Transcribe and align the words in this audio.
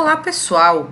Olá, 0.00 0.16
pessoal! 0.16 0.88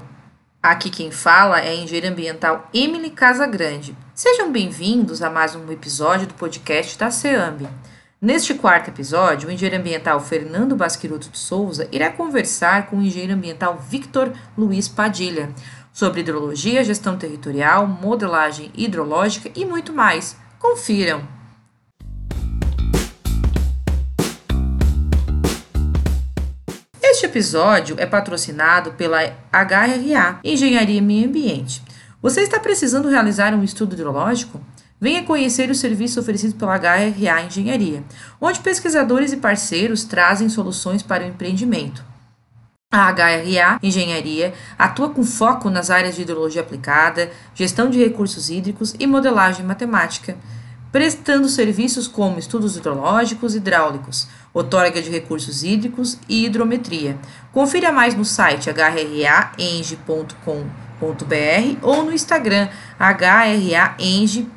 Aqui 0.62 0.90
quem 0.90 1.10
fala 1.10 1.60
é 1.60 1.70
a 1.70 1.74
engenheira 1.74 2.10
ambiental 2.10 2.68
Emily 2.74 3.08
Casagrande. 3.08 3.96
Sejam 4.14 4.52
bem-vindos 4.52 5.22
a 5.22 5.30
mais 5.30 5.54
um 5.56 5.72
episódio 5.72 6.26
do 6.26 6.34
podcast 6.34 6.98
da 6.98 7.10
CEAMB. 7.10 7.66
Neste 8.20 8.52
quarto 8.52 8.90
episódio, 8.90 9.48
o 9.48 9.50
engenheiro 9.50 9.80
ambiental 9.80 10.20
Fernando 10.20 10.76
Basquiroto 10.76 11.30
de 11.30 11.38
Souza 11.38 11.88
irá 11.90 12.12
conversar 12.12 12.88
com 12.88 12.98
o 12.98 13.02
engenheiro 13.02 13.32
ambiental 13.32 13.78
Victor 13.78 14.30
Luiz 14.58 14.88
Padilha 14.88 15.54
sobre 15.90 16.20
hidrologia, 16.20 16.84
gestão 16.84 17.16
territorial, 17.16 17.86
modelagem 17.86 18.70
hidrológica 18.74 19.50
e 19.56 19.64
muito 19.64 19.90
mais. 19.90 20.36
Confiram! 20.58 21.37
Este 27.18 27.26
episódio 27.26 27.96
é 27.98 28.06
patrocinado 28.06 28.92
pela 28.92 29.18
HRA, 29.52 30.38
Engenharia 30.44 30.98
e 30.98 31.00
Meio 31.00 31.26
Ambiente. 31.26 31.82
Você 32.22 32.42
está 32.42 32.60
precisando 32.60 33.08
realizar 33.08 33.52
um 33.54 33.64
estudo 33.64 33.94
hidrológico? 33.94 34.60
Venha 35.00 35.24
conhecer 35.24 35.68
o 35.68 35.74
serviço 35.74 36.20
oferecido 36.20 36.54
pela 36.54 36.78
HRA 36.78 37.42
Engenharia, 37.44 38.04
onde 38.40 38.60
pesquisadores 38.60 39.32
e 39.32 39.38
parceiros 39.38 40.04
trazem 40.04 40.48
soluções 40.48 41.02
para 41.02 41.24
o 41.24 41.26
empreendimento. 41.26 42.04
A 42.92 43.10
HRA 43.10 43.80
Engenharia 43.82 44.54
atua 44.78 45.10
com 45.10 45.24
foco 45.24 45.68
nas 45.68 45.90
áreas 45.90 46.14
de 46.14 46.22
hidrologia 46.22 46.62
aplicada, 46.62 47.32
gestão 47.52 47.90
de 47.90 47.98
recursos 47.98 48.48
hídricos 48.48 48.94
e 48.96 49.08
modelagem 49.08 49.66
matemática, 49.66 50.36
prestando 50.92 51.48
serviços 51.48 52.06
como 52.06 52.38
estudos 52.38 52.76
hidrológicos 52.76 53.54
e 53.54 53.58
hidráulicos, 53.58 54.28
outorga 54.52 55.00
de 55.00 55.10
recursos 55.10 55.62
hídricos 55.62 56.18
e 56.28 56.44
hidrometria. 56.46 57.18
Confira 57.52 57.92
mais 57.92 58.14
no 58.14 58.24
site 58.24 58.70
hrraeng.com.br 58.70 59.46
ou 61.82 62.04
no 62.04 62.12
Instagram 62.12 62.68
hraeng.amb. 62.98 64.48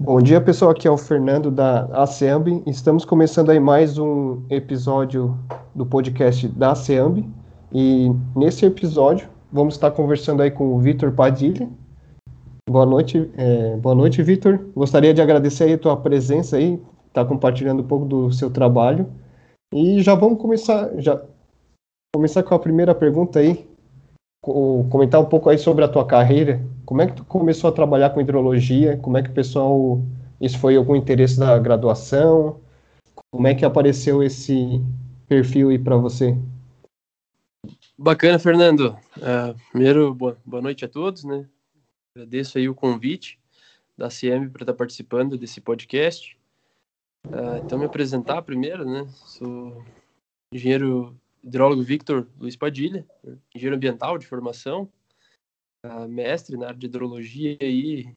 Bom 0.00 0.20
dia, 0.20 0.38
pessoal. 0.38 0.70
Aqui 0.70 0.86
é 0.86 0.90
o 0.90 0.98
Fernando 0.98 1.50
da 1.50 1.86
ASEAMB. 2.02 2.62
Estamos 2.66 3.06
começando 3.06 3.48
aí 3.50 3.58
mais 3.58 3.96
um 3.96 4.44
episódio 4.50 5.34
do 5.74 5.86
podcast 5.86 6.46
da 6.46 6.72
ASEAMB. 6.72 7.26
E 7.72 8.12
nesse 8.36 8.66
episódio 8.66 9.26
vamos 9.54 9.74
estar 9.74 9.92
conversando 9.92 10.42
aí 10.42 10.50
com 10.50 10.74
o 10.74 10.80
Vitor 10.80 11.12
Padilha. 11.12 11.68
Boa 12.68 12.84
noite, 12.84 13.30
é, 13.36 13.76
boa 13.76 13.94
noite, 13.94 14.20
Vitor. 14.20 14.58
Gostaria 14.74 15.14
de 15.14 15.22
agradecer 15.22 15.62
aí 15.62 15.74
a 15.74 15.78
tua 15.78 15.96
presença 15.96 16.56
aí, 16.56 16.82
tá 17.12 17.24
compartilhando 17.24 17.80
um 17.80 17.86
pouco 17.86 18.04
do 18.04 18.32
seu 18.32 18.50
trabalho. 18.50 19.06
E 19.72 20.02
já 20.02 20.16
vamos 20.16 20.40
começar, 20.40 20.90
já 20.98 21.22
começar 22.12 22.42
com 22.42 22.52
a 22.52 22.58
primeira 22.58 22.92
pergunta 22.96 23.38
aí, 23.38 23.64
comentar 24.90 25.20
um 25.20 25.26
pouco 25.26 25.48
aí 25.48 25.56
sobre 25.56 25.84
a 25.84 25.88
tua 25.88 26.04
carreira. 26.04 26.60
Como 26.84 27.00
é 27.00 27.06
que 27.06 27.12
tu 27.12 27.24
começou 27.24 27.70
a 27.70 27.72
trabalhar 27.72 28.10
com 28.10 28.20
hidrologia? 28.20 28.96
Como 28.96 29.16
é 29.16 29.22
que 29.22 29.30
o 29.30 29.34
pessoal, 29.34 30.00
isso 30.40 30.58
foi 30.58 30.76
algum 30.76 30.96
interesse 30.96 31.38
da 31.38 31.56
graduação? 31.60 32.56
Como 33.32 33.46
é 33.46 33.54
que 33.54 33.64
apareceu 33.64 34.20
esse 34.20 34.82
perfil 35.28 35.68
aí 35.68 35.78
para 35.78 35.96
você? 35.96 36.36
Bacana, 37.96 38.40
Fernando. 38.40 38.98
Uh, 39.16 39.56
primeiro, 39.70 40.12
boa, 40.12 40.36
boa 40.44 40.60
noite 40.60 40.84
a 40.84 40.88
todos, 40.88 41.22
né? 41.22 41.48
Agradeço 42.16 42.58
aí 42.58 42.68
o 42.68 42.74
convite 42.74 43.38
da 43.96 44.08
CM 44.08 44.50
para 44.50 44.64
estar 44.64 44.74
participando 44.74 45.38
desse 45.38 45.60
podcast. 45.60 46.36
Uh, 47.24 47.62
então, 47.64 47.78
me 47.78 47.84
apresentar 47.84 48.42
primeiro, 48.42 48.84
né? 48.84 49.06
Sou 49.10 49.84
engenheiro 50.52 51.16
hidrólogo 51.40 51.84
Victor 51.84 52.26
Luiz 52.36 52.56
Padilha, 52.56 53.06
engenheiro 53.54 53.76
ambiental 53.76 54.18
de 54.18 54.26
formação, 54.26 54.90
uh, 55.86 56.08
mestre 56.08 56.56
na 56.56 56.66
área 56.66 56.78
de 56.78 56.86
hidrologia 56.86 57.56
e, 57.60 58.12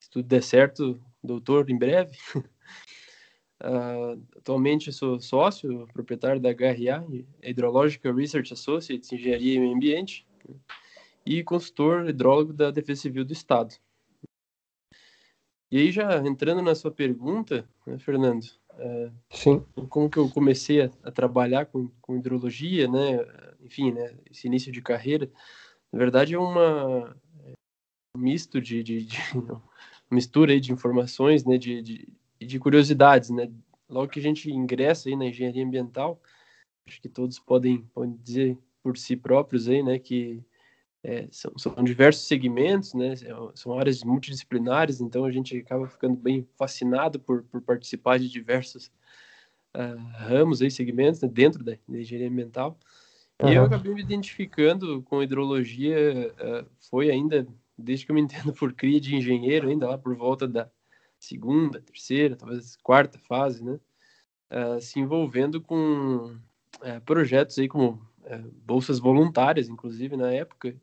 se 0.00 0.10
tudo 0.10 0.26
der 0.26 0.42
certo, 0.42 1.00
doutor 1.22 1.70
em 1.70 1.78
breve. 1.78 2.18
Uh, 3.62 4.20
atualmente 4.36 4.92
sou 4.92 5.20
sócio, 5.20 5.86
proprietário 5.92 6.40
da 6.40 6.50
HRA, 6.50 7.06
Hydrological 7.40 8.12
Research 8.12 8.52
Associates, 8.52 9.12
Engenharia 9.12 9.54
e 9.54 9.60
Meio 9.60 9.76
Ambiente, 9.76 10.26
e 11.24 11.44
consultor 11.44 12.08
hidrólogo 12.08 12.52
da 12.52 12.72
Defesa 12.72 13.02
Civil 13.02 13.24
do 13.24 13.32
Estado. 13.32 13.76
E 15.70 15.78
aí, 15.78 15.92
já 15.92 16.18
entrando 16.26 16.60
na 16.60 16.74
sua 16.74 16.90
pergunta, 16.90 17.66
né, 17.86 17.98
Fernando? 18.00 18.44
Uh, 18.72 19.12
Sim. 19.30 19.64
Como 19.88 20.10
que 20.10 20.18
eu 20.18 20.28
comecei 20.28 20.82
a, 20.82 20.90
a 21.04 21.12
trabalhar 21.12 21.66
com, 21.66 21.88
com, 22.00 22.16
hidrologia, 22.16 22.88
né? 22.88 23.24
Enfim, 23.60 23.92
né, 23.92 24.18
esse 24.28 24.48
início 24.48 24.72
de 24.72 24.82
carreira, 24.82 25.30
na 25.92 25.98
verdade 25.98 26.34
é 26.34 26.38
uma 26.38 27.16
é 27.44 27.52
um 28.16 28.20
misto 28.20 28.60
de, 28.60 28.82
de, 28.82 29.04
de 29.04 29.16
mistura 30.10 30.52
aí 30.52 30.60
de 30.60 30.72
informações, 30.72 31.44
né, 31.44 31.56
de, 31.56 31.80
de 31.80 32.08
de 32.46 32.58
curiosidades, 32.58 33.30
né? 33.30 33.50
Logo 33.88 34.08
que 34.08 34.20
a 34.20 34.22
gente 34.22 34.50
ingressa 34.50 35.08
aí 35.08 35.16
na 35.16 35.26
engenharia 35.26 35.64
ambiental, 35.64 36.20
acho 36.86 37.00
que 37.00 37.08
todos 37.08 37.38
podem, 37.38 37.82
podem 37.94 38.16
dizer 38.22 38.58
por 38.82 38.96
si 38.96 39.16
próprios 39.16 39.68
aí, 39.68 39.82
né, 39.82 39.98
que 39.98 40.42
é, 41.04 41.26
são, 41.30 41.52
são, 41.56 41.74
diversos 41.84 42.26
segmentos, 42.26 42.94
né, 42.94 43.14
são 43.54 43.78
áreas 43.78 44.02
multidisciplinares, 44.02 45.00
então 45.00 45.24
a 45.24 45.30
gente 45.30 45.56
acaba 45.58 45.86
ficando 45.86 46.16
bem 46.16 46.46
fascinado 46.56 47.18
por, 47.18 47.42
por 47.44 47.60
participar 47.60 48.18
de 48.18 48.28
diversos 48.28 48.90
uh, 49.74 49.98
ramos 50.14 50.62
aí, 50.62 50.70
segmentos 50.70 51.20
né, 51.20 51.28
dentro 51.28 51.62
da, 51.62 51.72
da, 51.88 51.98
engenharia 51.98 52.28
ambiental. 52.28 52.78
Uhum. 53.40 53.50
E 53.50 53.54
eu 53.54 53.64
acabei 53.64 53.94
me 53.94 54.02
identificando 54.02 55.02
com 55.02 55.22
hidrologia, 55.22 56.32
uh, 56.34 56.66
foi 56.88 57.10
ainda, 57.10 57.46
desde 57.76 58.06
que 58.06 58.12
eu 58.12 58.14
me 58.14 58.20
entendo 58.20 58.52
por 58.52 58.72
cria 58.72 59.00
de 59.00 59.14
engenheiro, 59.14 59.68
ainda 59.68 59.88
lá 59.88 59.98
por 59.98 60.14
volta 60.16 60.46
da 60.46 60.70
segunda, 61.22 61.80
terceira, 61.80 62.36
talvez 62.36 62.76
quarta 62.76 63.18
fase, 63.18 63.64
né? 63.64 63.78
Uh, 64.50 64.80
se 64.80 65.00
envolvendo 65.00 65.60
com 65.60 66.36
uh, 66.80 67.00
projetos 67.06 67.58
aí 67.58 67.68
como 67.68 67.92
uh, 68.24 68.52
bolsas 68.66 68.98
voluntárias, 68.98 69.68
inclusive 69.68 70.16
na 70.16 70.30
época, 70.32 70.76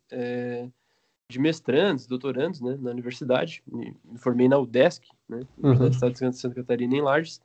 de 1.31 1.39
mestrandos, 1.39 2.07
doutorandos, 2.07 2.59
né, 2.59 2.75
na 2.81 2.89
universidade. 2.89 3.61
Me, 3.67 3.95
me 4.03 4.17
formei 4.17 4.47
na 4.47 4.57
UDESC, 4.57 5.07
né, 5.27 5.41
uhum. 5.61 5.75
do 5.75 5.88
Estado 5.89 6.13
de 6.13 6.38
Santa 6.39 6.56
Catarina, 6.56 6.95
em 6.95 7.01
Lages, 7.01 7.39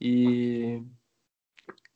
e 0.00 0.82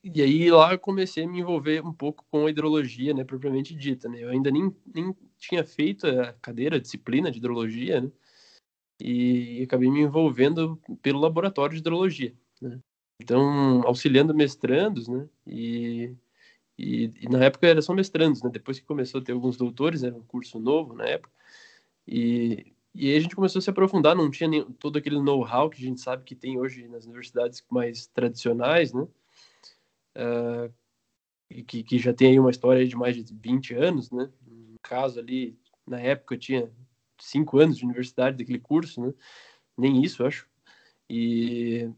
e 0.03 0.22
aí 0.22 0.50
lá 0.50 0.72
eu 0.72 0.78
comecei 0.78 1.25
a 1.25 1.28
me 1.28 1.41
envolver 1.41 1.84
um 1.84 1.93
pouco 1.93 2.25
com 2.31 2.47
a 2.47 2.50
hidrologia, 2.50 3.12
né, 3.12 3.25
propriamente 3.25 3.75
dita, 3.75 4.09
né? 4.09 4.22
Eu 4.22 4.31
ainda 4.31 4.50
nem, 4.50 4.75
nem 4.94 5.15
tinha 5.37 5.62
feito 5.65 6.06
a 6.06 6.32
cadeira, 6.34 6.76
a 6.76 6.81
disciplina 6.81 7.31
de 7.31 7.38
hidrologia, 7.38 8.00
né? 8.00 8.10
E 9.01 9.63
acabei 9.63 9.91
me 9.91 10.01
envolvendo 10.01 10.81
pelo 11.01 11.21
laboratório 11.21 11.75
de 11.75 11.81
hidrologia. 11.81 12.35
Né? 12.61 12.81
Então, 13.21 13.83
auxiliando 13.87 14.35
mestrandos, 14.35 15.09
né? 15.09 15.29
E, 15.47 16.15
e, 16.79 17.13
e, 17.21 17.29
na 17.29 17.45
época 17.45 17.67
era 17.67 17.83
só 17.83 17.93
mestrandos, 17.93 18.43
né? 18.43 18.51
Depois 18.51 18.79
que 18.79 18.87
começou 18.87 19.21
a 19.21 19.25
ter 19.25 19.33
alguns 19.33 19.57
doutores, 19.57 20.03
era 20.03 20.15
um 20.15 20.23
curso 20.23 20.59
novo 20.59 20.95
na 20.95 21.05
época. 21.05 21.33
E, 22.07 22.73
e 22.95 23.11
aí 23.11 23.17
a 23.17 23.21
gente 23.21 23.35
começou 23.35 23.59
a 23.59 23.63
se 23.63 23.71
aprofundar, 23.71 24.17
não 24.17 24.31
tinha 24.31 24.49
nem, 24.49 24.65
todo 24.73 24.99
aquele 24.99 25.21
know-how 25.21 25.69
que 25.69 25.83
a 25.83 25.87
gente 25.87 26.01
sabe 26.01 26.25
que 26.25 26.35
tem 26.35 26.59
hoje 26.59 26.89
nas 26.89 27.05
universidades 27.05 27.65
mais 27.71 28.07
tradicionais, 28.07 28.93
né? 28.93 29.07
Uh, 30.17 30.73
que, 31.65 31.83
que 31.83 31.99
já 31.99 32.12
tem 32.12 32.31
aí 32.31 32.41
uma 32.41 32.51
história 32.51 32.87
de 32.87 32.97
mais 32.97 33.17
de 33.17 33.35
20 33.35 33.75
anos, 33.75 34.11
né? 34.11 34.31
No 34.47 34.77
caso 34.83 35.19
ali, 35.19 35.59
na 35.87 36.01
época 36.01 36.37
tinha 36.37 36.71
cinco 37.19 37.59
anos 37.59 37.76
de 37.76 37.85
universidade 37.85 38.37
daquele 38.37 38.59
curso, 38.59 39.00
né? 39.00 39.12
Nem 39.76 40.03
isso, 40.03 40.25
acho. 40.25 40.47
E, 41.09 41.88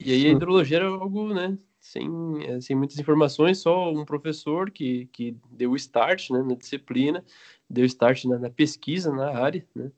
e 0.00 0.12
aí 0.12 0.26
a 0.26 0.30
hidrologia 0.30 0.78
era 0.78 0.88
algo, 0.88 1.32
né? 1.32 1.58
Sem, 1.78 2.08
é, 2.44 2.60
sem 2.60 2.74
muitas 2.74 2.98
informações, 2.98 3.58
só 3.58 3.92
um 3.92 4.04
professor 4.04 4.70
que, 4.70 5.06
que 5.12 5.36
deu 5.50 5.70
o 5.70 5.76
start 5.76 6.30
né, 6.30 6.42
na 6.42 6.54
disciplina, 6.54 7.24
deu 7.70 7.84
start 7.84 8.24
na, 8.24 8.38
na 8.38 8.50
pesquisa 8.50 9.12
na 9.12 9.38
área, 9.38 9.64
né? 9.74 9.92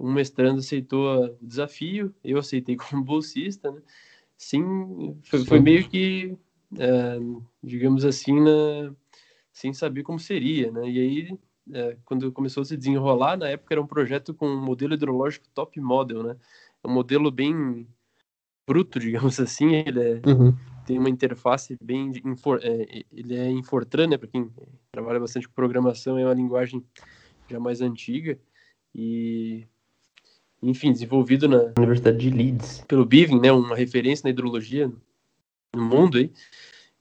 Um 0.00 0.12
mestrando 0.12 0.58
aceitou 0.58 1.26
o 1.26 1.38
desafio, 1.40 2.12
eu 2.24 2.38
aceitei 2.38 2.76
como 2.76 3.04
bolsista, 3.04 3.70
né? 3.70 3.80
Sim, 4.36 5.16
foi, 5.22 5.44
foi 5.44 5.60
meio 5.60 5.88
que, 5.88 6.36
é, 6.76 7.18
digamos 7.62 8.04
assim, 8.04 8.40
na, 8.40 8.92
sem 9.52 9.72
saber 9.72 10.02
como 10.02 10.18
seria, 10.18 10.72
né? 10.72 10.90
E 10.90 10.98
aí 10.98 11.38
é, 11.72 11.96
quando 12.04 12.32
começou 12.32 12.62
a 12.62 12.64
se 12.64 12.76
desenrolar, 12.76 13.36
na 13.36 13.48
época 13.48 13.74
era 13.74 13.82
um 13.82 13.86
projeto 13.86 14.34
com 14.34 14.46
um 14.48 14.60
modelo 14.60 14.94
hidrológico 14.94 15.46
top 15.54 15.80
model, 15.80 16.22
né? 16.22 16.36
É 16.82 16.88
um 16.88 16.92
modelo 16.92 17.30
bem 17.30 17.86
bruto, 18.66 18.98
digamos 19.00 19.38
assim. 19.38 19.74
Ele 19.74 20.00
é, 20.00 20.20
uhum. 20.26 20.56
tem 20.86 20.98
uma 20.98 21.10
interface 21.10 21.76
bem. 21.82 22.12
Infor, 22.24 22.60
é, 22.62 23.04
ele 23.12 23.36
é 23.36 23.48
em 23.48 23.62
Fortran, 23.62 24.08
né? 24.08 24.18
Para 24.18 24.28
quem 24.28 24.50
trabalha 24.90 25.20
bastante 25.20 25.46
com 25.46 25.54
programação, 25.54 26.18
é 26.18 26.24
uma 26.24 26.34
linguagem 26.34 26.84
já 27.48 27.60
mais 27.60 27.80
antiga. 27.80 28.38
E, 28.94 29.66
enfim, 30.62 30.92
desenvolvido 30.92 31.48
na 31.48 31.72
Universidade 31.78 32.18
de 32.18 32.30
Leeds 32.30 32.84
pelo 32.86 33.06
Bivin, 33.06 33.40
né, 33.40 33.50
uma 33.50 33.74
referência 33.74 34.24
na 34.24 34.30
hidrologia 34.30 34.92
no 35.74 35.84
mundo 35.84 36.18
aí. 36.18 36.30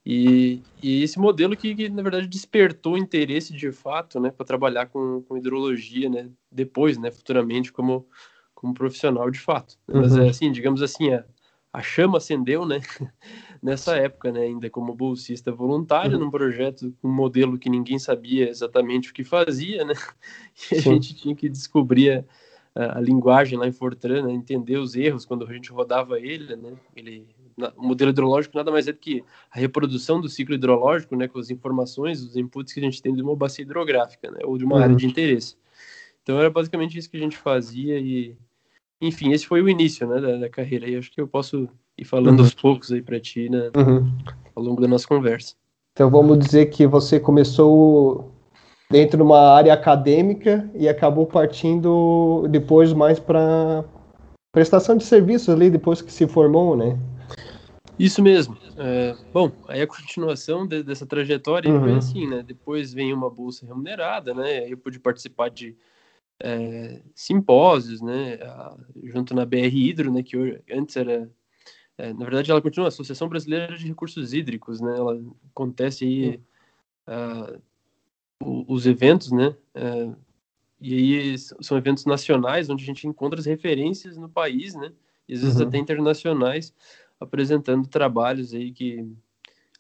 E, 0.06 0.62
e 0.82 1.04
esse 1.04 1.20
modelo 1.20 1.56
que, 1.56 1.76
que, 1.76 1.90
na 1.90 2.02
verdade, 2.02 2.28
despertou 2.28 2.98
interesse 2.98 3.54
de 3.54 3.72
fato, 3.72 4.20
né, 4.20 4.32
para 4.32 4.46
trabalhar 4.46 4.88
com, 4.88 5.22
com 5.22 5.38
hidrologia, 5.38 6.10
né, 6.10 6.30
depois, 6.52 6.98
né, 6.98 7.12
futuramente 7.12 7.72
como, 7.72 8.08
como 8.56 8.74
profissional 8.74 9.30
de 9.30 9.40
fato. 9.40 9.78
Uhum. 9.88 10.02
Mas, 10.02 10.18
assim, 10.18 10.52
digamos 10.52 10.82
assim, 10.82 11.12
a, 11.12 11.24
a 11.72 11.84
chama 11.84 12.18
acendeu, 12.18 12.66
né, 12.66 12.82
nessa 13.62 13.96
época, 13.96 14.32
né, 14.32 14.42
ainda 14.42 14.72
como 14.72 14.96
bolsista 14.96 15.52
voluntário, 15.52 16.18
uhum. 16.18 16.26
num 16.26 16.32
projeto, 16.32 16.92
um 17.04 17.12
modelo 17.12 17.60
que 17.60 17.70
ninguém 17.70 18.00
sabia 18.00 18.50
exatamente 18.50 19.12
o 19.12 19.14
que 19.14 19.24
fazia, 19.24 19.86
né, 19.86 19.94
e 20.72 20.76
a 20.76 20.82
Sim. 20.82 20.94
gente 20.94 21.14
tinha 21.14 21.36
que 21.36 21.48
descobrir 21.48 22.26
a, 22.74 22.98
a, 22.98 23.00
linguagem 23.00 23.56
lá 23.56 23.68
em 23.68 23.72
Fortran, 23.72 24.24
né, 24.24 24.34
entender 24.34 24.78
os 24.78 24.96
erros 24.96 25.26
quando 25.26 25.46
a 25.46 25.54
gente 25.54 25.72
rodava 25.72 26.20
ele, 26.20 26.56
né, 26.56 26.74
ele 26.96 27.28
o 27.78 27.88
modelo 27.88 28.12
hidrológico 28.12 28.58
nada 28.58 28.72
mais 28.72 28.88
é 28.88 28.92
do 28.92 28.98
que 28.98 29.24
a 29.52 29.60
reprodução 29.60 30.20
do 30.20 30.30
ciclo 30.30 30.56
hidrológico, 30.56 31.16
né, 31.16 31.28
com 31.28 31.40
as 31.40 31.50
informações, 31.50 32.22
os 32.22 32.36
inputs 32.36 32.74
que 32.74 32.80
a 32.80 32.84
gente 32.84 33.02
tem 33.02 33.14
de 33.14 33.22
uma 33.22 33.36
bacia 33.36 33.64
hidrográfica, 33.64 34.32
né, 34.32 34.40
ou 34.44 34.58
de 34.58 34.66
uma 34.66 34.76
uhum. 34.76 34.84
área 34.84 34.96
de 34.96 35.06
interesse. 35.06 35.56
Então 36.24 36.40
era 36.40 36.50
basicamente 36.50 36.98
isso 36.98 37.10
que 37.10 37.18
a 37.18 37.20
gente 37.20 37.38
fazia 37.38 38.00
e, 38.00 38.36
enfim, 39.02 39.32
esse 39.32 39.46
foi 39.46 39.62
o 39.62 39.70
início, 39.70 40.08
né, 40.08 40.22
da, 40.22 40.38
da 40.38 40.50
carreira. 40.50 40.88
E 40.88 40.96
acho 40.96 41.12
que 41.12 41.20
eu 41.20 41.28
posso 41.28 41.68
ir 41.98 42.06
falando 42.06 42.40
uhum. 42.40 42.46
aos 42.46 42.54
poucos 42.54 42.92
aí 42.92 43.02
para 43.02 43.20
ti, 43.20 43.50
né, 43.50 43.72
uhum. 43.76 44.12
ao 44.56 44.64
longo 44.64 44.82
da 44.82 44.88
nossa 44.88 45.08
conversa. 45.08 45.56
Então 45.94 46.10
vamos 46.10 46.40
dizer 46.40 46.68
que 46.68 46.88
você 46.88 47.20
começou 47.20 48.32
dentro 48.90 49.18
de 49.18 49.24
uma 49.24 49.54
área 49.54 49.74
acadêmica 49.74 50.70
e 50.76 50.88
acabou 50.88 51.26
partindo 51.26 52.46
depois 52.50 52.94
mais 52.94 53.20
para 53.20 53.84
prestação 54.52 54.98
de 54.98 55.06
serviços 55.06 55.50
ali 55.50 55.70
depois 55.70 56.02
que 56.02 56.12
se 56.12 56.28
formou, 56.28 56.76
né? 56.76 57.00
Isso 58.04 58.22
mesmo. 58.22 58.58
É, 58.78 59.16
bom, 59.32 59.52
aí 59.68 59.82
a 59.82 59.88
continuação 59.88 60.66
de, 60.66 60.82
dessa 60.82 61.06
trajetória 61.06 61.72
uhum. 61.72 61.82
foi 61.82 61.94
assim, 61.94 62.28
né? 62.28 62.42
Depois 62.42 62.94
vem 62.94 63.14
uma 63.14 63.30
bolsa 63.30 63.66
remunerada, 63.66 64.34
né? 64.34 64.68
Eu 64.68 64.78
pude 64.78 65.00
participar 65.00 65.50
de 65.50 65.78
é, 66.42 67.02
simpósios, 67.14 68.02
né? 68.02 68.40
junto 69.04 69.36
na 69.36 69.46
BR 69.46 69.68
Hidro, 69.72 70.12
né? 70.12 70.24
Que 70.24 70.36
hoje, 70.36 70.62
antes 70.72 70.96
era 70.96 71.30
é, 72.02 72.12
na 72.14 72.26
verdade, 72.26 72.50
ela 72.50 72.62
continua 72.62 72.88
a 72.88 72.90
Associação 72.90 73.30
Brasileira 73.30 73.78
de 73.78 73.88
Recursos 73.88 74.34
Hídricos, 74.34 74.82
né? 74.82 74.98
Ela 74.98 75.22
acontece 75.52 76.04
aí 76.04 76.42
uh, 77.08 77.62
os 78.68 78.88
eventos, 78.88 79.32
né? 79.32 79.56
Uh, 79.76 80.16
e 80.80 80.96
aí 80.96 81.38
são 81.38 81.78
eventos 81.78 82.08
nacionais 82.08 82.68
onde 82.72 82.84
a 82.84 82.88
gente 82.88 83.06
encontra 83.06 83.40
as 83.40 83.46
referências 83.46 84.18
no 84.18 84.28
país, 84.28 84.74
né? 84.74 84.92
E 85.28 85.36
às 85.36 85.42
vezes 85.42 85.62
uhum. 85.62 85.68
até 85.68 85.78
internacionais 85.78 86.74
apresentando 87.22 87.88
trabalhos 87.88 88.54
aí 88.54 88.72
que 88.72 89.08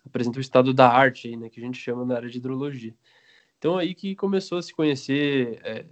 apresentam 0.05 0.38
o 0.38 0.41
estado 0.41 0.73
da 0.73 0.88
arte 0.88 1.27
aí, 1.27 1.35
né, 1.35 1.49
que 1.49 1.59
a 1.59 1.63
gente 1.63 1.79
chama 1.79 2.05
na 2.05 2.15
área 2.15 2.29
de 2.29 2.38
hidrologia. 2.38 2.93
Então 3.57 3.77
aí 3.77 3.93
que 3.95 4.15
começou 4.15 4.59
a 4.59 4.61
se 4.61 4.73
conhecer, 4.73 5.59
é, 5.63 5.85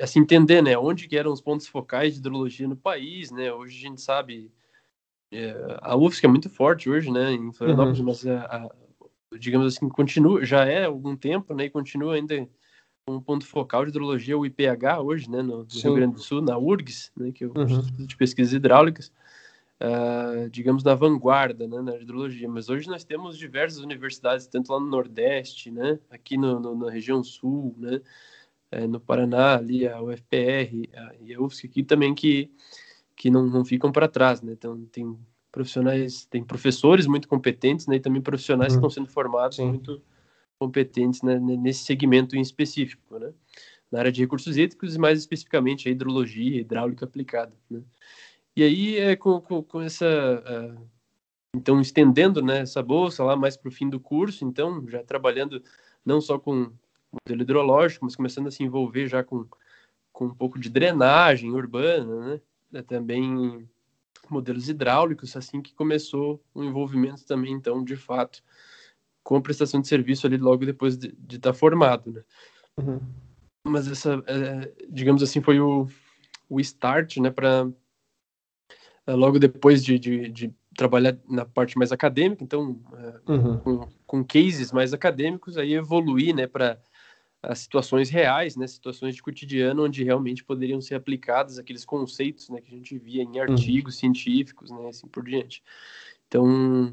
a 0.00 0.06
se 0.06 0.18
entender, 0.18 0.62
né, 0.62 0.78
onde 0.78 1.08
que 1.08 1.16
eram 1.16 1.32
os 1.32 1.40
pontos 1.40 1.66
focais 1.66 2.14
de 2.14 2.20
hidrologia 2.20 2.68
no 2.68 2.76
país, 2.76 3.30
né, 3.30 3.52
hoje 3.52 3.78
a 3.78 3.88
gente 3.88 4.00
sabe, 4.00 4.50
é, 5.32 5.54
a 5.82 5.96
UFSC 5.96 6.24
é 6.24 6.28
muito 6.28 6.48
forte 6.48 6.88
hoje, 6.88 7.10
né, 7.10 7.32
em 7.32 7.52
Florianópolis, 7.52 7.98
uhum. 7.98 8.06
mas 8.06 8.26
a, 8.26 8.44
a, 8.44 8.70
digamos 9.38 9.74
assim, 9.74 9.88
continua, 9.88 10.44
já 10.44 10.64
é 10.64 10.84
há 10.84 10.86
algum 10.86 11.16
tempo, 11.16 11.52
né, 11.52 11.64
e 11.64 11.70
continua 11.70 12.14
ainda 12.14 12.48
um 13.08 13.20
ponto 13.20 13.46
focal 13.46 13.84
de 13.84 13.90
hidrologia, 13.90 14.36
o 14.36 14.44
IPH 14.44 15.00
hoje, 15.00 15.30
né, 15.30 15.40
no, 15.40 15.58
no 15.58 15.66
Rio 15.66 15.94
Grande 15.94 16.14
do 16.14 16.20
Sul, 16.20 16.42
na 16.42 16.58
URGS, 16.58 17.12
né, 17.16 17.30
que 17.32 17.44
é 17.44 17.46
o 17.46 17.52
uhum. 17.56 17.64
Instituto 17.64 18.06
de 18.06 18.16
Pesquisas 18.16 18.52
Hidráulicas, 18.52 19.12
uh, 19.80 20.48
digamos, 20.50 20.82
da 20.82 20.94
vanguarda 20.94 21.66
né, 21.66 21.80
na 21.80 21.96
hidrologia. 21.96 22.48
Mas 22.48 22.68
hoje 22.68 22.88
nós 22.88 23.04
temos 23.04 23.36
diversas 23.36 23.80
universidades, 23.80 24.46
tanto 24.46 24.72
lá 24.72 24.80
no 24.80 24.86
Nordeste, 24.86 25.70
né, 25.70 25.98
aqui 26.10 26.36
no, 26.36 26.58
no, 26.60 26.74
na 26.74 26.90
região 26.90 27.22
Sul, 27.22 27.74
né, 27.78 28.00
é, 28.70 28.86
no 28.86 29.00
Paraná, 29.00 29.56
ali 29.56 29.86
a 29.86 30.00
UFPR 30.00 30.88
a, 30.94 31.14
e 31.20 31.34
a 31.34 31.40
UFSC 31.40 31.66
aqui 31.66 31.82
também 31.82 32.14
que, 32.14 32.50
que 33.14 33.30
não, 33.30 33.46
não 33.46 33.64
ficam 33.64 33.92
para 33.92 34.08
trás. 34.08 34.42
Né? 34.42 34.52
Então, 34.52 34.84
tem 34.86 35.16
profissionais, 35.52 36.24
tem 36.26 36.44
professores 36.44 37.06
muito 37.06 37.28
competentes 37.28 37.86
né, 37.86 37.96
e 37.96 38.00
também 38.00 38.20
profissionais 38.20 38.74
uhum. 38.74 38.80
que 38.80 38.86
estão 38.86 39.04
sendo 39.04 39.12
formados 39.12 39.56
Sim. 39.56 39.68
muito 39.68 40.02
competentes 40.58 41.22
né, 41.22 41.38
nesse 41.38 41.84
segmento 41.84 42.34
em 42.34 42.40
específico, 42.40 43.18
né? 43.18 43.32
na 43.90 44.00
área 44.00 44.10
de 44.12 44.20
recursos 44.20 44.56
hídricos 44.56 44.94
e 44.94 44.98
mais 44.98 45.18
especificamente 45.18 45.88
a 45.88 45.92
hidrologia, 45.92 46.60
hidráulica 46.60 47.04
aplicada. 47.04 47.54
Né? 47.70 47.80
E 48.56 48.62
aí, 48.62 48.96
é, 48.96 49.14
com, 49.14 49.40
com, 49.40 49.62
com 49.62 49.82
essa. 49.82 50.06
Uh, 50.06 50.88
então, 51.54 51.80
estendendo 51.80 52.42
né, 52.42 52.60
essa 52.60 52.82
bolsa 52.82 53.22
lá 53.22 53.36
mais 53.36 53.56
para 53.56 53.68
o 53.68 53.72
fim 53.72 53.88
do 53.88 54.00
curso, 54.00 54.44
então, 54.44 54.86
já 54.88 55.02
trabalhando 55.02 55.62
não 56.04 56.20
só 56.20 56.38
com 56.38 56.72
modelo 57.12 57.42
hidrológico, 57.42 58.04
mas 58.04 58.16
começando 58.16 58.46
a 58.46 58.50
se 58.50 58.62
envolver 58.62 59.08
já 59.08 59.22
com, 59.22 59.46
com 60.12 60.26
um 60.26 60.34
pouco 60.34 60.58
de 60.58 60.70
drenagem 60.70 61.52
urbana, 61.52 62.26
né? 62.26 62.40
É, 62.72 62.82
também 62.82 63.68
modelos 64.28 64.68
hidráulicos, 64.68 65.36
assim 65.36 65.62
que 65.62 65.74
começou 65.74 66.42
o 66.54 66.64
envolvimento 66.64 67.24
também, 67.24 67.52
então, 67.52 67.84
de 67.84 67.96
fato, 67.96 68.42
com 69.22 69.36
a 69.36 69.40
prestação 69.40 69.80
de 69.80 69.88
serviço 69.88 70.26
ali 70.26 70.36
logo 70.36 70.64
depois 70.64 70.96
de 70.96 71.14
estar 71.28 71.52
tá 71.52 71.54
formado, 71.54 72.10
né? 72.10 72.22
Uhum. 72.78 73.00
Mas 73.66 73.88
essa, 73.88 74.22
é, 74.26 74.72
digamos 74.88 75.22
assim, 75.22 75.40
foi 75.40 75.60
o, 75.60 75.86
o 76.48 76.60
start, 76.60 77.18
né, 77.18 77.30
para 77.30 77.68
é, 77.68 77.72
logo 79.14 79.38
depois 79.38 79.84
de, 79.84 79.98
de, 79.98 80.28
de, 80.28 80.54
trabalhar 80.76 81.16
na 81.28 81.44
parte 81.44 81.78
mais 81.78 81.90
acadêmica, 81.90 82.44
então 82.44 82.78
é, 82.92 83.32
uhum. 83.32 83.58
com, 83.58 83.88
com, 84.06 84.24
cases 84.24 84.72
mais 84.72 84.92
acadêmicos, 84.92 85.56
aí 85.56 85.72
evoluir 85.72 86.34
né, 86.34 86.46
para 86.46 86.78
situações 87.54 88.10
reais, 88.10 88.56
né, 88.56 88.66
situações 88.66 89.14
de 89.14 89.22
cotidiano 89.22 89.84
onde 89.84 90.04
realmente 90.04 90.44
poderiam 90.44 90.80
ser 90.80 90.96
aplicados 90.96 91.58
aqueles 91.58 91.84
conceitos 91.84 92.48
né, 92.50 92.60
que 92.60 92.74
a 92.74 92.76
gente 92.76 92.98
via 92.98 93.22
em 93.22 93.38
artigos 93.38 93.94
uhum. 93.94 94.00
científicos, 94.00 94.70
né, 94.70 94.88
assim 94.88 95.06
por 95.06 95.24
diante. 95.24 95.62
Então, 96.28 96.88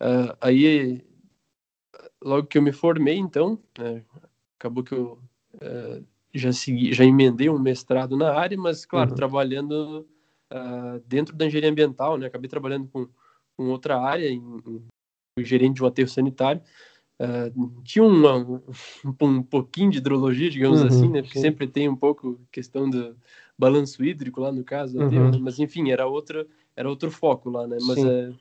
uh, 0.00 0.36
aí, 0.40 1.02
logo 2.22 2.46
que 2.46 2.58
eu 2.58 2.62
me 2.62 2.72
formei, 2.72 3.16
então, 3.16 3.58
uh, 3.78 4.02
acabou 4.58 4.84
que 4.84 4.92
eu 4.92 5.18
uh, 5.54 6.04
já 6.32 6.52
segui, 6.52 6.92
já 6.92 7.04
emendei 7.04 7.48
um 7.48 7.58
mestrado 7.58 8.16
na 8.16 8.32
área, 8.32 8.56
mas, 8.56 8.86
claro, 8.86 9.10
uhum. 9.10 9.16
trabalhando 9.16 10.06
uh, 10.52 11.02
dentro 11.06 11.36
da 11.36 11.46
engenharia 11.46 11.70
ambiental, 11.70 12.16
né? 12.16 12.26
Acabei 12.26 12.48
trabalhando 12.48 12.88
com, 12.88 13.08
com 13.56 13.70
outra 13.70 14.00
área, 14.00 14.28
em, 14.28 14.42
em, 15.38 15.44
gerente 15.44 15.76
de 15.76 15.84
um 15.84 15.86
aterro 15.86 16.08
sanitário. 16.08 16.62
Uh, 17.20 17.82
tinha 17.82 18.04
uma, 18.04 18.36
um, 18.36 18.62
um, 19.22 19.42
pouquinho 19.42 19.90
de 19.90 19.98
hidrologia, 19.98 20.50
digamos 20.50 20.80
uhum, 20.80 20.86
assim, 20.86 21.08
né? 21.08 21.22
Porque 21.22 21.38
sim. 21.38 21.44
sempre 21.44 21.66
tem 21.66 21.88
um 21.88 21.96
pouco 21.96 22.40
questão 22.50 22.88
do 22.88 23.16
balanço 23.58 24.04
hídrico 24.04 24.40
lá 24.40 24.52
no 24.52 24.62
caso 24.62 24.98
uhum. 24.98 25.06
aterro, 25.06 25.40
mas 25.40 25.58
enfim, 25.58 25.90
era 25.90 26.06
outra, 26.06 26.46
era 26.76 26.88
outro 26.88 27.10
foco 27.10 27.50
lá, 27.50 27.66
né? 27.66 27.76
Mas 27.82 27.98
é, 27.98 28.32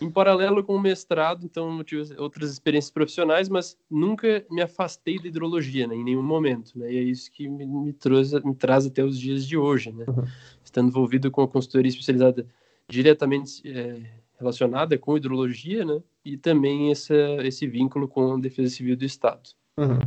em 0.00 0.10
paralelo 0.10 0.64
com 0.64 0.74
o 0.74 0.80
mestrado, 0.80 1.44
então 1.44 1.76
eu 1.78 1.84
tive 1.84 2.14
outras 2.18 2.50
experiências 2.50 2.90
profissionais, 2.90 3.48
mas 3.48 3.76
nunca 3.90 4.44
me 4.50 4.62
afastei 4.62 5.18
da 5.18 5.28
hidrologia, 5.28 5.86
né, 5.86 5.94
em 5.94 6.04
nenhum 6.04 6.22
momento, 6.22 6.78
né, 6.78 6.92
e 6.92 6.98
é 6.98 7.02
isso 7.02 7.30
que 7.30 7.48
me, 7.48 7.66
me, 7.66 7.92
trouxe, 7.92 8.40
me 8.44 8.54
traz 8.54 8.86
até 8.86 9.04
os 9.04 9.18
dias 9.18 9.46
de 9.46 9.56
hoje, 9.56 9.92
né, 9.92 10.04
uhum. 10.08 10.24
estando 10.64 10.88
envolvido 10.88 11.30
com 11.30 11.42
a 11.42 11.48
consultoria 11.48 11.90
especializada 11.90 12.46
diretamente 12.88 13.62
é, 13.68 14.00
relacionada 14.38 14.96
com 14.96 15.16
hidrologia, 15.16 15.84
né, 15.84 16.00
e 16.24 16.36
também 16.36 16.90
essa, 16.90 17.14
esse 17.42 17.66
vínculo 17.66 18.08
com 18.08 18.34
a 18.34 18.38
Defesa 18.38 18.74
Civil 18.74 18.96
do 18.96 19.04
Estado. 19.04 19.50
Uhum. 19.76 19.98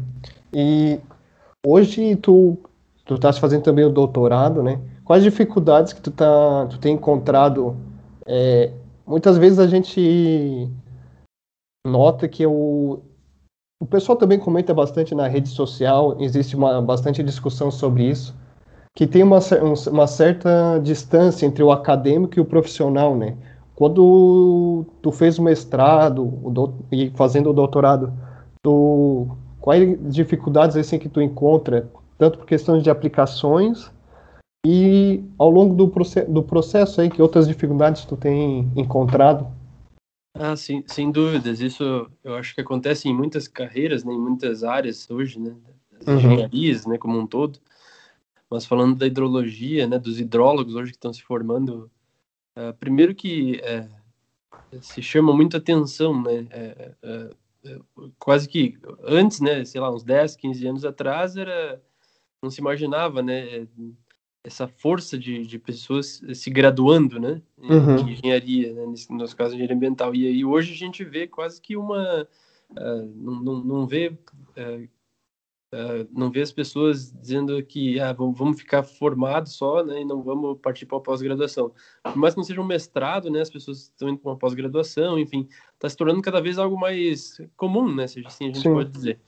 E 0.53 0.99
hoje 1.65 2.15
tu 2.17 2.57
tu 3.05 3.15
estás 3.15 3.37
fazendo 3.37 3.63
também 3.63 3.85
o 3.85 3.89
doutorado, 3.89 4.63
né? 4.63 4.79
Quais 5.03 5.23
dificuldades 5.23 5.93
que 5.93 6.01
tu 6.01 6.11
tá 6.11 6.65
tu 6.67 6.79
tem 6.79 6.95
encontrado 6.95 7.75
é, 8.25 8.71
muitas 9.05 9.37
vezes 9.37 9.59
a 9.59 9.67
gente 9.67 10.69
nota 11.85 12.27
que 12.27 12.45
o, 12.45 13.01
o 13.81 13.85
pessoal 13.85 14.17
também 14.17 14.39
comenta 14.39 14.73
bastante 14.73 15.13
na 15.13 15.27
rede 15.27 15.49
social, 15.49 16.15
existe 16.19 16.55
uma 16.55 16.81
bastante 16.81 17.21
discussão 17.21 17.69
sobre 17.69 18.03
isso, 18.09 18.35
que 18.95 19.05
tem 19.07 19.23
uma, 19.23 19.39
uma 19.91 20.07
certa 20.07 20.79
distância 20.79 21.45
entre 21.45 21.63
o 21.63 21.71
acadêmico 21.71 22.37
e 22.37 22.41
o 22.41 22.45
profissional, 22.45 23.15
né? 23.15 23.35
Quando 23.75 24.85
tu 25.01 25.11
fez 25.11 25.39
o 25.39 25.43
mestrado 25.43 26.23
o 26.23 26.73
e 26.91 27.09
fazendo 27.11 27.49
o 27.49 27.53
doutorado, 27.53 28.13
tu, 28.61 29.27
quais 29.59 29.97
dificuldades 30.13 30.77
assim 30.77 30.99
que 30.99 31.09
tu 31.09 31.21
encontra, 31.21 31.89
tanto 32.17 32.37
por 32.37 32.45
questões 32.45 32.83
de 32.83 32.89
aplicações 32.89 33.91
e 34.65 35.21
ao 35.37 35.49
longo 35.49 35.75
do, 35.75 35.91
do 36.29 36.43
processo 36.43 37.01
aí, 37.01 37.09
que 37.09 37.21
outras 37.21 37.47
dificuldades 37.47 38.05
tu 38.05 38.15
tem 38.15 38.71
encontrado? 38.75 39.47
Ah, 40.33 40.55
sim, 40.55 40.83
sem 40.87 41.11
dúvidas. 41.11 41.59
Isso 41.59 42.09
eu 42.23 42.35
acho 42.35 42.55
que 42.55 42.61
acontece 42.61 43.09
em 43.09 43.13
muitas 43.13 43.47
carreiras, 43.47 44.03
né, 44.03 44.13
em 44.13 44.19
muitas 44.19 44.63
áreas 44.63 45.09
hoje, 45.11 45.39
né, 45.39 45.53
uhum. 46.07 46.15
engenharias, 46.15 46.85
né, 46.85 46.97
como 46.97 47.19
um 47.19 47.27
todo. 47.27 47.59
mas 48.49 48.65
falando 48.65 48.95
da 48.95 49.05
hidrologia, 49.05 49.85
né, 49.85 49.99
dos 49.99 50.19
hidrólogos 50.19 50.75
hoje 50.75 50.91
que 50.91 50.97
estão 50.97 51.13
se 51.13 51.21
formando, 51.21 51.91
uh, 52.57 52.73
primeiro 52.79 53.13
que 53.13 53.61
uh, 53.61 54.81
se 54.81 55.01
chama 55.01 55.33
muita 55.33 55.57
atenção, 55.57 56.21
né, 56.23 56.47
quase 58.17 58.47
que 58.47 58.77
antes, 59.03 59.39
né, 59.39 59.65
sei 59.65 59.81
lá, 59.81 59.93
uns 59.93 60.03
10, 60.03 60.35
15 60.35 60.67
anos 60.67 60.85
atrás, 60.85 61.35
era 61.35 61.81
não 62.41 62.49
se 62.49 62.59
imaginava, 62.59 63.21
né, 63.21 63.67
essa 64.43 64.67
força 64.67 65.17
de, 65.17 65.45
de 65.45 65.57
pessoas 65.57 66.21
se 66.33 66.49
graduando, 66.49 67.19
né, 67.19 67.41
uhum. 67.57 68.09
engenharia, 68.09 68.73
né, 68.73 68.85
nesse, 68.87 69.09
no 69.09 69.17
nosso 69.17 69.35
caso, 69.35 69.55
engenharia 69.55 69.75
ambiental. 69.75 70.13
E 70.13 70.27
aí 70.27 70.43
hoje 70.43 70.73
a 70.73 70.77
gente 70.77 71.03
vê 71.03 71.27
quase 71.27 71.61
que 71.61 71.77
uma, 71.77 72.27
uh, 72.71 73.13
não, 73.15 73.41
não, 73.41 73.63
não 73.63 73.87
vê 73.87 74.09
uh, 74.09 74.87
Uh, 75.73 76.07
não 76.11 76.29
vê 76.29 76.41
as 76.41 76.51
pessoas 76.51 77.11
dizendo 77.11 77.59
que 77.63 77.99
ah, 77.99 78.13
vamos 78.13 78.59
ficar 78.59 78.83
formados 78.83 79.53
só, 79.53 79.83
né, 79.83 80.01
e 80.01 80.05
não 80.05 80.21
vamos 80.21 80.59
partir 80.61 80.85
para 80.85 80.99
a 80.99 81.01
pós-graduação. 81.01 81.73
Por 82.03 82.15
mais 82.15 82.35
que 82.35 82.37
não 82.37 82.43
seja 82.43 82.61
um 82.61 82.63
mestrado, 82.63 83.31
né, 83.31 83.41
as 83.41 83.49
pessoas 83.49 83.85
estão 83.85 84.07
indo 84.07 84.19
para 84.19 84.33
uma 84.33 84.37
pós-graduação, 84.37 85.17
enfim, 85.17 85.47
está 85.73 85.89
se 85.89 85.97
tornando 85.97 86.21
cada 86.21 86.39
vez 86.39 86.59
algo 86.59 86.79
mais 86.79 87.41
comum, 87.57 87.91
né, 87.91 88.05
se 88.05 88.23
assim 88.23 88.43
a 88.43 88.47
gente 88.49 88.59
Sim. 88.59 88.71
pode 88.71 88.91
dizer. 88.91 89.19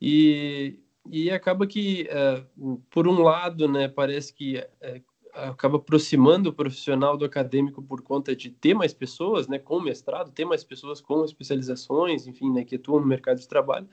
E, 0.00 0.78
e 1.10 1.30
acaba 1.30 1.66
que, 1.66 2.08
uh, 2.10 2.80
por 2.90 3.08
um 3.08 3.20
lado, 3.22 3.68
né, 3.68 3.88
parece 3.88 4.32
que 4.32 4.58
uh, 4.58 5.02
acaba 5.32 5.76
aproximando 5.76 6.50
o 6.50 6.52
profissional 6.52 7.16
do 7.16 7.24
acadêmico 7.24 7.82
por 7.82 8.02
conta 8.02 8.36
de 8.36 8.50
ter 8.50 8.74
mais 8.74 8.92
pessoas, 8.92 9.48
né, 9.48 9.58
com 9.58 9.80
mestrado, 9.80 10.30
ter 10.30 10.44
mais 10.44 10.62
pessoas 10.62 11.00
com 11.00 11.24
especializações, 11.24 12.26
enfim, 12.26 12.50
né, 12.52 12.64
que 12.64 12.76
atuam 12.76 13.00
no 13.00 13.06
mercado 13.06 13.38
de 13.38 13.48
trabalho, 13.48 13.88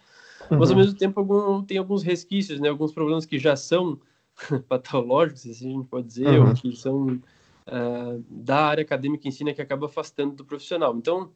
mas 0.49 0.69
ao 0.69 0.75
uhum. 0.75 0.83
mesmo 0.83 0.97
tempo 0.97 1.19
algum, 1.19 1.63
tem 1.63 1.77
alguns 1.77 2.03
resquícios, 2.03 2.59
né? 2.59 2.69
Alguns 2.69 2.93
problemas 2.93 3.25
que 3.25 3.37
já 3.37 3.55
são 3.55 3.99
patológicos, 4.69 5.41
se 5.41 5.51
assim 5.51 5.69
a 5.69 5.71
gente 5.73 5.87
pode 5.87 6.07
dizer, 6.07 6.27
uhum. 6.27 6.49
ou 6.49 6.53
que 6.53 6.75
são 6.75 7.07
uh, 7.07 8.23
da 8.29 8.65
área 8.65 8.81
acadêmica 8.81 9.27
em 9.27 9.31
si, 9.31 9.43
né, 9.43 9.53
que 9.53 9.61
acaba 9.61 9.87
afastando 9.87 10.35
do 10.35 10.45
profissional. 10.45 10.95
Então, 10.95 11.31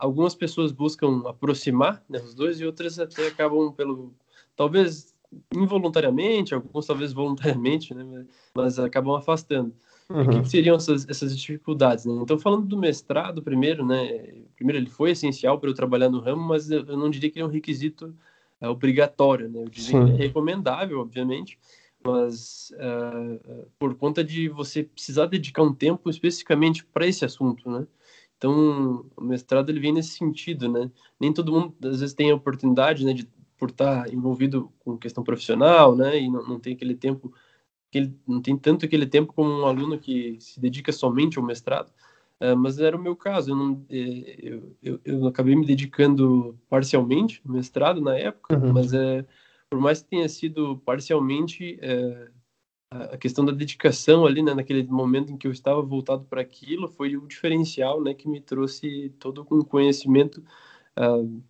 algumas 0.00 0.34
pessoas 0.34 0.72
buscam 0.72 1.22
aproximar 1.24 2.02
né, 2.08 2.18
os 2.18 2.34
dois 2.34 2.58
e 2.58 2.64
outras 2.64 2.98
até 2.98 3.28
acabam 3.28 3.72
pelo 3.72 4.12
talvez 4.58 5.14
involuntariamente, 5.54 6.52
alguns 6.52 6.84
talvez 6.84 7.12
voluntariamente, 7.12 7.94
né, 7.94 8.26
mas 8.54 8.78
acabam 8.78 9.14
afastando. 9.14 9.72
Uhum. 10.10 10.22
O 10.22 10.42
que, 10.42 10.48
seriam 10.48 10.76
essas, 10.76 11.08
essas 11.08 11.38
dificuldades? 11.38 12.06
Né? 12.06 12.14
Então, 12.22 12.38
falando 12.38 12.66
do 12.66 12.78
mestrado 12.78 13.42
primeiro, 13.42 13.84
né? 13.86 14.42
Primeiro, 14.56 14.78
ele 14.78 14.88
foi 14.88 15.10
essencial 15.10 15.60
para 15.60 15.68
eu 15.68 15.74
trabalhar 15.74 16.08
no 16.08 16.18
ramo, 16.18 16.42
mas 16.42 16.70
eu 16.70 16.96
não 16.96 17.10
diria 17.10 17.30
que 17.30 17.38
é 17.38 17.44
um 17.44 17.48
requisito 17.48 18.14
é, 18.58 18.66
obrigatório, 18.66 19.50
né? 19.50 19.62
Eu 19.62 19.68
diria 19.68 19.90
Sim. 19.90 20.06
que 20.06 20.12
é 20.12 20.26
recomendável, 20.26 21.00
obviamente, 21.00 21.58
mas 22.02 22.72
uh, 22.76 23.68
por 23.78 23.94
conta 23.96 24.24
de 24.24 24.48
você 24.48 24.82
precisar 24.82 25.26
dedicar 25.26 25.62
um 25.62 25.74
tempo 25.74 26.08
especificamente 26.08 26.86
para 26.86 27.06
esse 27.06 27.26
assunto, 27.26 27.70
né? 27.70 27.86
Então, 28.38 29.04
o 29.14 29.24
mestrado 29.24 29.68
ele 29.68 29.80
vem 29.80 29.92
nesse 29.92 30.16
sentido, 30.16 30.70
né? 30.70 30.90
Nem 31.20 31.34
todo 31.34 31.52
mundo 31.52 31.74
às 31.84 32.00
vezes 32.00 32.14
tem 32.14 32.30
a 32.30 32.34
oportunidade, 32.34 33.04
né, 33.04 33.12
de 33.12 33.28
por 33.58 33.70
estar 33.70 34.12
envolvido 34.12 34.72
com 34.78 34.96
questão 34.96 35.24
profissional, 35.24 35.96
né, 35.96 36.20
e 36.20 36.30
não, 36.30 36.46
não 36.46 36.60
tem 36.60 36.74
aquele 36.74 36.94
tempo 36.94 37.34
que 37.90 37.98
ele 37.98 38.14
não 38.26 38.40
tem 38.40 38.56
tanto 38.56 38.84
aquele 38.84 39.06
tempo 39.06 39.32
como 39.32 39.50
um 39.50 39.66
aluno 39.66 39.98
que 39.98 40.36
se 40.40 40.60
dedica 40.60 40.92
somente 40.92 41.38
ao 41.38 41.44
mestrado, 41.44 41.90
uh, 42.40 42.56
mas 42.56 42.78
era 42.78 42.96
o 42.96 43.02
meu 43.02 43.16
caso. 43.16 43.50
Eu, 43.50 43.56
não, 43.56 43.84
eh, 43.88 44.36
eu, 44.42 44.76
eu, 44.82 45.00
eu, 45.04 45.26
acabei 45.26 45.56
me 45.56 45.66
dedicando 45.66 46.58
parcialmente 46.68 47.40
ao 47.46 47.52
mestrado 47.52 48.00
na 48.00 48.16
época, 48.16 48.58
uhum. 48.58 48.72
mas 48.72 48.92
é, 48.92 49.24
por 49.70 49.80
mais 49.80 50.02
que 50.02 50.08
tenha 50.10 50.28
sido 50.28 50.78
parcialmente, 50.84 51.78
é, 51.80 52.30
a 52.90 53.16
questão 53.18 53.44
da 53.44 53.52
dedicação 53.52 54.24
ali, 54.24 54.42
né, 54.42 54.54
naquele 54.54 54.82
momento 54.84 55.32
em 55.32 55.36
que 55.36 55.46
eu 55.46 55.52
estava 55.52 55.82
voltado 55.82 56.24
para 56.24 56.40
aquilo, 56.40 56.88
foi 56.88 57.16
o 57.16 57.26
diferencial 57.26 58.02
né, 58.02 58.14
que 58.14 58.28
me 58.28 58.40
trouxe 58.40 59.10
todo 59.18 59.46
um 59.50 59.62
conhecimento 59.62 60.42
uh, 60.98 61.42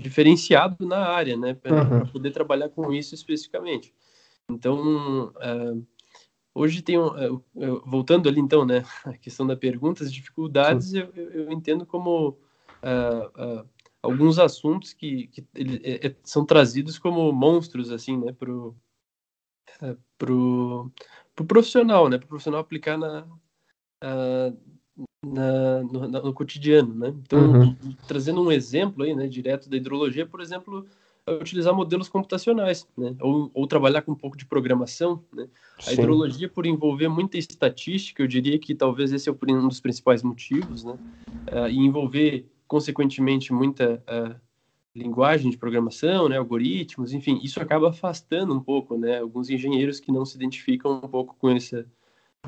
diferenciado 0.00 0.86
na 0.86 1.06
área, 1.06 1.36
né, 1.36 1.54
para 1.54 1.82
uhum. 1.82 2.06
poder 2.06 2.30
trabalhar 2.32 2.68
com 2.68 2.92
isso 2.92 3.14
especificamente. 3.14 3.94
Então, 4.50 5.28
uh, 5.28 5.86
hoje 6.54 6.82
tem 6.82 6.98
um, 6.98 7.36
uh, 7.36 7.82
voltando 7.86 8.28
ali 8.28 8.40
então, 8.40 8.64
né, 8.64 8.84
a 9.04 9.16
questão 9.16 9.46
da 9.46 9.56
pergunta, 9.56 10.04
as 10.04 10.12
dificuldades 10.12 10.92
eu, 10.94 11.10
eu, 11.14 11.52
entendo 11.52 11.86
como 11.86 12.30
uh, 12.82 13.66
alguns 14.02 14.38
assuntos 14.38 14.92
que, 14.92 15.28
que 15.28 15.46
ele, 15.54 15.80
é, 15.84 16.08
é, 16.08 16.16
são 16.22 16.44
trazidos 16.44 16.98
como 16.98 17.32
monstros 17.32 17.90
assim, 17.90 18.18
né, 18.18 18.32
pro 18.32 18.76
pro, 20.16 20.92
pro 21.34 21.44
profissional, 21.44 22.08
né, 22.08 22.16
pro 22.16 22.28
profissional 22.28 22.60
aplicar 22.60 22.96
na, 22.96 23.26
na, 25.24 25.82
no, 25.82 26.08
no, 26.08 26.32
cotidiano, 26.32 26.94
né? 26.94 27.14
Então, 27.22 27.38
uhum. 27.40 27.76
trazendo 28.06 28.42
um 28.42 28.52
exemplo 28.52 29.04
aí, 29.04 29.14
né, 29.14 29.26
direto 29.26 29.68
da 29.68 29.76
hidrologia, 29.76 30.26
por 30.26 30.40
exemplo, 30.40 30.86
utilizar 31.26 31.74
modelos 31.74 32.08
computacionais, 32.08 32.86
né? 32.96 33.14
ou, 33.20 33.50
ou, 33.54 33.66
trabalhar 33.66 34.02
com 34.02 34.12
um 34.12 34.16
pouco 34.16 34.36
de 34.36 34.44
programação. 34.44 35.24
Né? 35.32 35.48
A 35.86 35.92
hidrologia, 35.92 36.48
por 36.48 36.66
envolver 36.66 37.08
muita 37.08 37.38
estatística, 37.38 38.22
eu 38.22 38.26
diria 38.26 38.58
que 38.58 38.74
talvez 38.74 39.12
esse 39.12 39.28
é 39.28 39.32
um 39.32 39.68
dos 39.68 39.80
principais 39.80 40.22
motivos, 40.22 40.84
né? 40.84 40.98
Uh, 41.50 41.68
e 41.68 41.78
envolver, 41.78 42.46
consequentemente, 42.66 43.52
muita 43.52 44.02
uh, 44.06 44.38
linguagem 44.94 45.50
de 45.50 45.56
programação, 45.56 46.28
né? 46.28 46.36
algoritmos, 46.36 47.12
enfim, 47.12 47.40
isso 47.42 47.60
acaba 47.60 47.88
afastando 47.88 48.54
um 48.54 48.60
pouco 48.60 48.96
né? 48.98 49.18
alguns 49.18 49.48
engenheiros 49.48 49.98
que 49.98 50.12
não 50.12 50.24
se 50.24 50.36
identificam 50.36 51.00
um 51.02 51.08
pouco 51.08 51.34
com 51.38 51.50
essa. 51.50 51.86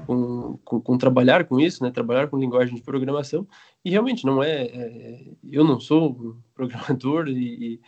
Com, 0.06 0.58
com, 0.64 0.80
com, 0.80 0.98
trabalhar 0.98 1.44
com 1.46 1.58
isso, 1.58 1.82
né? 1.82 1.90
Trabalhar 1.90 2.28
com 2.28 2.38
linguagem 2.38 2.74
de 2.74 2.82
programação 2.82 3.46
e 3.84 3.90
realmente 3.90 4.26
não 4.26 4.42
é, 4.42 4.64
é 4.64 5.24
eu 5.42 5.64
não 5.64 5.80
sou 5.80 6.36
programador 6.54 7.28
e, 7.28 7.74
e 7.74 7.80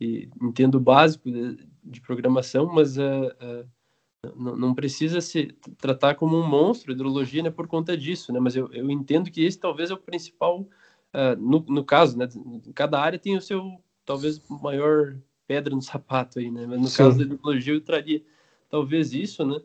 e 0.00 0.28
entendo 0.42 0.76
o 0.76 0.80
básico 0.80 1.30
de, 1.30 1.56
de 1.82 2.00
programação, 2.00 2.66
mas 2.66 2.96
uh, 2.96 3.02
uh, 3.02 4.34
não, 4.36 4.56
não, 4.56 4.74
precisa 4.74 5.20
se 5.20 5.54
tratar 5.78 6.14
como 6.14 6.36
um 6.36 6.46
monstro 6.46 6.92
hidrologia 6.92 7.42
né, 7.42 7.50
por 7.50 7.66
conta 7.66 7.96
disso, 7.96 8.32
né? 8.32 8.40
Mas 8.40 8.56
eu, 8.56 8.72
eu 8.72 8.90
entendo 8.90 9.30
que 9.30 9.44
esse 9.44 9.58
talvez 9.58 9.90
é 9.90 9.94
o 9.94 9.98
principal, 9.98 10.60
uh, 10.60 11.36
no, 11.38 11.64
no 11.68 11.84
caso, 11.84 12.18
né? 12.18 12.28
Cada 12.74 13.00
área 13.00 13.18
tem 13.18 13.36
o 13.36 13.40
seu, 13.40 13.80
talvez, 14.04 14.40
maior 14.48 15.16
pedra 15.46 15.74
no 15.74 15.82
sapato 15.82 16.38
aí, 16.38 16.50
né? 16.50 16.66
Mas 16.66 16.80
no 16.80 16.88
Sim. 16.88 16.96
caso 16.96 17.18
da 17.18 17.24
hidrologia 17.24 17.74
eu 17.74 17.80
traria 17.80 18.22
talvez 18.68 19.12
isso, 19.12 19.44
né? 19.44 19.60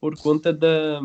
Por 0.00 0.16
conta 0.16 0.52
da 0.52 1.00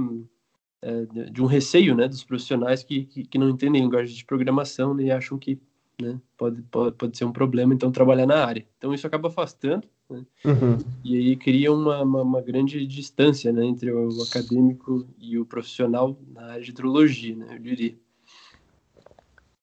de 1.31 1.41
um 1.41 1.45
receio, 1.45 1.93
né, 1.95 2.07
dos 2.07 2.23
profissionais 2.23 2.83
que, 2.83 3.03
que, 3.03 3.23
que 3.25 3.37
não 3.37 3.49
entendem 3.49 3.81
linguagem 3.81 4.15
de 4.15 4.23
programação 4.23 4.93
né, 4.93 5.03
e 5.03 5.11
acham 5.11 5.37
que 5.37 5.59
né? 6.01 6.17
Pode, 6.37 6.61
pode, 6.63 6.95
pode 6.95 7.17
ser 7.17 7.25
um 7.25 7.31
problema, 7.31 7.73
então, 7.73 7.91
trabalhar 7.91 8.25
na 8.25 8.45
área. 8.45 8.65
Então, 8.77 8.93
isso 8.93 9.05
acaba 9.05 9.27
afastando, 9.27 9.83
né? 10.09 10.25
uhum. 10.45 10.77
e 11.03 11.17
aí 11.17 11.35
cria 11.35 11.71
uma, 11.71 12.01
uma, 12.01 12.21
uma, 12.21 12.41
grande 12.41 12.85
distância 12.87 13.51
né, 13.51 13.65
entre 13.65 13.91
o 13.91 14.09
acadêmico 14.23 15.05
e 15.19 15.37
o 15.37 15.45
profissional 15.45 16.17
na 16.33 16.43
área 16.43 16.63
de 16.63 16.71
hidrologia, 16.71 17.35
né, 17.35 17.47
eu 17.51 17.59
diria. 17.59 17.95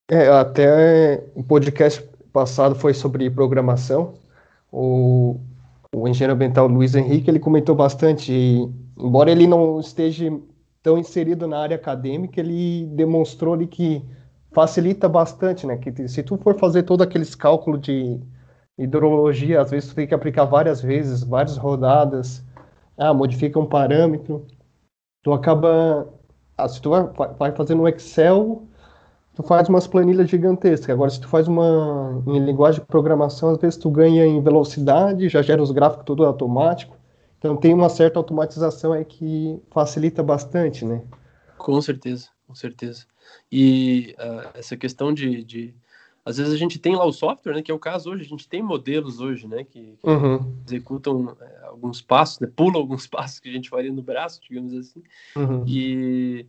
É, 0.08 0.28
até 0.28 1.24
o 1.34 1.42
podcast 1.42 2.04
passado 2.32 2.76
foi 2.76 2.94
sobre 2.94 3.28
programação. 3.28 4.14
O, 4.70 5.40
o 5.94 6.06
engenheiro 6.06 6.34
ambiental 6.34 6.68
Luiz 6.68 6.94
Henrique 6.94 7.28
ele 7.28 7.40
comentou 7.40 7.74
bastante, 7.74 8.30
e, 8.30 8.68
embora 8.96 9.30
ele 9.30 9.48
não 9.48 9.80
esteja 9.80 10.30
tão 10.86 10.96
inserido 10.96 11.48
na 11.48 11.58
área 11.58 11.74
acadêmica, 11.74 12.38
ele 12.38 12.86
demonstrou 12.92 13.54
ali 13.54 13.66
que 13.66 14.04
facilita 14.52 15.08
bastante, 15.08 15.66
né? 15.66 15.76
Que 15.76 16.06
se 16.06 16.22
tu 16.22 16.36
for 16.38 16.56
fazer 16.56 16.84
todo 16.84 17.02
aqueles 17.02 17.34
cálculos 17.34 17.80
de 17.80 18.20
hidrologia, 18.78 19.60
às 19.60 19.72
vezes 19.72 19.88
tu 19.88 19.96
tem 19.96 20.06
que 20.06 20.14
aplicar 20.14 20.44
várias 20.44 20.80
vezes, 20.80 21.24
várias 21.24 21.56
rodadas, 21.56 22.40
ah, 22.96 23.12
modifica 23.12 23.58
um 23.58 23.66
parâmetro, 23.66 24.46
tu 25.24 25.32
acaba, 25.32 26.06
ah, 26.56 26.68
se 26.68 26.80
tu 26.80 26.90
vai, 26.90 27.02
vai 27.36 27.50
fazer 27.50 27.74
no 27.74 27.88
Excel, 27.88 28.62
tu 29.34 29.42
faz 29.42 29.68
umas 29.68 29.88
planilhas 29.88 30.30
gigantescas. 30.30 30.90
Agora, 30.90 31.10
se 31.10 31.20
tu 31.20 31.26
faz 31.26 31.48
uma 31.48 32.22
em 32.28 32.38
linguagem 32.38 32.80
de 32.80 32.86
programação, 32.86 33.50
às 33.50 33.58
vezes 33.58 33.76
tu 33.76 33.90
ganha 33.90 34.24
em 34.24 34.40
velocidade, 34.40 35.28
já 35.28 35.42
gera 35.42 35.60
os 35.60 35.72
gráficos 35.72 36.04
tudo 36.06 36.24
automático. 36.24 36.96
Então 37.38 37.56
tem 37.56 37.74
uma 37.74 37.88
certa 37.88 38.18
automatização 38.18 38.92
aí 38.92 39.04
que 39.04 39.60
facilita 39.70 40.22
bastante, 40.22 40.84
né? 40.84 41.02
Com 41.58 41.80
certeza, 41.80 42.28
com 42.46 42.54
certeza. 42.54 43.06
E 43.50 44.14
uh, 44.18 44.58
essa 44.58 44.76
questão 44.76 45.12
de, 45.12 45.42
de, 45.44 45.74
Às 46.24 46.38
vezes 46.38 46.52
a 46.52 46.56
gente 46.56 46.78
tem 46.78 46.94
lá 46.96 47.04
o 47.04 47.12
software, 47.12 47.54
né? 47.54 47.62
Que 47.62 47.70
é 47.70 47.74
o 47.74 47.78
caso 47.78 48.10
hoje, 48.10 48.22
a 48.22 48.28
gente 48.28 48.48
tem 48.48 48.62
modelos 48.62 49.20
hoje, 49.20 49.46
né? 49.46 49.64
Que, 49.64 49.96
que 49.96 50.08
uhum. 50.08 50.56
executam 50.66 51.36
é, 51.40 51.66
alguns 51.66 52.00
passos, 52.00 52.40
né, 52.40 52.48
pulam 52.54 52.80
alguns 52.80 53.06
passos 53.08 53.40
que 53.40 53.48
a 53.48 53.52
gente 53.52 53.68
faria 53.68 53.92
no 53.92 54.02
braço, 54.02 54.40
digamos 54.40 54.72
assim. 54.74 55.02
Uhum. 55.36 55.64
E, 55.66 56.46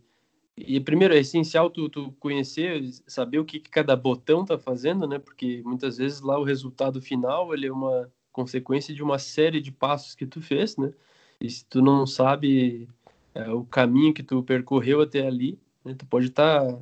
e 0.56 0.80
primeiro 0.80 1.14
é 1.14 1.18
essencial 1.18 1.70
tu, 1.70 1.88
tu 1.88 2.12
conhecer, 2.18 2.82
saber 3.06 3.38
o 3.38 3.44
que, 3.44 3.60
que 3.60 3.70
cada 3.70 3.94
botão 3.94 4.42
está 4.42 4.58
fazendo, 4.58 5.06
né? 5.06 5.18
Porque 5.18 5.62
muitas 5.64 5.98
vezes 5.98 6.20
lá 6.20 6.38
o 6.38 6.44
resultado 6.44 7.00
final 7.00 7.52
ele 7.52 7.66
é 7.66 7.72
uma 7.72 8.10
consequência 8.38 8.94
de 8.94 9.02
uma 9.02 9.18
série 9.18 9.60
de 9.60 9.72
passos 9.72 10.14
que 10.14 10.24
tu 10.24 10.40
fez, 10.40 10.76
né? 10.76 10.92
E 11.40 11.50
se 11.50 11.64
tu 11.64 11.82
não 11.82 12.06
sabe 12.06 12.88
é, 13.34 13.50
o 13.50 13.64
caminho 13.64 14.14
que 14.14 14.22
tu 14.22 14.44
percorreu 14.44 15.00
até 15.00 15.26
ali, 15.26 15.58
né, 15.84 15.92
tu 15.98 16.06
pode 16.06 16.26
estar, 16.26 16.64
tá, 16.64 16.78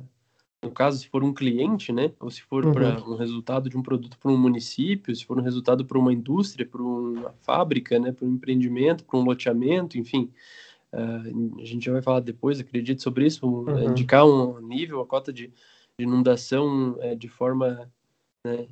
no 0.63 0.71
caso, 0.71 0.99
se 0.99 1.07
for 1.07 1.23
um 1.23 1.33
cliente, 1.33 1.91
né, 1.91 2.11
ou 2.19 2.29
se 2.29 2.43
for 2.43 2.63
uhum. 2.63 2.73
para 2.73 3.03
um 3.09 3.15
resultado 3.15 3.69
de 3.69 3.77
um 3.77 3.81
produto 3.81 4.19
para 4.19 4.31
um 4.31 4.37
município, 4.37 5.15
se 5.15 5.25
for 5.25 5.39
um 5.39 5.43
resultado 5.43 5.83
para 5.83 5.97
uma 5.97 6.13
indústria, 6.13 6.65
para 6.65 6.81
uma 6.81 7.33
fábrica, 7.41 7.97
né, 7.97 8.11
para 8.11 8.25
um 8.25 8.33
empreendimento, 8.33 9.03
para 9.03 9.19
um 9.19 9.23
loteamento, 9.23 9.97
enfim. 9.97 10.31
Uh, 10.93 11.59
a 11.59 11.65
gente 11.65 11.85
já 11.85 11.91
vai 11.91 12.01
falar 12.01 12.19
depois, 12.19 12.59
acredito, 12.59 13.01
sobre 13.01 13.25
isso, 13.25 13.47
um, 13.47 13.69
uhum. 13.69 13.89
indicar 13.89 14.25
um 14.25 14.59
nível, 14.61 15.01
a 15.01 15.05
cota 15.05 15.33
de, 15.33 15.47
de 15.47 16.05
inundação 16.05 16.97
é, 16.99 17.15
de 17.15 17.27
forma 17.27 17.91
né, 18.45 18.67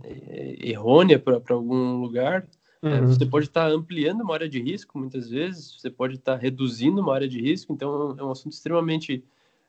errônea 0.59 1.19
para 1.19 1.53
algum 1.53 1.97
lugar, 1.97 2.41
é, 2.41 2.47
uhum. 2.81 3.07
Você 3.07 3.25
pode 3.25 3.47
estar 3.47 3.69
ampliando 3.69 4.21
uma 4.21 4.33
área 4.33 4.49
de 4.49 4.61
risco, 4.61 4.97
muitas 4.97 5.29
vezes, 5.29 5.79
você 5.79 5.89
pode 5.89 6.15
estar 6.15 6.35
reduzindo 6.35 7.01
uma 7.01 7.13
área 7.13 7.27
de 7.27 7.41
risco, 7.41 7.73
então 7.73 8.15
é 8.17 8.23
um 8.23 8.31
assunto 8.31 8.53
extremamente 8.53 9.23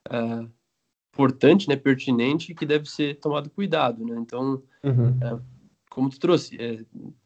uh, 0.08 0.48
importante, 1.12 1.68
né, 1.68 1.76
pertinente, 1.76 2.54
que 2.54 2.66
deve 2.66 2.90
ser 2.90 3.18
tomado 3.18 3.48
cuidado, 3.48 4.04
né? 4.04 4.16
Então, 4.18 4.62
uhum. 4.84 5.10
uh, 5.10 5.42
como 5.90 6.10
tu 6.10 6.20
trouxe, 6.20 6.56
é, 6.60 6.84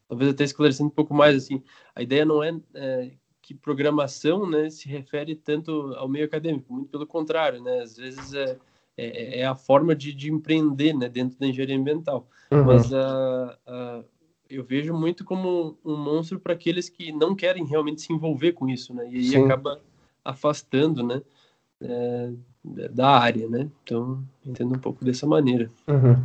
talvez 0.08 0.30
até 0.30 0.44
esclarecendo 0.44 0.88
um 0.88 0.94
pouco 0.94 1.12
mais, 1.12 1.36
assim, 1.36 1.62
a 1.94 2.02
ideia 2.02 2.24
não 2.24 2.42
é, 2.42 2.54
é, 2.74 3.10
que 3.42 3.52
programação, 3.52 4.48
né, 4.48 4.70
se 4.70 4.88
refere 4.88 5.34
tanto 5.34 5.92
ao 5.96 6.08
meio 6.08 6.24
acadêmico, 6.24 6.72
muito 6.72 6.88
pelo 6.88 7.06
contrário, 7.06 7.60
né? 7.60 7.80
Às 7.80 7.96
vezes 7.96 8.32
é, 8.32 8.56
é, 8.96 9.40
é 9.40 9.46
a 9.46 9.56
forma 9.56 9.94
de, 9.94 10.14
de, 10.14 10.30
empreender, 10.30 10.94
né, 10.94 11.08
dentro 11.08 11.38
da 11.38 11.48
engenharia 11.48 11.76
ambiental. 11.76 12.28
Uhum. 12.52 12.64
Mas 12.64 12.92
a, 12.92 13.58
a 13.66 14.04
eu 14.50 14.64
vejo 14.64 14.92
muito 14.92 15.24
como 15.24 15.78
um 15.84 15.96
monstro 15.96 16.40
para 16.40 16.52
aqueles 16.52 16.88
que 16.88 17.12
não 17.12 17.34
querem 17.34 17.64
realmente 17.64 18.02
se 18.02 18.12
envolver 18.12 18.52
com 18.52 18.68
isso, 18.68 18.92
né? 18.92 19.08
E 19.08 19.16
aí 19.16 19.24
Sim. 19.24 19.44
acaba 19.44 19.80
afastando, 20.24 21.02
né? 21.02 21.22
É, 21.80 22.30
da 22.90 23.08
área, 23.08 23.48
né? 23.48 23.68
Então, 23.82 24.22
entendo 24.44 24.74
um 24.74 24.78
pouco 24.78 25.04
dessa 25.04 25.26
maneira. 25.26 25.70
Uhum. 25.88 26.16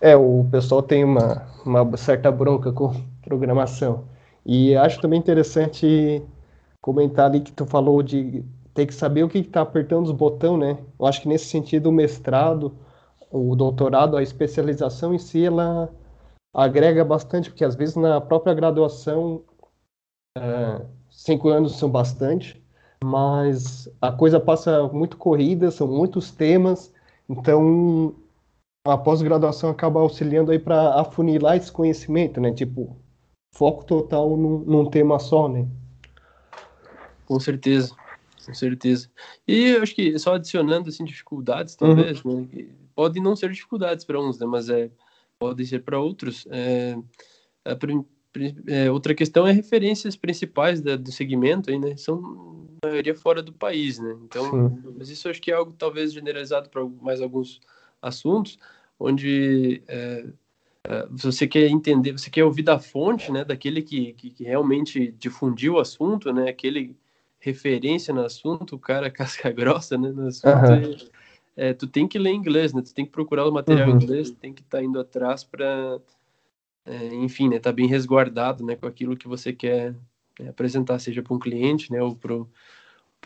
É, 0.00 0.14
o 0.16 0.46
pessoal 0.50 0.82
tem 0.82 1.04
uma, 1.04 1.46
uma 1.64 1.96
certa 1.96 2.30
bronca 2.30 2.72
com 2.72 2.92
programação. 3.22 4.04
E 4.44 4.74
acho 4.76 5.00
também 5.00 5.18
interessante 5.18 6.22
comentar 6.80 7.26
ali 7.26 7.40
que 7.40 7.52
tu 7.52 7.64
falou 7.64 8.02
de 8.02 8.44
ter 8.74 8.86
que 8.86 8.94
saber 8.94 9.22
o 9.22 9.28
que 9.28 9.38
está 9.38 9.62
apertando 9.62 10.06
os 10.06 10.12
botões, 10.12 10.58
né? 10.58 10.78
Eu 10.98 11.06
acho 11.06 11.22
que 11.22 11.28
nesse 11.28 11.46
sentido 11.46 11.88
o 11.88 11.92
mestrado, 11.92 12.74
o 13.30 13.54
doutorado, 13.54 14.16
a 14.16 14.22
especialização 14.22 15.14
em 15.14 15.18
si, 15.18 15.44
ela 15.44 15.88
agrega 16.54 17.04
bastante, 17.04 17.50
porque 17.50 17.64
às 17.64 17.74
vezes 17.74 17.96
na 17.96 18.20
própria 18.20 18.54
graduação, 18.54 19.42
é, 20.36 20.84
cinco 21.10 21.48
anos 21.48 21.76
são 21.76 21.90
bastante, 21.90 22.62
mas 23.02 23.88
a 24.00 24.12
coisa 24.12 24.38
passa 24.38 24.88
muito 24.88 25.16
corrida, 25.16 25.70
são 25.70 25.86
muitos 25.86 26.30
temas, 26.30 26.92
então 27.28 28.14
a 28.86 28.98
pós-graduação 28.98 29.70
acaba 29.70 30.00
auxiliando 30.00 30.50
aí 30.50 30.58
para 30.58 31.00
afunilar 31.00 31.56
esse 31.56 31.70
conhecimento, 31.70 32.40
né? 32.40 32.52
Tipo, 32.52 32.96
foco 33.54 33.84
total 33.84 34.36
num, 34.36 34.58
num 34.58 34.90
tema 34.90 35.18
só, 35.18 35.48
né? 35.48 35.66
Com 37.26 37.38
certeza, 37.38 37.94
com 38.44 38.54
certeza. 38.54 39.08
E 39.46 39.68
eu 39.68 39.82
acho 39.82 39.94
que 39.94 40.18
só 40.18 40.34
adicionando 40.34 40.88
assim 40.88 41.04
dificuldades, 41.04 41.76
talvez, 41.76 42.24
uhum. 42.24 42.48
né? 42.52 42.66
Podem 42.94 43.22
não 43.22 43.36
ser 43.36 43.50
dificuldades 43.50 44.04
para 44.04 44.20
uns, 44.20 44.38
né? 44.38 44.46
Mas 44.46 44.68
é 44.68 44.90
podem 45.42 45.66
ser 45.66 45.80
para 45.80 45.98
outros. 45.98 46.46
É, 46.50 46.96
a, 47.64 47.76
é, 48.68 48.90
outra 48.90 49.14
questão 49.14 49.46
é 49.46 49.52
referências 49.52 50.14
principais 50.14 50.80
da, 50.80 50.96
do 50.96 51.10
segmento, 51.10 51.70
aí, 51.70 51.78
né? 51.78 51.96
São 51.96 52.68
a 52.82 52.86
maioria 52.86 53.14
fora 53.14 53.42
do 53.42 53.52
país, 53.52 53.98
né? 53.98 54.16
Então, 54.24 54.44
Sim. 54.44 54.94
mas 54.96 55.10
isso 55.10 55.28
acho 55.28 55.42
que 55.42 55.50
é 55.50 55.54
algo 55.54 55.72
talvez 55.72 56.12
generalizado 56.12 56.70
para 56.70 56.84
mais 56.84 57.20
alguns 57.20 57.60
assuntos, 58.00 58.58
onde 58.98 59.82
é, 59.88 60.26
é, 60.88 61.06
você 61.10 61.46
quer 61.46 61.66
entender, 61.66 62.12
você 62.12 62.30
quer 62.30 62.44
ouvir 62.44 62.62
da 62.62 62.78
fonte, 62.78 63.32
né? 63.32 63.44
Daquele 63.44 63.82
que, 63.82 64.12
que, 64.12 64.30
que 64.30 64.44
realmente 64.44 65.12
difundiu 65.18 65.74
o 65.74 65.80
assunto, 65.80 66.32
né? 66.32 66.48
Aquele 66.48 66.96
referência 67.40 68.14
no 68.14 68.24
assunto, 68.24 68.76
o 68.76 68.78
cara 68.78 69.10
casca 69.12 69.50
grossa, 69.50 69.98
né? 69.98 70.10
No 70.12 70.28
assunto, 70.28 70.46
uhum 70.46 71.21
é, 71.56 71.72
tu 71.72 71.86
tem 71.86 72.08
que 72.08 72.18
ler 72.18 72.32
inglês, 72.32 72.72
né? 72.72 72.82
Tu 72.82 72.94
tem 72.94 73.04
que 73.04 73.10
procurar 73.10 73.46
o 73.46 73.52
material 73.52 73.88
uhum. 73.88 73.94
em 73.98 74.02
inglês, 74.02 74.30
tem 74.30 74.52
que 74.52 74.62
estar 74.62 74.78
tá 74.78 74.84
indo 74.84 74.98
atrás 74.98 75.44
para, 75.44 75.98
é, 76.86 77.14
enfim, 77.14 77.48
né? 77.48 77.58
Tá 77.58 77.72
bem 77.72 77.86
resguardado, 77.86 78.64
né? 78.64 78.76
Com 78.76 78.86
aquilo 78.86 79.16
que 79.16 79.28
você 79.28 79.52
quer 79.52 79.94
é, 80.40 80.48
apresentar, 80.48 80.98
seja 80.98 81.22
para 81.22 81.34
um 81.34 81.38
cliente, 81.38 81.92
né? 81.92 82.02
Ou 82.02 82.14
para 82.16 82.34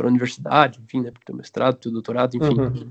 a 0.04 0.08
universidade, 0.08 0.80
enfim, 0.82 1.00
né? 1.00 1.10
Para 1.10 1.20
o 1.20 1.24
teu 1.24 1.36
mestrado, 1.36 1.76
teu 1.76 1.92
doutorado, 1.92 2.36
enfim. 2.36 2.60
Uhum. 2.60 2.90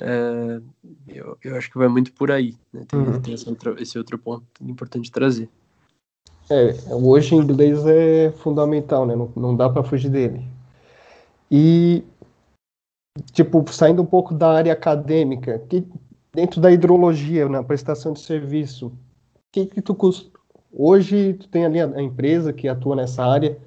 É, 0.00 0.60
eu, 1.08 1.38
eu 1.42 1.56
acho 1.56 1.70
que 1.70 1.78
vai 1.78 1.88
muito 1.88 2.12
por 2.12 2.30
aí, 2.30 2.54
né? 2.72 2.84
Tem, 2.86 2.98
uhum. 2.98 3.20
tem 3.20 3.34
esse, 3.34 3.48
outro, 3.48 3.80
esse 3.80 3.98
outro 3.98 4.18
ponto 4.18 4.44
importante 4.60 5.10
trazer. 5.10 5.48
É, 6.50 6.74
hoje 6.94 7.34
inglês 7.34 7.84
é 7.86 8.32
fundamental, 8.38 9.06
né? 9.06 9.14
Não, 9.14 9.30
não 9.36 9.54
dá 9.54 9.68
para 9.68 9.84
fugir 9.84 10.10
dele. 10.10 10.42
E 11.50 12.02
tipo, 13.32 13.64
saindo 13.72 14.02
um 14.02 14.06
pouco 14.06 14.34
da 14.34 14.50
área 14.50 14.72
acadêmica, 14.72 15.58
que 15.68 15.86
dentro 16.32 16.60
da 16.60 16.70
hidrologia, 16.70 17.48
na 17.48 17.62
prestação 17.62 18.12
de 18.12 18.20
serviço, 18.20 18.92
que 19.52 19.66
que 19.66 19.82
tu 19.82 19.96
hoje 20.72 21.34
tu 21.34 21.48
tem 21.48 21.64
ali 21.64 21.80
a, 21.80 22.02
empresa 22.02 22.52
que 22.52 22.68
atua 22.68 22.96
nessa 22.96 23.24
área, 23.24 23.58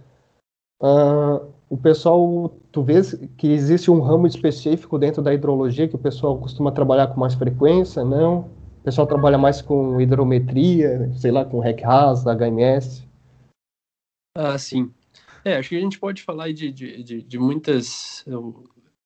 uh, 0.82 1.52
o 1.70 1.78
pessoal, 1.78 2.54
tu 2.72 2.84
vês 2.84 3.14
que 3.38 3.48
existe 3.48 3.90
um 3.90 4.02
ramo 4.02 4.28
específico 4.28 5.00
dentro 5.00 5.22
da 5.22 5.34
hidrologia 5.34 5.88
que 5.88 5.96
o 5.96 6.00
pessoal 6.00 6.38
costuma 6.38 6.72
trabalhar 6.72 7.08
com 7.08 7.20
mais 7.20 7.34
frequência, 7.34 8.04
não? 8.04 8.40
O 8.80 8.84
pessoal 8.84 9.08
trabalha 9.08 9.38
mais 9.38 9.62
com 9.62 10.02
hidrometria, 10.02 11.12
sei 11.16 11.32
lá, 11.32 11.46
com 11.46 11.60
REC-RAS, 11.60 12.26
HMS? 12.26 13.08
Ah, 14.36 14.58
sim. 14.58 14.92
É, 15.46 15.58
acho 15.58 15.70
que 15.70 15.78
a 15.78 15.80
gente 15.80 16.00
pode 16.00 16.24
falar 16.24 16.52
de, 16.52 16.72
de, 16.72 17.04
de, 17.04 17.22
de 17.22 17.40
muitas 17.40 18.26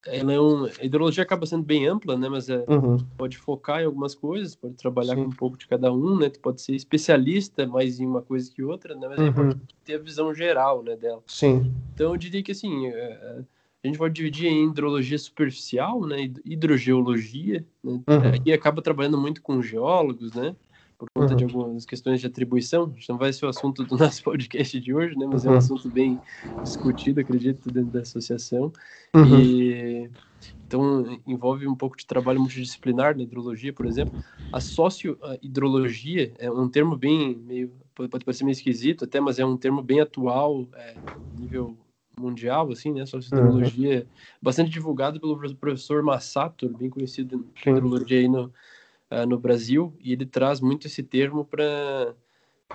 ela 0.06 0.32
é 0.32 0.40
um, 0.40 0.64
a 0.64 0.84
hidrologia 0.84 1.22
acaba 1.22 1.46
sendo 1.46 1.62
bem 1.62 1.86
ampla, 1.86 2.16
né? 2.16 2.28
Mas 2.28 2.48
é, 2.48 2.64
uhum. 2.68 2.98
pode 3.16 3.36
focar 3.36 3.80
em 3.80 3.86
algumas 3.86 4.14
coisas, 4.14 4.54
pode 4.54 4.74
trabalhar 4.74 5.14
Sim. 5.14 5.24
com 5.24 5.28
um 5.28 5.36
pouco 5.36 5.58
de 5.58 5.66
cada 5.66 5.92
um, 5.92 6.18
né? 6.18 6.28
Tu 6.28 6.40
pode 6.40 6.60
ser 6.60 6.74
especialista 6.74 7.66
mais 7.66 8.00
em 8.00 8.06
uma 8.06 8.22
coisa 8.22 8.50
que 8.50 8.62
outra, 8.62 8.94
né? 8.94 9.08
Mas 9.08 9.18
uhum. 9.18 9.24
é 9.24 9.28
importante 9.28 9.74
ter 9.84 9.94
a 9.94 9.98
visão 9.98 10.34
geral, 10.34 10.82
né, 10.82 10.96
dela. 10.96 11.22
Sim. 11.26 11.72
Então 11.94 12.12
eu 12.12 12.16
diria 12.16 12.42
que 12.42 12.52
assim, 12.52 12.86
é, 12.86 12.90
é, 12.90 13.44
a 13.84 13.86
gente 13.86 13.98
pode 13.98 14.14
dividir 14.14 14.48
em 14.48 14.68
hidrologia 14.68 15.18
superficial, 15.18 16.00
né? 16.06 16.30
Hidrogeologia, 16.44 17.64
né? 17.82 17.92
Uhum. 17.92 18.42
E 18.44 18.52
acaba 18.52 18.82
trabalhando 18.82 19.18
muito 19.18 19.42
com 19.42 19.62
geólogos, 19.62 20.32
né? 20.34 20.54
Por 20.98 21.08
conta 21.14 21.32
uhum. 21.32 21.36
de 21.36 21.44
algumas 21.44 21.84
questões 21.84 22.20
de 22.20 22.26
atribuição. 22.26 22.92
Não 23.08 23.18
vai 23.18 23.32
ser 23.32 23.46
o 23.46 23.48
assunto 23.48 23.84
do 23.84 23.96
nosso 23.98 24.22
podcast 24.22 24.80
de 24.80 24.94
hoje, 24.94 25.16
né? 25.16 25.26
Mas 25.26 25.42
uhum. 25.42 25.48
é 25.48 25.50
um 25.50 25.52
uhum. 25.52 25.58
assunto 25.58 25.88
bem 25.88 26.20
discutido, 26.62 27.20
acredito, 27.20 27.70
dentro 27.70 27.92
da 27.92 28.00
associação. 28.00 28.72
Uhum. 29.14 29.40
E 29.40 30.10
então 30.66 31.20
envolve 31.26 31.66
um 31.66 31.74
pouco 31.74 31.96
de 31.96 32.04
trabalho 32.04 32.40
multidisciplinar 32.40 33.16
na 33.16 33.22
hidrologia, 33.22 33.72
por 33.72 33.86
exemplo. 33.86 34.22
A 34.52 34.60
socio-hidrologia 34.60 36.32
é 36.38 36.50
um 36.50 36.68
termo 36.68 36.96
bem 36.96 37.36
meio 37.36 37.72
pode 37.94 38.24
parecer 38.24 38.44
meio 38.44 38.52
esquisito 38.52 39.04
até, 39.04 39.18
mas 39.20 39.38
é 39.38 39.44
um 39.44 39.56
termo 39.56 39.82
bem 39.82 40.00
atual, 40.00 40.66
é, 40.74 40.94
nível 41.38 41.76
mundial, 42.18 42.70
assim, 42.70 42.92
né? 42.92 43.06
Socio-hidrologia, 43.06 44.00
uhum. 44.00 44.06
bastante 44.40 44.70
divulgado 44.70 45.18
pelo 45.18 45.38
professor 45.56 46.02
Massato, 46.02 46.68
bem 46.68 46.90
conhecido 46.90 47.46
em 47.64 47.70
hidrologia 47.70 48.18
aí 48.18 48.28
no 48.28 48.52
uh, 49.10 49.26
no 49.26 49.38
Brasil, 49.38 49.94
e 50.00 50.12
ele 50.12 50.26
traz 50.26 50.60
muito 50.60 50.86
esse 50.86 51.02
termo 51.02 51.44
para, 51.44 52.14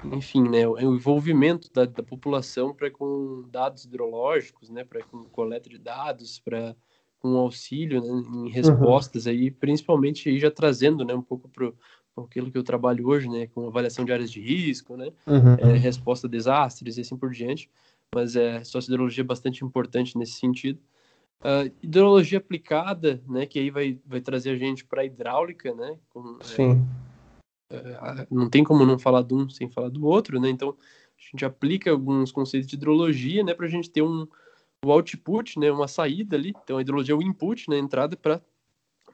enfim, 0.06 0.48
né, 0.48 0.68
o 0.68 0.80
envolvimento 0.80 1.72
da, 1.74 1.86
da 1.86 2.04
população 2.04 2.74
para 2.74 2.90
com 2.90 3.46
dados 3.52 3.86
hidrológicos, 3.86 4.70
né, 4.70 4.84
para 4.84 5.04
com 5.04 5.24
coleta 5.26 5.70
de 5.70 5.78
dados, 5.78 6.40
para 6.40 6.76
com 7.20 7.38
auxílio 7.38 8.02
né, 8.02 8.24
em 8.34 8.50
respostas 8.50 9.26
uhum. 9.26 9.32
aí, 9.32 9.52
principalmente 9.52 10.28
aí 10.28 10.40
já 10.40 10.50
trazendo, 10.50 11.06
né, 11.06 11.14
um 11.14 11.22
pouco 11.22 11.48
para 11.48 11.72
aquilo 12.18 12.52
que 12.52 12.58
eu 12.58 12.64
trabalho 12.64 13.08
hoje, 13.08 13.30
né, 13.30 13.48
com 13.48 13.68
avaliação 13.68 14.04
de 14.04 14.12
áreas 14.12 14.32
de 14.32 14.42
risco, 14.42 14.98
né, 14.98 15.12
uhum. 15.28 15.54
é, 15.60 15.78
resposta 15.78 16.28
a 16.28 16.30
desastres 16.30 16.98
e 16.98 17.02
assim 17.02 17.16
por 17.16 17.32
diante, 17.32 17.70
mas 18.14 18.36
é 18.36 18.64
sociodrologia 18.64 19.22
é 19.22 19.26
bastante 19.26 19.64
importante 19.64 20.18
nesse 20.18 20.34
sentido. 20.34 20.80
Uh, 21.42 21.74
hidrologia 21.82 22.38
aplicada, 22.38 23.20
né, 23.28 23.48
que 23.48 23.58
aí 23.58 23.72
vai, 23.72 24.00
vai 24.06 24.22
trazer 24.22 24.52
a 24.52 24.56
gente 24.56 24.86
para 24.86 25.04
hidráulica, 25.04 25.74
né? 25.74 25.98
Com, 26.10 26.38
é, 26.40 26.44
Sim. 26.44 26.88
É, 27.72 28.28
não 28.30 28.50
tem 28.50 28.64
como 28.64 28.86
não 28.86 29.00
falar 29.00 29.24
de 29.24 29.34
um 29.34 29.50
sem 29.50 29.70
falar 29.70 29.90
do 29.90 30.06
outro, 30.06 30.40
né? 30.40 30.50
Então 30.50 30.70
a 30.70 31.32
gente 31.32 31.44
aplica 31.44 31.90
alguns 31.90 32.32
conceitos 32.32 32.70
de 32.70 32.76
hidrologia, 32.76 33.44
né, 33.44 33.54
para 33.54 33.66
a 33.66 33.70
gente 33.70 33.90
ter 33.90 34.02
um 34.02 34.28
o 34.84 34.92
output, 34.92 35.60
né, 35.60 35.72
uma 35.72 35.88
saída 35.88 36.36
ali. 36.36 36.54
Então 36.64 36.78
a 36.78 36.82
hidrologia 36.82 37.14
é 37.14 37.18
o 37.18 37.22
input, 37.22 37.70
né, 37.70 37.78
entrada 37.78 38.16
para 38.16 38.42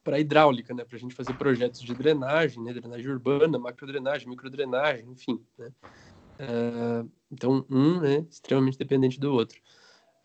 para 0.04 0.22
hidráulica, 0.22 0.74
né, 0.74 0.86
para 0.86 0.96
a 0.96 1.00
gente 1.00 1.14
fazer 1.14 1.34
projetos 1.34 1.82
de 1.82 1.94
drenagem, 1.94 2.64
né, 2.64 2.74
drenagem 2.74 3.12
urbana, 3.12 3.60
macrodrenagem, 3.60 4.30
microdrenagem, 4.30 5.06
enfim, 5.12 5.42
né. 5.58 5.70
Uh, 6.40 7.10
então 7.30 7.66
um 7.70 8.04
é 8.06 8.20
extremamente 8.30 8.78
dependente 8.78 9.20
do 9.20 9.34
outro. 9.34 9.60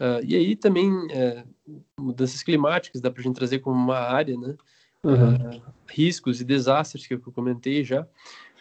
Uh, 0.01 0.25
e 0.25 0.35
aí 0.35 0.57
também 0.57 0.91
uh, 0.91 1.83
mudanças 1.99 2.43
climáticas 2.43 3.01
dá 3.01 3.11
para 3.11 3.21
a 3.21 3.25
gente 3.25 3.37
trazer 3.37 3.61
como 3.61 3.77
uma 3.77 3.99
área, 3.99 4.37
né? 4.37 4.57
Uhum. 5.05 5.35
Uh, 5.35 5.63
riscos 5.89 6.41
e 6.41 6.45
desastres 6.45 7.07
que 7.07 7.15
eu 7.15 7.21
comentei 7.21 7.85
já. 7.85 8.07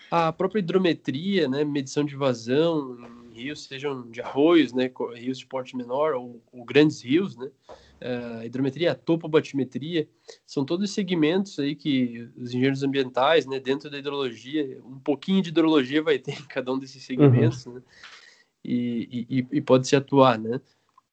A 0.10 0.32
própria 0.32 0.60
hidrometria, 0.60 1.48
né? 1.48 1.64
Medição 1.64 2.04
de 2.04 2.16
vazão 2.16 2.98
em 3.32 3.42
rios, 3.42 3.64
sejam 3.64 4.10
de 4.10 4.22
arroios, 4.22 4.74
né? 4.74 4.92
Rios 5.16 5.40
de 5.40 5.46
porte 5.46 5.76
menor 5.76 6.14
ou, 6.14 6.42
ou 6.52 6.66
grandes 6.66 7.02
rios, 7.02 7.36
né? 7.38 7.50
Uh, 8.02 8.44
hidrometria, 8.44 8.96
topobatimetria, 8.96 10.10
são 10.48 10.66
todos 10.66 10.90
segmentos 10.90 11.60
aí 11.60 11.76
que 11.76 12.28
os 12.36 12.50
engenheiros 12.50 12.82
ambientais, 12.82 13.46
né, 13.46 13.60
dentro 13.60 13.92
da 13.92 14.00
hidrologia, 14.00 14.82
um 14.84 14.98
pouquinho 14.98 15.40
de 15.40 15.50
hidrologia 15.50 16.02
vai 16.02 16.18
ter 16.18 16.32
em 16.32 16.46
cada 16.48 16.74
um 16.74 16.80
desses 16.80 17.04
segmentos, 17.04 17.64
uhum. 17.68 17.76
né, 17.76 17.82
e, 18.66 19.28
e, 19.30 19.48
e 19.52 19.62
pode-se 19.62 19.96
atuar, 19.96 20.40
né. 20.40 20.60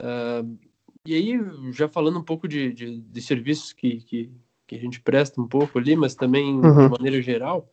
Uh, 0.00 0.58
e 1.06 1.14
aí, 1.14 1.40
já 1.72 1.88
falando 1.88 2.18
um 2.18 2.22
pouco 2.22 2.46
de, 2.46 2.72
de, 2.72 3.00
de 3.00 3.22
serviços 3.22 3.72
que, 3.72 4.00
que, 4.02 4.30
que, 4.66 4.74
a 4.74 4.78
gente 4.78 5.00
presta 5.00 5.40
um 5.40 5.48
pouco 5.48 5.78
ali, 5.78 5.96
mas 5.96 6.14
também 6.14 6.54
uhum. 6.54 6.86
de 6.86 6.90
maneira 6.90 7.22
geral, 7.22 7.70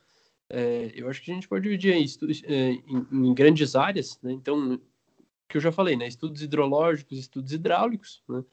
é, 0.50 0.92
eu 0.96 1.10
acho 1.10 1.22
que 1.22 1.32
a 1.32 1.34
gente 1.34 1.48
pode 1.48 1.64
dividir 1.64 1.94
em, 1.94 2.06
é, 2.46 2.72
em, 2.72 3.08
em 3.12 3.34
grandes 3.34 3.76
áreas, 3.76 4.20
né, 4.22 4.32
então, 4.32 4.80
que 5.50 5.58
eu 5.58 5.62
já 5.62 5.72
falei, 5.72 5.96
né, 5.96 6.08
estudos 6.08 6.42
hidrológicos, 6.42 7.18
estudos 7.18 7.52
hidráulicos, 7.52 8.24
né, 8.30 8.44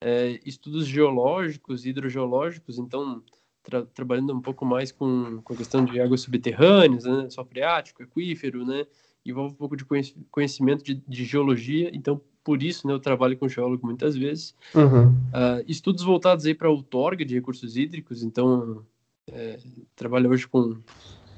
é, 0.00 0.40
estudos 0.46 0.86
geológicos, 0.86 1.84
hidrogeológicos, 1.84 2.78
então 2.78 3.22
tra 3.62 3.84
trabalhando 3.86 4.34
um 4.34 4.40
pouco 4.40 4.64
mais 4.64 4.90
com, 4.90 5.40
com 5.42 5.52
a 5.52 5.56
questão 5.56 5.84
de 5.84 6.00
águas 6.00 6.22
subterrâneas, 6.22 7.04
né, 7.04 7.28
só 7.28 7.44
freático, 7.44 8.02
aquífero, 8.02 8.64
né, 8.64 8.86
envolve 9.26 9.52
um 9.52 9.56
pouco 9.56 9.76
de 9.76 9.84
conhecimento 10.30 10.84
de, 10.84 10.94
de, 10.94 11.24
geologia, 11.24 11.90
então 11.92 12.20
por 12.44 12.62
isso 12.62 12.86
né, 12.86 12.92
eu 12.92 13.00
trabalho 13.00 13.36
com 13.36 13.48
geólogo 13.48 13.86
muitas 13.86 14.16
vezes. 14.16 14.54
Uhum. 14.74 15.08
Uh, 15.08 15.64
estudos 15.66 16.02
voltados 16.02 16.46
aí 16.46 16.54
para 16.54 16.68
a 16.68 16.70
outorga 16.70 17.24
de 17.24 17.34
recursos 17.34 17.76
hídricos, 17.76 18.22
então 18.22 18.84
é, 19.28 19.58
trabalho 19.94 20.30
hoje 20.30 20.46
com, 20.48 20.76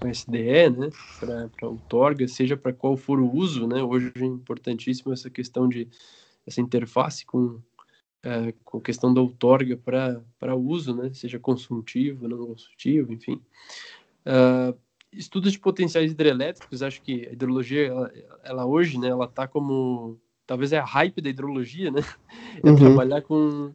com 0.01 0.09
SDE, 0.09 0.71
né, 0.71 0.91
para 1.57 1.69
outorga, 1.69 2.27
seja 2.27 2.57
para 2.57 2.73
qual 2.73 2.97
for 2.97 3.21
o 3.21 3.35
uso, 3.35 3.67
né, 3.67 3.83
hoje 3.83 4.13
é 4.17 4.25
importantíssimo 4.25 5.13
essa 5.13 5.29
questão 5.29 5.69
de 5.69 5.89
essa 6.47 6.61
interface 6.61 7.25
com 7.25 7.61
é, 8.25 8.55
com 8.65 8.81
questão 8.81 9.13
da 9.13 9.21
outorga 9.21 9.77
para 9.77 10.57
uso, 10.57 10.95
né, 10.95 11.11
seja 11.13 11.39
consultivo, 11.39 12.27
não 12.27 12.47
consultivo, 12.47 13.13
enfim. 13.13 13.41
Uh, 14.25 14.75
estudos 15.13 15.53
de 15.53 15.59
potenciais 15.59 16.11
hidrelétricos, 16.11 16.83
acho 16.83 17.03
que 17.03 17.27
a 17.27 17.33
hidrologia, 17.33 17.87
ela, 17.87 18.13
ela 18.43 18.67
hoje, 18.67 18.99
né, 18.99 19.09
ela 19.09 19.27
está 19.27 19.47
como, 19.47 20.19
talvez 20.47 20.73
é 20.73 20.79
a 20.79 20.85
hype 20.85 21.21
da 21.21 21.31
hidrologia, 21.31 21.91
né, 21.91 22.01
é 22.63 22.69
uhum. 22.69 22.77
trabalhar 22.77 23.23
com, 23.23 23.73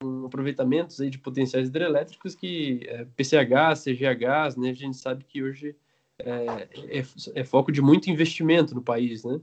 com, 0.00 0.26
aproveitamentos 0.26 1.00
aí 1.00 1.10
de 1.10 1.18
potenciais 1.18 1.68
hidrelétricos 1.68 2.34
que 2.34 2.80
é, 2.84 3.04
PCH, 3.16 3.82
CGH, 3.82 4.56
né, 4.58 4.70
a 4.70 4.74
gente 4.74 4.96
sabe 4.96 5.24
que 5.24 5.42
hoje 5.42 5.76
é, 6.18 6.68
é, 7.00 7.04
é 7.34 7.44
foco 7.44 7.72
de 7.72 7.80
muito 7.80 8.10
investimento 8.10 8.74
no 8.74 8.82
país, 8.82 9.24
né, 9.24 9.40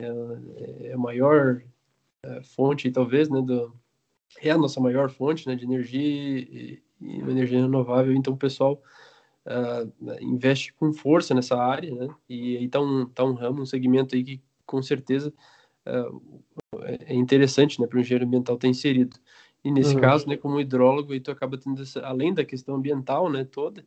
é, 0.00 0.90
é 0.92 0.96
maior 0.96 1.62
é, 2.24 2.42
fonte, 2.42 2.90
talvez, 2.90 3.28
né, 3.28 3.40
do, 3.42 3.74
é 4.40 4.50
a 4.50 4.58
nossa 4.58 4.80
maior 4.80 5.10
fonte 5.10 5.46
né, 5.46 5.54
de 5.54 5.64
energia 5.64 6.00
e, 6.00 6.82
e 7.00 7.18
energia 7.20 7.60
renovável, 7.60 8.12
então 8.12 8.34
o 8.34 8.38
pessoal 8.38 8.82
uh, 9.46 9.92
investe 10.20 10.72
com 10.74 10.92
força 10.92 11.34
nessa 11.34 11.56
área, 11.56 11.94
né, 11.94 12.08
e 12.28 12.56
aí 12.56 12.64
está 12.64 12.80
um, 12.80 13.06
tá 13.06 13.24
um 13.24 13.34
ramo, 13.34 13.62
um 13.62 13.66
segmento 13.66 14.14
aí 14.14 14.24
que 14.24 14.42
com 14.64 14.82
certeza 14.82 15.32
é 17.06 17.14
interessante 17.14 17.80
né, 17.80 17.86
para 17.86 17.96
o 17.96 18.00
engenheiro 18.00 18.24
ambiental 18.24 18.56
estar 18.56 18.68
inserido. 18.68 19.16
E 19.64 19.70
nesse 19.70 19.94
uhum. 19.94 20.00
caso, 20.00 20.28
né, 20.28 20.36
como 20.36 20.60
hidrólogo, 20.60 21.12
aí 21.12 21.20
tu 21.20 21.30
acaba 21.30 21.56
tendo, 21.58 21.82
essa, 21.82 22.00
além 22.00 22.32
da 22.32 22.44
questão 22.44 22.76
ambiental 22.76 23.30
né, 23.30 23.44
toda, 23.44 23.84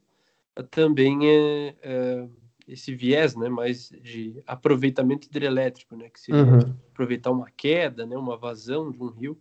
também 0.69 1.29
é, 1.29 1.75
é 1.81 2.27
esse 2.67 2.93
viés, 2.93 3.35
né, 3.35 3.49
mais 3.49 3.89
de 4.01 4.43
aproveitamento 4.45 5.27
hidrelétrico, 5.27 5.95
né, 5.95 6.09
que 6.09 6.19
seria 6.19 6.43
uhum. 6.43 6.75
aproveitar 6.91 7.31
uma 7.31 7.49
queda, 7.49 8.05
né, 8.05 8.15
uma 8.15 8.37
vazão 8.37 8.91
de 8.91 9.01
um 9.01 9.07
rio, 9.07 9.37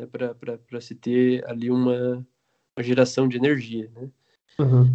né, 0.00 0.08
para 0.08 0.80
se 0.80 0.94
ter 0.94 1.48
ali 1.48 1.70
uma, 1.70 2.26
uma, 2.76 2.82
geração 2.82 3.28
de 3.28 3.36
energia, 3.36 3.90
né. 3.94 4.08
Uhum. 4.58 4.90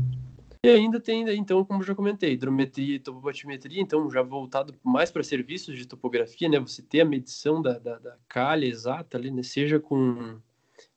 E 0.65 0.69
ainda 0.69 0.99
tem, 0.99 1.29
então, 1.37 1.63
como 1.63 1.83
já 1.83 1.95
comentei, 1.95 2.33
hidrometria 2.33 2.95
e 2.95 2.99
topobatimetria, 2.99 3.81
então 3.81 4.11
já 4.11 4.21
voltado 4.21 4.75
mais 4.83 5.09
para 5.09 5.23
serviços 5.23 5.77
de 5.77 5.87
topografia, 5.87 6.49
né, 6.49 6.59
você 6.59 6.81
ter 6.81 6.99
a 6.99 7.05
medição 7.05 7.61
da, 7.61 7.79
da, 7.79 7.97
da 7.97 8.17
calha 8.27 8.65
exata 8.65 9.17
ali, 9.17 9.31
né, 9.31 9.41
seja 9.41 9.79
com 9.79 10.37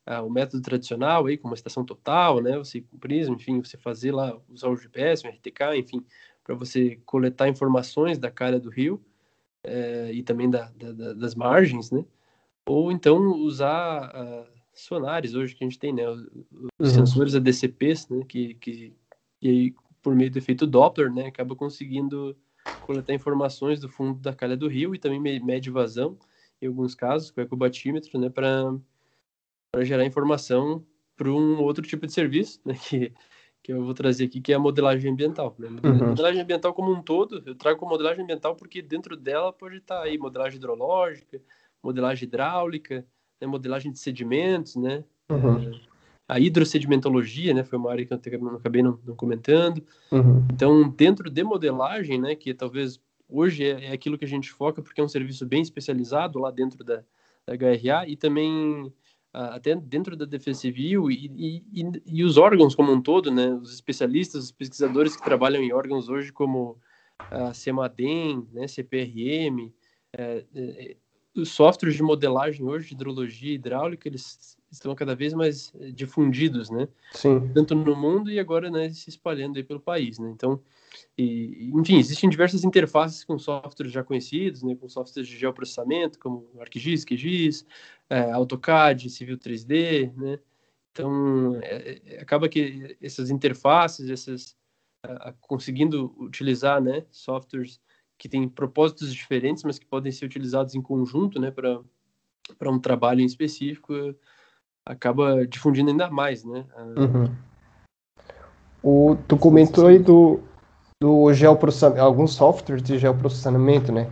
ah, 0.05 0.21
o 0.23 0.29
método 0.29 0.61
tradicional 0.63 1.27
aí, 1.27 1.37
com 1.37 1.47
uma 1.47 1.55
estação 1.55 1.85
total, 1.85 2.41
né, 2.41 2.59
você 2.59 2.81
com 2.81 2.99
prisma, 2.99 3.37
enfim, 3.37 3.63
você 3.63 3.77
fazer 3.77 4.11
lá, 4.11 4.37
usar 4.49 4.69
o 4.69 4.77
GPS, 4.77 5.25
o 5.25 5.31
RTK, 5.31 5.77
enfim, 5.77 6.05
para 6.43 6.57
você 6.57 6.99
coletar 7.07 7.49
informações 7.49 8.19
da 8.19 8.33
calha 8.33 8.59
do 8.59 8.69
rio 8.69 9.01
é, 9.65 10.11
e 10.13 10.23
também 10.23 10.51
da, 10.51 10.73
da, 10.75 11.13
das 11.15 11.35
margens, 11.35 11.91
né? 11.91 12.05
Ou 12.67 12.91
então 12.93 13.19
usar 13.41 14.13
uh, 14.15 14.47
sonares 14.73 15.35
hoje 15.35 15.55
que 15.55 15.65
a 15.65 15.67
gente 15.69 15.79
tem, 15.79 15.93
né? 15.93 16.09
Os 16.09 16.29
uhum. 16.79 17.07
sensores 17.07 17.35
ADCPs, 17.35 18.09
né? 18.09 18.25
Que, 18.27 18.55
que, 18.55 18.93
que 19.43 19.49
aí, 19.49 19.75
por 20.01 20.15
meio 20.15 20.31
do 20.31 20.39
efeito 20.39 20.69
Doppler, 20.69 21.13
né? 21.13 21.27
Acaba 21.27 21.57
conseguindo 21.57 22.37
coletar 22.81 23.13
informações 23.13 23.81
do 23.81 23.89
fundo 23.89 24.21
da 24.21 24.33
calha 24.33 24.57
do 24.57 24.69
rio 24.69 24.95
e 24.95 24.99
também 24.99 25.21
mede 25.41 25.69
vazão, 25.69 26.17
em 26.61 26.69
alguns 26.69 26.95
casos, 26.95 27.33
com 27.33 27.41
ecobatímetro, 27.41 28.21
né? 28.21 28.31
Para 28.31 28.73
gerar 29.83 30.05
informação 30.05 30.87
para 31.17 31.29
um 31.29 31.61
outro 31.61 31.85
tipo 31.85 32.07
de 32.07 32.13
serviço, 32.13 32.61
né? 32.65 32.75
Que 32.89 33.13
que 33.63 33.73
eu 33.73 33.85
vou 33.85 33.95
trazer 33.95 34.25
aqui, 34.25 34.41
que 34.41 34.53
é 34.53 34.57
a 34.57 34.59
modelagem 34.59 35.13
ambiental. 35.13 35.55
Né? 35.57 35.69
Uhum. 35.69 36.09
Modelagem 36.09 36.43
ambiental 36.43 36.75
como 36.75 36.91
um 36.91 37.01
todo, 37.01 37.41
eu 37.47 37.55
trago 37.55 37.79
com 37.79 37.89
modelagem 37.89 38.25
ambiental 38.25 38.57
porque 38.57 38.83
dentro 38.83 39.17
dela 39.17 39.53
pode 39.53 39.77
estar 39.77 40.03
aí 40.03 40.19
modelagem 40.19 40.57
hidrológica, 40.57 41.41
modelagem 41.81 42.27
hidráulica, 42.27 43.07
né? 43.41 43.47
modelagem 43.47 43.93
de 43.93 44.01
sedimentos, 44.01 44.75
né? 44.75 45.05
Uhum. 45.31 45.73
É, 45.73 45.92
a 46.33 46.41
hidrossedimentologia, 46.41 47.53
né? 47.53 47.63
Foi 47.63 47.79
uma 47.79 47.91
área 47.91 48.07
que 48.07 48.15
eu 48.15 48.41
não 48.41 48.57
acabei 48.57 48.83
não, 48.83 48.99
não 49.05 49.15
comentando. 49.15 49.85
Uhum. 50.11 50.47
Então, 50.51 50.89
dentro 50.89 51.29
de 51.29 51.45
modelagem, 51.45 52.19
né? 52.19 52.35
Que 52.35 52.55
talvez 52.55 52.99
hoje 53.29 53.65
é, 53.65 53.87
é, 53.87 53.93
aquilo 53.93 54.17
que 54.17 54.25
a 54.25 54.29
gente 54.29 54.51
foca, 54.51 54.81
porque 54.81 55.01
é 55.01 55.05
um 55.05 55.09
serviço 55.09 55.45
bem 55.45 55.61
especializado 55.61 56.39
lá 56.39 56.51
dentro 56.51 56.83
da, 56.83 57.05
da 57.47 57.55
HRA 57.55 58.09
e 58.09 58.17
também 58.17 58.91
até 59.33 59.75
dentro 59.75 60.15
da 60.15 60.27
Defesa 60.27 60.61
Civil 60.61 61.11
e, 61.11 61.63
e, 61.73 61.93
e, 62.05 62.23
os 62.23 62.37
órgãos 62.37 62.75
como 62.75 62.93
um 62.93 63.01
todo, 63.01 63.31
né? 63.31 63.53
Os 63.55 63.73
especialistas, 63.73 64.45
os 64.45 64.53
pesquisadores 64.53 65.17
que 65.17 65.25
trabalham 65.25 65.63
em 65.63 65.73
órgãos 65.73 66.09
hoje 66.09 66.33
como 66.33 66.79
a 67.31 67.53
CEMADEM, 67.53 68.47
né? 68.53 68.67
CPRM, 68.67 69.71
é, 70.15 70.45
é, 70.55 70.97
os 71.35 71.51
softwares 71.51 71.97
de 71.97 72.03
modelagem 72.03 72.65
hoje 72.65 72.89
de 72.89 72.95
hidrologia 72.95 73.55
hidráulica, 73.55 74.09
eles 74.09 74.57
estão 74.73 74.95
cada 74.95 75.15
vez 75.15 75.35
mais 75.35 75.73
difundidos, 75.95 76.71
né? 76.71 76.89
Sim. 77.13 77.53
Tanto 77.53 77.75
no 77.75 77.95
mundo 77.95 78.31
e 78.31 78.41
agora, 78.41 78.71
né, 78.71 78.91
se 78.91 79.11
espalhando 79.11 79.59
aí 79.59 79.63
pelo 79.63 79.79
país, 79.79 80.19
né? 80.19 80.31
Então, 80.31 80.61
e, 81.17 81.71
enfim, 81.75 81.99
existem 81.99 82.29
diversas 82.29 82.65
interfaces 82.65 83.23
com 83.25 83.39
softwares 83.39 83.93
já 83.93 84.03
conhecidos, 84.03 84.63
né, 84.63 84.75
com 84.75 84.89
softwares 84.89 85.29
de 85.29 85.37
geoprocessamento, 85.37 86.19
como 86.19 86.49
ArcGIS, 86.59 87.05
QGIS, 87.05 87.67
é, 88.09 88.33
AutoCAD, 88.33 89.11
Civil 89.11 89.39
3D, 89.39 90.13
né? 90.17 90.39
Então, 90.91 91.59
é, 91.63 92.01
é, 92.07 92.21
acaba 92.21 92.49
que 92.49 92.97
essas 93.01 93.31
interfaces, 93.31 94.11
essas 94.11 94.57
conseguindo 95.41 96.15
utilizar, 96.17 96.81
né, 96.81 97.05
softwares 97.11 97.81
que 98.17 98.29
têm 98.29 98.49
propósitos 98.49 99.13
diferentes, 99.13 99.65
mas 99.65 99.77
que 99.77 99.85
podem 99.85 100.13
ser 100.13 100.25
utilizados 100.25 100.77
em 100.77 100.81
conjunto, 100.81 101.41
né, 101.41 101.51
para 101.51 101.81
para 102.59 102.71
um 102.71 102.79
trabalho 102.79 103.21
em 103.21 103.25
específico, 103.25 103.93
acaba 104.87 105.47
difundindo 105.47 105.91
ainda 105.91 106.11
mais, 106.11 106.45
né? 106.45 106.65
Uhum. 106.97 107.31
O, 108.83 109.17
tu 109.29 109.37
comentou 109.37 109.87
aí 109.87 109.99
do, 109.99 110.41
do 111.01 111.33
geoprocessamento, 111.33 112.01
alguns 112.01 112.35
softwares 112.35 112.83
de 112.83 112.99
geoprocessamento, 112.99 113.93
né? 113.93 114.11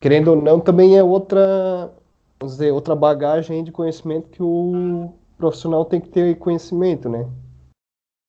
Querendo 0.00 0.28
ou 0.28 0.42
não, 0.42 0.58
também 0.58 0.96
é 0.96 1.02
outra, 1.02 1.92
vamos 2.40 2.54
dizer, 2.54 2.72
outra 2.72 2.96
bagagem 2.96 3.62
de 3.62 3.70
conhecimento 3.70 4.28
que 4.30 4.42
o 4.42 5.12
profissional 5.38 5.84
tem 5.84 6.00
que 6.00 6.08
ter 6.08 6.36
conhecimento, 6.38 7.08
né? 7.08 7.28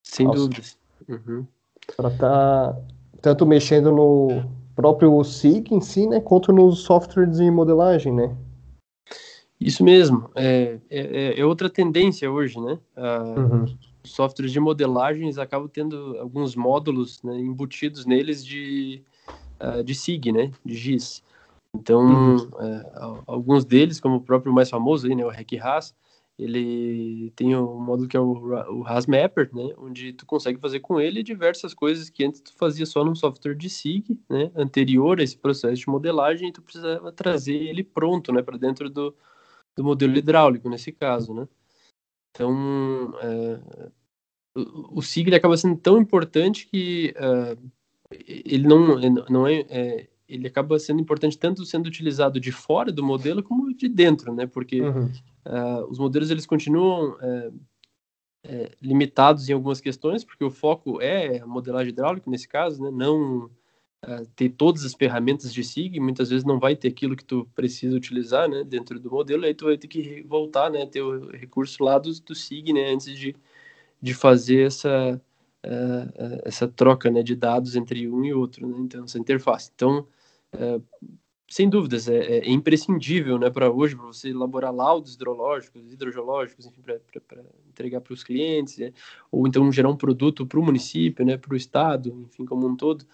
Sem 0.05 0.27
Nossa. 0.27 0.39
dúvidas. 0.39 0.77
Uhum. 1.07 1.47
Para 1.97 2.09
estar 2.09 2.73
tá 2.73 2.81
tanto 3.21 3.45
mexendo 3.45 3.91
no 3.91 4.43
próprio 4.75 5.23
SIG 5.23 5.73
em 5.73 5.81
si, 5.81 6.07
né, 6.07 6.19
quanto 6.19 6.53
nos 6.53 6.79
softwares 6.79 7.37
de 7.37 7.49
modelagem, 7.49 8.13
né? 8.13 8.35
Isso 9.61 9.83
mesmo. 9.83 10.29
É, 10.35 10.79
é, 10.89 11.39
é 11.39 11.45
outra 11.45 11.69
tendência 11.69 12.29
hoje, 12.29 12.59
né? 12.59 12.79
Ah, 12.97 13.35
uhum 13.37 13.65
softwares 14.03 14.51
de 14.51 14.59
modelagens 14.59 15.37
acabam 15.37 15.67
tendo 15.67 16.17
alguns 16.19 16.55
módulos 16.55 17.21
né, 17.23 17.37
embutidos 17.39 18.05
neles 18.05 18.45
de, 18.45 19.03
uh, 19.61 19.83
de 19.83 19.93
SIG, 19.93 20.31
né, 20.31 20.51
de 20.65 20.75
GIS. 20.75 21.23
Então, 21.73 22.01
uhum. 22.05 22.49
é, 22.59 22.91
alguns 23.25 23.63
deles, 23.63 23.99
como 23.99 24.17
o 24.17 24.21
próprio 24.21 24.53
mais 24.53 24.69
famoso 24.69 25.07
aí, 25.07 25.15
né, 25.15 25.23
o 25.25 25.29
Haas, 25.29 25.95
ele 26.37 27.31
tem 27.35 27.55
um 27.55 27.79
módulo 27.79 28.09
que 28.09 28.17
é 28.17 28.19
o, 28.19 28.33
o 28.33 28.85
Haas 28.85 29.05
Mapper, 29.05 29.49
né, 29.53 29.73
onde 29.77 30.11
tu 30.11 30.25
consegue 30.25 30.59
fazer 30.59 30.81
com 30.81 30.99
ele 30.99 31.23
diversas 31.23 31.73
coisas 31.73 32.09
que 32.09 32.25
antes 32.25 32.41
tu 32.41 32.53
fazia 32.57 32.85
só 32.85 33.05
num 33.05 33.15
software 33.15 33.55
de 33.55 33.69
SIG, 33.69 34.19
né, 34.29 34.51
anterior 34.53 35.19
a 35.19 35.23
esse 35.23 35.37
processo 35.37 35.75
de 35.75 35.87
modelagem, 35.87 36.49
e 36.49 36.51
tu 36.51 36.61
precisava 36.61 37.11
trazer 37.11 37.55
ele 37.55 37.83
pronto, 37.83 38.33
né, 38.33 38.41
para 38.41 38.57
dentro 38.57 38.89
do, 38.89 39.15
do 39.75 39.83
modelo 39.83 40.17
hidráulico, 40.17 40.69
nesse 40.69 40.91
caso, 40.91 41.33
né. 41.33 41.47
Então, 42.31 43.13
é, 43.21 43.91
o, 44.55 44.99
o 44.99 45.01
SIG 45.01 45.33
acaba 45.33 45.57
sendo 45.57 45.77
tão 45.77 45.99
importante 45.99 46.67
que 46.67 47.13
uh, 47.17 47.71
ele 48.27 48.67
não, 48.67 48.99
não 49.29 49.47
é, 49.47 49.65
é 49.69 50.07
ele 50.31 50.47
acaba 50.47 50.79
sendo 50.79 51.01
importante 51.01 51.37
tanto 51.37 51.65
sendo 51.65 51.87
utilizado 51.87 52.39
de 52.39 52.53
fora 52.53 52.91
do 52.91 53.03
modelo 53.03 53.43
como 53.43 53.73
de 53.73 53.89
dentro, 53.89 54.33
né? 54.33 54.47
Porque 54.47 54.81
uhum. 54.81 55.07
uh, 55.45 55.85
os 55.89 55.99
modelos 55.99 56.31
eles 56.31 56.45
continuam 56.45 57.17
uh, 57.17 57.49
uh, 58.47 58.71
limitados 58.81 59.49
em 59.49 59.53
algumas 59.53 59.81
questões, 59.81 60.23
porque 60.23 60.43
o 60.43 60.49
foco 60.49 61.01
é 61.01 61.39
a 61.39 61.45
modelagem 61.45 61.91
hidráulica 61.91 62.31
nesse 62.31 62.47
caso, 62.47 62.81
né? 62.81 62.89
Não 62.91 63.49
ter 64.35 64.49
todas 64.49 64.83
as 64.83 64.93
ferramentas 64.93 65.53
de 65.53 65.63
SIG, 65.63 65.99
muitas 65.99 66.29
vezes 66.29 66.43
não 66.43 66.59
vai 66.59 66.75
ter 66.75 66.87
aquilo 66.87 67.15
que 67.15 67.23
tu 67.23 67.47
precisa 67.55 67.95
utilizar, 67.95 68.49
né? 68.49 68.63
Dentro 68.63 68.99
do 68.99 69.11
modelo, 69.11 69.45
aí 69.45 69.53
tu 69.53 69.65
vai 69.65 69.77
ter 69.77 69.87
que 69.87 70.23
voltar, 70.23 70.69
né? 70.71 70.85
Ter 70.85 71.01
o 71.01 71.29
recurso 71.29 71.83
lá 71.83 71.99
do, 71.99 72.11
do 72.21 72.35
SIG, 72.35 72.73
né? 72.73 72.91
Antes 72.91 73.17
de, 73.17 73.35
de 74.01 74.13
fazer 74.13 74.67
essa 74.67 75.21
essa 76.43 76.67
troca, 76.67 77.11
né? 77.11 77.21
De 77.21 77.35
dados 77.35 77.75
entre 77.75 78.09
um 78.09 78.25
e 78.25 78.33
outro, 78.33 78.67
né? 78.67 78.75
Então 78.79 79.03
essa 79.03 79.19
interface. 79.19 79.71
Então 79.75 80.07
é, 80.53 80.81
sem 81.51 81.69
dúvidas, 81.69 82.07
é, 82.07 82.37
é, 82.37 82.49
imprescindível 82.49 83.37
né, 83.37 83.49
para 83.49 83.69
hoje, 83.69 83.93
para 83.93 84.05
você 84.05 84.29
elaborar 84.29 84.73
laudos 84.73 85.15
hidrológicos, 85.15 85.91
hidrogeológicos, 85.91 86.65
enfim, 86.65 86.81
para 86.81 87.43
entregar 87.69 87.99
para 87.99 88.13
os 88.13 88.23
clientes, 88.23 88.77
né, 88.77 88.93
ou 89.29 89.45
então 89.45 89.69
gerar 89.69 89.89
um 89.89 89.97
produto 89.97 90.45
para 90.45 90.57
o 90.57 90.63
município, 90.63 91.25
né, 91.25 91.35
para 91.35 91.53
o 91.53 91.57
estado, 91.57 92.09
enfim, 92.25 92.45
como 92.45 92.65
um 92.65 92.75
todo. 92.75 93.05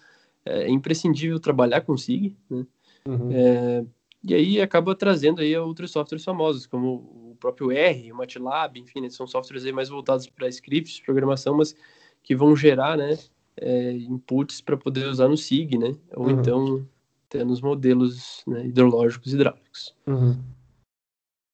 É, 0.48 0.62
é 0.62 0.70
imprescindível 0.70 1.38
trabalhar 1.38 1.82
com 1.82 1.96
SIG, 1.96 2.36
né, 2.48 2.66
uhum. 3.06 3.30
é, 3.30 3.84
e 4.24 4.34
aí 4.34 4.60
acaba 4.60 4.94
trazendo 4.94 5.40
aí 5.40 5.56
outros 5.56 5.90
softwares 5.90 6.24
famosos, 6.24 6.66
como 6.66 7.32
o 7.32 7.36
próprio 7.38 7.70
R, 7.70 8.10
o 8.10 8.16
MATLAB, 8.16 8.78
enfim, 8.78 9.02
né, 9.02 9.10
são 9.10 9.26
softwares 9.26 9.64
aí 9.64 9.72
mais 9.72 9.88
voltados 9.88 10.26
para 10.26 10.48
scripts, 10.48 11.00
programação, 11.00 11.56
mas 11.56 11.74
que 12.22 12.34
vão 12.34 12.56
gerar, 12.56 12.96
né, 12.96 13.18
é, 13.56 13.92
inputs 13.92 14.60
para 14.60 14.76
poder 14.76 15.06
usar 15.06 15.28
no 15.28 15.36
SIG, 15.36 15.76
né, 15.78 15.94
ou 16.16 16.26
uhum. 16.26 16.30
então 16.30 16.86
tendo 17.28 17.52
os 17.52 17.60
modelos 17.60 18.42
né, 18.46 18.66
hidrológicos 18.66 19.32
e 19.32 19.36
hidráulicos. 19.36 19.94
Uhum. 20.06 20.36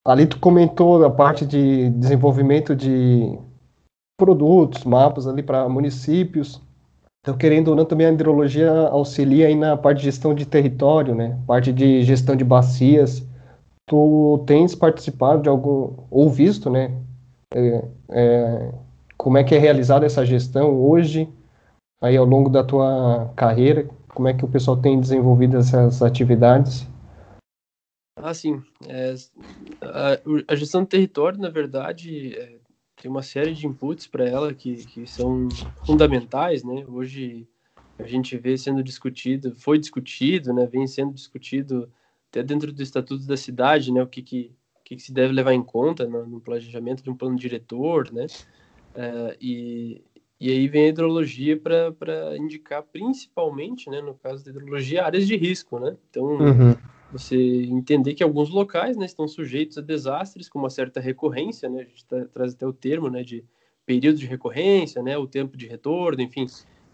Ali 0.07 0.27
tu 0.27 0.39
comentou 0.39 1.03
a 1.05 1.11
parte 1.11 1.47
de 1.47 1.91
desenvolvimento 1.91 2.77
de 2.77 3.39
produtos, 4.19 4.85
mapas 4.85 5.27
ali 5.27 5.43
para 5.43 5.69
municípios. 5.69 6.61
Então, 7.25 7.39
querendo 7.39 7.69
ou 7.69 7.75
não, 7.75 7.87
também 7.87 8.07
a 8.07 8.13
hidrologia 8.13 8.71
auxilia 8.71 9.47
aí 9.47 9.55
na 9.55 9.79
parte 9.79 10.01
de 10.01 10.05
gestão 10.05 10.35
de 10.35 10.45
território, 10.45 11.15
né? 11.15 11.41
Parte 11.47 11.73
de 11.73 12.03
gestão 12.03 12.37
de 12.37 12.45
bacias. 12.45 13.27
Tu 13.89 14.45
tens 14.47 14.75
participado 14.75 15.41
de 15.41 15.49
algum, 15.49 15.97
ou 16.11 16.29
visto, 16.29 16.69
né? 16.69 16.95
É, 17.55 17.89
é, 18.11 18.73
como 19.17 19.39
é 19.39 19.45
que 19.45 19.55
é 19.55 19.59
realizada 19.59 20.05
essa 20.05 20.23
gestão 20.27 20.79
hoje, 20.79 21.27
aí 21.99 22.15
ao 22.15 22.27
longo 22.27 22.51
da 22.51 22.63
tua 22.63 23.33
carreira? 23.35 23.89
Como 24.09 24.29
é 24.29 24.35
que 24.35 24.45
o 24.45 24.49
pessoal 24.49 24.77
tem 24.77 25.01
desenvolvido 25.01 25.57
essas 25.57 26.03
atividades? 26.03 26.87
Ah, 28.19 28.35
sim. 28.35 28.63
É, 28.87 29.15
a, 29.81 30.53
a, 30.53 30.55
gestão 30.55 30.83
do 30.83 30.89
território, 30.89 31.41
na 31.41 31.49
verdade, 31.49 32.37
é, 32.37 32.59
tem 33.05 33.11
uma 33.11 33.23
série 33.23 33.53
de 33.53 33.67
inputs 33.67 34.07
para 34.07 34.27
ela 34.27 34.55
que, 34.55 34.77
que 34.77 35.07
são 35.07 35.47
fundamentais, 35.85 36.65
né? 36.65 36.87
Hoje 36.89 37.47
a 37.99 38.05
gente 38.05 38.35
vê 38.39 38.57
sendo 38.57 38.83
discutido, 38.83 39.55
foi 39.57 39.79
discutido, 39.79 40.55
né? 40.55 40.65
Vem 40.65 40.87
sendo 40.87 41.13
discutido 41.13 41.93
até 42.31 42.43
dentro 42.43 42.73
do 42.73 42.83
estatuto 42.83 43.27
da 43.27 43.37
cidade, 43.37 43.93
né? 43.93 44.03
O 44.03 44.07
que, 44.07 44.23
que, 44.23 44.51
que, 44.83 44.97
que 44.97 45.03
se 45.03 45.13
deve 45.13 45.35
levar 45.35 45.53
em 45.53 45.63
conta 45.63 46.07
no, 46.09 46.25
no 46.27 46.41
planejamento 46.41 47.05
de 47.05 47.11
um 47.11 47.15
plano 47.15 47.37
diretor, 47.37 48.11
né? 48.11 48.25
É, 48.95 49.37
e, 49.39 50.01
e 50.41 50.51
aí 50.51 50.67
vem 50.67 50.87
a 50.87 50.89
hidrologia 50.89 51.61
para 51.61 52.39
indicar 52.39 52.83
principalmente, 52.85 53.91
né, 53.91 54.01
no 54.01 54.15
caso 54.15 54.43
da 54.43 54.51
hidrologia, 54.51 55.05
áreas 55.05 55.27
de 55.27 55.37
risco, 55.37 55.79
né? 55.79 55.95
Então, 56.09 56.25
uhum. 56.25 56.75
Você 57.15 57.37
entender 57.37 58.15
que 58.15 58.23
alguns 58.23 58.51
locais 58.51 58.97
né, 58.97 59.07
estão 59.07 59.29
sujeitos 59.29 59.79
a 59.79 59.81
desastres 59.81 60.49
com 60.49 60.59
uma 60.59 60.71
certa 60.71 61.01
recorrência, 61.01 61.69
né? 61.69 61.83
A 61.83 61.85
gente 61.85 62.05
tá, 62.05 62.25
traz 62.27 62.55
até 62.55 62.67
o 62.67 62.73
termo 62.73 63.09
né, 63.09 63.23
de 63.23 63.45
período 63.87 64.19
de 64.19 64.27
recorrência, 64.27 65.03
né? 65.03 65.17
O 65.17 65.27
tempo 65.27 65.57
de 65.57 65.67
retorno, 65.67 66.21
enfim. 66.21 66.47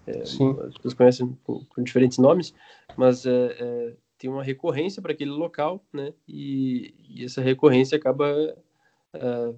É, 0.06 0.20
as 0.20 0.36
pessoas 0.74 0.94
conhecem 0.94 1.38
com, 1.44 1.64
com, 1.64 1.82
diferentes 1.82 2.18
nomes, 2.18 2.54
mas 2.96 3.24
é, 3.24 3.56
é, 3.58 3.92
tem 4.18 4.28
uma 4.28 4.42
recorrência 4.42 5.00
para 5.00 5.12
aquele 5.12 5.30
local, 5.30 5.82
né? 5.92 6.12
E, 6.28 6.94
e 7.08 7.24
essa 7.24 7.40
recorrência 7.40 7.96
acaba 7.96 8.26
é, 9.14 9.54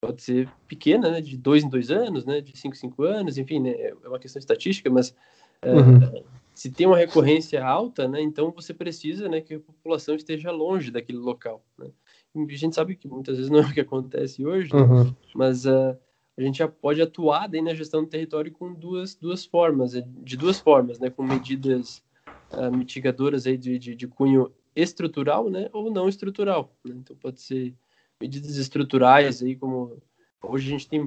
pode 0.00 0.22
ser 0.22 0.48
pequena, 0.66 1.10
né, 1.10 1.20
de 1.20 1.36
dois 1.36 1.62
em 1.62 1.68
dois 1.68 1.90
anos, 1.90 2.24
né, 2.24 2.40
de 2.40 2.56
cinco 2.56 2.74
em 2.74 2.78
cinco 2.78 3.02
anos, 3.04 3.36
enfim, 3.36 3.60
né, 3.60 3.70
é 3.70 3.94
uma 4.08 4.18
questão 4.18 4.40
estatística, 4.40 4.88
mas 4.88 5.14
é, 5.60 5.72
uhum. 5.72 6.24
Se 6.60 6.70
tem 6.70 6.86
uma 6.86 6.98
recorrência 6.98 7.64
alta, 7.64 8.06
né, 8.06 8.20
então 8.20 8.50
você 8.50 8.74
precisa, 8.74 9.30
né, 9.30 9.40
que 9.40 9.54
a 9.54 9.60
população 9.60 10.14
esteja 10.14 10.50
longe 10.50 10.90
daquele 10.90 11.16
local, 11.16 11.64
né. 11.78 11.88
A 12.36 12.54
gente 12.54 12.74
sabe 12.74 12.96
que 12.96 13.08
muitas 13.08 13.38
vezes 13.38 13.50
não 13.50 13.60
é 13.60 13.62
o 13.62 13.72
que 13.72 13.80
acontece 13.80 14.44
hoje, 14.44 14.70
né, 14.70 14.82
uhum. 14.82 15.14
mas 15.34 15.64
uh, 15.64 15.96
a 16.36 16.42
gente 16.42 16.58
já 16.58 16.68
pode 16.68 17.00
atuar 17.00 17.48
daí 17.48 17.62
na 17.62 17.72
gestão 17.72 18.02
do 18.02 18.10
território 18.10 18.52
com 18.52 18.74
duas, 18.74 19.14
duas 19.14 19.42
formas, 19.42 19.94
é, 19.94 20.04
de 20.06 20.36
duas 20.36 20.60
formas, 20.60 20.98
né, 20.98 21.08
com 21.08 21.22
medidas 21.22 22.04
uh, 22.52 22.70
mitigadoras 22.70 23.46
aí 23.46 23.56
de, 23.56 23.78
de, 23.78 23.94
de 23.94 24.06
cunho 24.06 24.52
estrutural, 24.76 25.48
né, 25.48 25.70
ou 25.72 25.90
não 25.90 26.10
estrutural, 26.10 26.76
né? 26.84 26.94
então 26.94 27.16
pode 27.16 27.40
ser 27.40 27.74
medidas 28.20 28.56
estruturais 28.56 29.42
aí, 29.42 29.56
como 29.56 29.96
hoje 30.42 30.68
a 30.68 30.70
gente 30.70 30.88
tem 30.88 31.00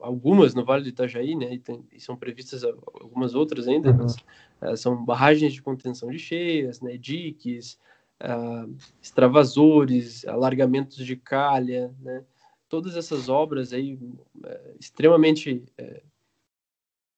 algumas 0.00 0.54
no 0.54 0.64
Vale 0.64 0.82
do 0.82 0.88
Itajaí, 0.88 1.34
né, 1.34 1.54
e, 1.54 1.58
tem, 1.58 1.84
e 1.92 2.00
são 2.00 2.16
previstas 2.16 2.64
algumas 2.64 3.34
outras 3.34 3.68
ainda, 3.68 3.90
uhum. 3.90 3.96
mas, 3.98 4.16
uh, 4.62 4.76
são 4.76 5.04
barragens 5.04 5.52
de 5.52 5.62
contenção 5.62 6.10
de 6.10 6.18
cheias, 6.18 6.80
né, 6.80 6.96
diques, 6.96 7.78
uh, 8.22 8.74
extravasores, 9.00 10.26
alargamentos 10.26 10.96
de 10.96 11.16
calha, 11.16 11.94
né, 12.00 12.24
todas 12.68 12.96
essas 12.96 13.28
obras 13.28 13.72
aí 13.72 13.94
uh, 13.94 14.76
extremamente 14.78 15.64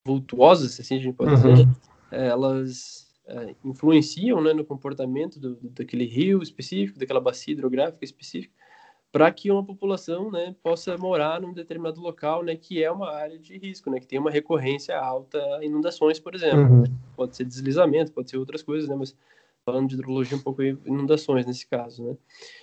vultuosas, 0.06 0.78
assim 0.78 0.96
a 0.96 0.98
gente 0.98 1.14
pode 1.14 1.32
uhum. 1.32 1.54
dizer, 1.54 1.68
elas 2.10 3.10
influenciam 3.64 4.42
né, 4.42 4.52
no 4.52 4.64
comportamento 4.64 5.38
do, 5.38 5.54
do, 5.54 5.70
daquele 5.70 6.04
rio 6.04 6.42
específico, 6.42 6.98
daquela 6.98 7.20
bacia 7.20 7.52
hidrográfica 7.52 8.04
específica, 8.04 8.52
para 9.12 9.30
que 9.30 9.50
uma 9.50 9.62
população 9.62 10.30
né, 10.30 10.56
possa 10.62 10.96
morar 10.96 11.38
num 11.38 11.52
determinado 11.52 12.00
local 12.00 12.42
né, 12.42 12.56
que 12.56 12.82
é 12.82 12.90
uma 12.90 13.12
área 13.12 13.38
de 13.38 13.58
risco, 13.58 13.90
né, 13.90 14.00
que 14.00 14.06
tem 14.06 14.18
uma 14.18 14.30
recorrência 14.30 14.98
alta 14.98 15.38
a 15.56 15.64
inundações, 15.64 16.18
por 16.18 16.34
exemplo. 16.34 16.78
Uhum. 16.78 16.84
Pode 17.14 17.36
ser 17.36 17.44
deslizamento, 17.44 18.10
pode 18.10 18.30
ser 18.30 18.38
outras 18.38 18.62
coisas, 18.62 18.88
né, 18.88 18.96
mas 18.96 19.14
falando 19.66 19.88
de 19.88 19.94
hidrologia, 19.96 20.36
um 20.36 20.40
pouco 20.40 20.62
inundações 20.62 21.44
nesse 21.44 21.66
caso. 21.66 22.02
Né? 22.02 22.16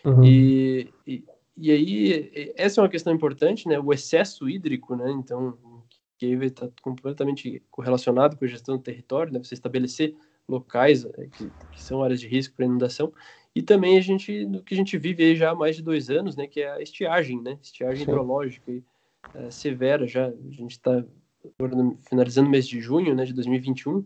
Uhum. 0.03 0.23
E, 0.23 0.89
e, 1.05 1.23
e, 1.55 1.71
aí, 1.71 2.53
essa 2.57 2.81
é 2.81 2.83
uma 2.83 2.89
questão 2.89 3.13
importante, 3.13 3.67
né, 3.67 3.79
o 3.79 3.93
excesso 3.93 4.49
hídrico, 4.49 4.95
né, 4.95 5.12
então, 5.12 5.55
que 6.17 6.25
está 6.25 6.67
completamente 6.81 7.62
correlacionado 7.69 8.35
com 8.35 8.43
a 8.43 8.47
gestão 8.47 8.75
do 8.75 8.83
território, 8.83 9.31
né, 9.31 9.38
você 9.38 9.53
estabelecer 9.53 10.15
locais 10.47 11.05
é, 11.05 11.27
que, 11.27 11.51
que 11.71 11.81
são 11.81 12.03
áreas 12.03 12.19
de 12.19 12.27
risco 12.27 12.55
para 12.55 12.65
inundação, 12.65 13.13
e 13.55 13.62
também 13.62 13.97
a 13.97 14.01
gente, 14.01 14.45
do 14.45 14.63
que 14.63 14.73
a 14.73 14.77
gente 14.77 14.97
vive 14.97 15.35
já 15.35 15.51
há 15.51 15.55
mais 15.55 15.75
de 15.75 15.81
dois 15.81 16.09
anos, 16.09 16.35
né, 16.35 16.47
que 16.47 16.62
é 16.62 16.71
a 16.71 16.81
estiagem, 16.81 17.41
né, 17.41 17.57
estiagem 17.62 18.05
Sim. 18.05 18.12
hidrológica 18.12 18.71
e, 18.71 18.83
é, 19.33 19.51
severa 19.51 20.07
já, 20.07 20.27
a 20.27 20.51
gente 20.51 20.71
está 20.71 21.03
finalizando 22.07 22.47
o 22.47 22.51
mês 22.51 22.67
de 22.67 22.79
junho, 22.79 23.15
né, 23.15 23.25
de 23.25 23.33
2021, 23.33 24.05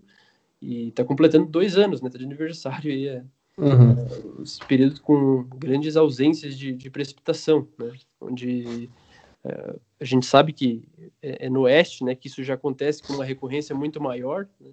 e 0.62 0.88
está 0.90 1.04
completando 1.04 1.48
dois 1.48 1.78
anos, 1.78 2.02
né, 2.02 2.10
tá 2.10 2.18
de 2.18 2.24
aniversário 2.26 2.90
e 2.92 3.08
é, 3.08 3.24
uhum. 3.58 3.92
é, 3.92 4.44
esse 4.44 4.66
período 4.66 5.02
com 5.02 5.44
grandes 5.58 5.98
ausências 5.98 6.58
de, 6.58 6.74
de 6.74 6.90
precipitação, 6.90 7.68
né, 7.78 7.92
onde 8.22 8.90
é, 9.44 9.76
a 10.00 10.06
gente 10.06 10.26
sabe 10.26 10.54
que 10.54 10.88
é, 11.22 11.48
é, 11.48 11.50
no 11.50 11.62
oeste, 11.62 12.06
né, 12.06 12.16
que 12.16 12.28
isso 12.28 12.44
já 12.44 12.54
acontece 12.54 13.04
com 13.04 13.14
uma 13.14 13.26
recorrência 13.26 13.76
muito 13.76 14.02
maior, 14.02 14.48
né, 14.60 14.72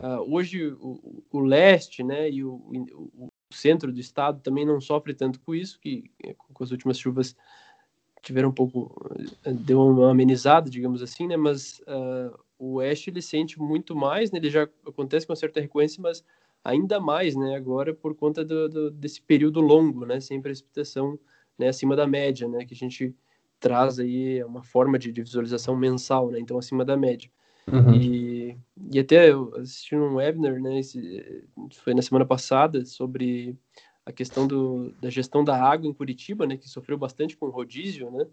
Uh, 0.00 0.22
hoje 0.32 0.64
o, 0.74 1.24
o, 1.32 1.40
leste 1.40 2.04
né, 2.04 2.30
e 2.30 2.44
o, 2.44 2.52
o 2.54 3.28
centro 3.50 3.92
do 3.92 4.00
estado 4.00 4.40
também 4.40 4.64
não 4.64 4.80
sofre 4.80 5.14
tanto 5.14 5.40
com 5.40 5.54
isso, 5.54 5.78
que 5.80 6.10
eh, 6.24 6.34
com 6.34 6.64
as 6.64 6.70
últimas 6.70 6.98
chuvas 6.98 7.36
tiveram 8.22 8.50
um 8.50 8.52
pouco, 8.52 8.94
eh, 9.44 9.52
deu 9.52 9.80
uma 9.80 10.10
amenizada, 10.10 10.68
digamos 10.68 11.02
assim, 11.02 11.26
né? 11.26 11.36
Mas 11.36 11.80
uh, 11.80 12.38
o 12.58 12.74
oeste 12.74 13.10
ele 13.10 13.22
sente 13.22 13.58
muito 13.58 13.94
mais, 13.96 14.30
né? 14.30 14.38
Ele 14.38 14.50
já 14.50 14.68
acontece 14.86 15.26
com 15.26 15.34
certa 15.34 15.60
recorrência, 15.60 16.02
mas 16.02 16.24
ainda 16.64 17.00
mais, 17.00 17.34
né, 17.34 17.56
agora 17.56 17.94
por 17.94 18.14
conta 18.14 18.44
do, 18.44 18.68
do, 18.68 18.90
desse 18.90 19.22
período 19.22 19.60
longo, 19.60 20.04
né, 20.04 20.20
sem 20.20 20.40
precipitação, 20.40 21.18
né, 21.58 21.68
acima 21.68 21.96
da 21.96 22.06
média, 22.06 22.48
né, 22.48 22.64
que 22.64 22.74
a 22.74 22.76
gente 22.76 23.14
traz 23.60 23.98
aí 23.98 24.42
uma 24.44 24.62
forma 24.62 24.98
de, 24.98 25.10
de 25.12 25.22
visualização 25.22 25.76
mensal, 25.76 26.30
né, 26.30 26.38
então 26.38 26.58
acima 26.58 26.84
da 26.84 26.96
média. 26.96 27.30
Uhum. 27.72 27.94
E, 27.94 28.56
e 28.92 28.98
até 28.98 29.30
eu 29.30 29.54
assisti 29.56 29.94
um 29.94 30.16
webinar, 30.16 30.60
né, 30.60 30.78
esse, 30.78 31.44
foi 31.72 31.94
na 31.94 32.02
semana 32.02 32.24
passada, 32.24 32.84
sobre 32.84 33.56
a 34.04 34.12
questão 34.12 34.46
do, 34.46 34.90
da 35.00 35.10
gestão 35.10 35.44
da 35.44 35.60
água 35.62 35.88
em 35.88 35.92
Curitiba, 35.92 36.46
né, 36.46 36.56
que 36.56 36.68
sofreu 36.68 36.96
bastante 36.96 37.36
com 37.36 37.46
o 37.46 37.50
rodízio, 37.50 38.10
né, 38.10 38.26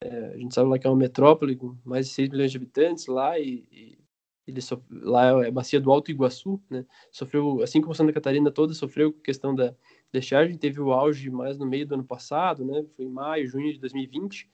é, 0.00 0.32
a 0.34 0.36
gente 0.36 0.54
sabe 0.54 0.68
lá 0.68 0.78
que 0.78 0.86
é 0.86 0.90
uma 0.90 0.96
metrópole 0.96 1.56
com 1.56 1.76
mais 1.84 2.06
de 2.06 2.12
6 2.12 2.28
milhões 2.28 2.50
de 2.50 2.56
habitantes 2.58 3.06
lá 3.06 3.38
e, 3.38 3.66
e 3.72 3.98
ele 4.46 4.60
so, 4.60 4.80
lá 4.90 5.44
é 5.44 5.48
a 5.48 5.50
bacia 5.50 5.80
do 5.80 5.90
Alto 5.90 6.10
Iguaçu, 6.10 6.60
né, 6.70 6.84
sofreu, 7.10 7.62
assim 7.62 7.80
como 7.80 7.94
Santa 7.94 8.12
Catarina 8.12 8.50
toda 8.50 8.72
sofreu 8.74 9.12
com 9.12 9.18
a 9.18 9.24
questão 9.24 9.54
da 9.54 9.74
deixagem, 10.12 10.56
teve 10.56 10.80
o 10.80 10.92
auge 10.92 11.28
mais 11.30 11.58
no 11.58 11.66
meio 11.66 11.86
do 11.86 11.94
ano 11.94 12.04
passado, 12.04 12.64
né, 12.64 12.84
foi 12.96 13.04
em 13.04 13.10
maio, 13.10 13.48
junho 13.48 13.72
de 13.72 13.80
2020, 13.80 14.48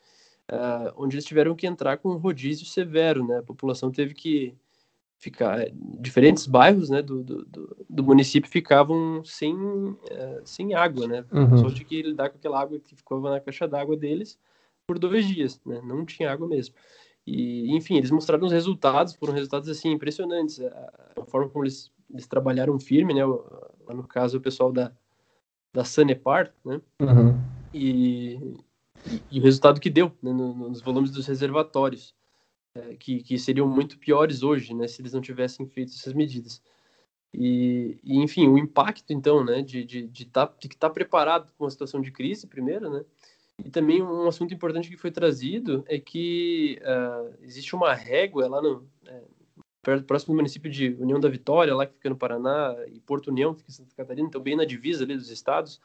uh, 0.53 0.93
onde 0.97 1.17
eles 1.17 1.25
tiveram 1.25 1.55
que 1.55 1.67
entrar 1.67 1.97
com 1.97 2.11
um 2.11 2.19
rodízio 2.19 2.67
severo, 2.67 3.27
né, 3.27 3.39
a 3.39 3.43
população 3.43 3.91
teve 3.91 4.15
que 4.15 4.55
ficar, 5.19 5.67
diferentes 6.01 6.47
bairros, 6.47 6.91
né, 6.91 7.01
do, 7.01 7.23
do, 7.23 7.77
do 7.89 8.03
município 8.05 8.51
ficavam 8.51 9.25
sem, 9.25 9.55
uh, 9.55 10.43
sem 10.45 10.75
água, 10.75 11.07
né, 11.07 11.25
uhum. 11.33 11.59
só 11.59 11.69
de 11.69 11.85
que 11.85 12.03
lidar 12.03 12.31
com 12.31 12.37
aquela 12.37 12.61
água 12.61 12.79
que 12.79 12.95
ficava 12.95 13.31
na 13.31 13.41
caixa 13.41 13.67
d'água 13.67 13.97
deles, 13.97 14.39
por 14.87 14.99
dois 14.99 15.27
dias, 15.27 15.61
né? 15.65 15.81
Não 15.83 16.05
tinha 16.05 16.31
água 16.31 16.47
mesmo. 16.47 16.75
E, 17.27 17.75
enfim, 17.75 17.97
eles 17.97 18.11
mostraram 18.11 18.45
os 18.45 18.53
resultados, 18.53 19.15
foram 19.15 19.33
resultados, 19.33 19.69
assim, 19.69 19.91
impressionantes. 19.91 20.61
A, 20.61 20.93
a 21.21 21.25
forma 21.25 21.49
como 21.49 21.65
eles, 21.65 21.91
eles 22.11 22.27
trabalharam 22.27 22.79
firme, 22.79 23.15
né? 23.15 23.25
Lá 23.25 23.95
no 23.95 24.07
caso, 24.07 24.39
o 24.39 24.41
pessoal 24.41 24.73
da, 24.73 24.93
da 25.73 25.85
Sanepar, 25.85 26.53
né? 26.65 26.81
Uhum. 27.01 27.41
E, 27.73 28.57
e, 29.31 29.41
o 29.41 29.43
resultado 29.43 29.81
que 29.81 29.91
deu 29.91 30.13
né? 30.23 30.33
nos 30.33 30.81
volumes 30.81 31.11
dos 31.11 31.27
reservatórios, 31.27 32.15
é, 32.75 32.95
que, 32.97 33.23
que 33.23 33.39
seriam 33.39 33.69
muito 33.69 33.99
piores 33.99 34.43
hoje, 34.43 34.75
né? 34.75 34.87
Se 34.89 35.03
eles 35.03 35.13
não 35.13 35.21
tivessem 35.21 35.67
feito 35.67 35.93
essas 35.93 36.13
medidas. 36.15 36.63
E, 37.35 37.99
e 38.03 38.19
enfim, 38.19 38.49
o 38.49 38.59
impacto, 38.59 39.13
então, 39.13 39.45
né? 39.45 39.63
De, 39.63 39.85
de, 39.85 40.07
de, 40.07 40.25
tá, 40.27 40.51
de 40.59 40.67
estar 40.69 40.89
tá 40.89 40.91
preparado 40.91 41.53
para 41.53 41.65
uma 41.65 41.71
situação 41.71 42.01
de 42.01 42.11
crise, 42.11 42.47
primeiro, 42.47 42.91
né? 42.91 43.05
E 43.65 43.71
também 43.71 44.03
um 44.03 44.27
assunto 44.27 44.55
importante 44.55 44.89
que 44.89 44.97
foi 44.97 45.11
trazido 45.11 45.85
é 45.87 45.99
que 45.99 46.81
uh, 46.83 47.35
existe 47.43 47.75
uma 47.75 47.95
régua 47.95 48.49
lá 48.49 48.63
no 48.63 48.89
é, 49.07 49.23
próximo 50.07 50.35
do 50.35 50.37
município 50.37 50.71
de 50.71 50.97
União 50.99 51.21
da 51.21 51.29
Vitória, 51.29 51.75
lá 51.75 51.87
que 51.87 51.95
fica 51.95 52.09
no 52.09 52.17
Paraná, 52.17 52.75
e 52.89 53.01
Porto 53.01 53.29
União, 53.29 53.53
que 53.53 53.61
fica 53.61 53.71
em 53.71 53.75
Santa 53.75 53.95
Catarina, 53.95 54.29
então 54.29 54.41
bem 54.41 54.57
na 54.57 54.65
divisa 54.65 55.05
ali 55.05 55.17
dos 55.17 55.31
estados, 55.31 55.81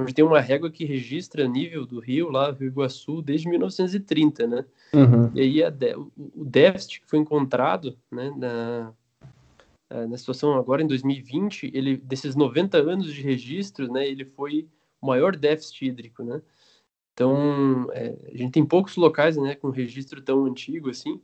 onde 0.00 0.12
tem 0.12 0.24
uma 0.24 0.40
régua 0.40 0.70
que 0.70 0.84
registra 0.84 1.46
nível 1.46 1.86
do 1.86 2.00
rio 2.00 2.30
lá, 2.30 2.50
Rio 2.50 2.68
Iguaçu, 2.68 3.22
desde 3.22 3.48
1930, 3.48 4.46
né? 4.46 4.64
Uhum. 4.92 5.30
E 5.34 5.40
aí 5.40 5.70
de, 5.70 5.96
o 5.96 6.44
déficit 6.44 7.00
que 7.00 7.08
foi 7.08 7.18
encontrado, 7.18 7.96
né, 8.10 8.32
na, 8.36 8.92
é, 9.90 10.06
na 10.06 10.18
situação 10.18 10.54
agora 10.54 10.82
em 10.82 10.86
2020, 10.86 11.70
ele 11.72 11.96
desses 11.96 12.34
90 12.34 12.78
anos 12.78 13.12
de 13.12 13.22
registro, 13.22 13.90
né, 13.92 14.06
ele 14.06 14.24
foi 14.24 14.68
o 15.00 15.06
maior 15.06 15.36
déficit 15.36 15.86
hídrico, 15.86 16.24
né? 16.24 16.42
Então, 17.12 17.88
é, 17.92 18.16
a 18.32 18.36
gente 18.36 18.50
tem 18.50 18.66
poucos 18.66 18.96
locais 18.96 19.36
né, 19.36 19.54
com 19.54 19.70
registro 19.70 20.20
tão 20.20 20.44
antigo 20.46 20.90
assim, 20.90 21.20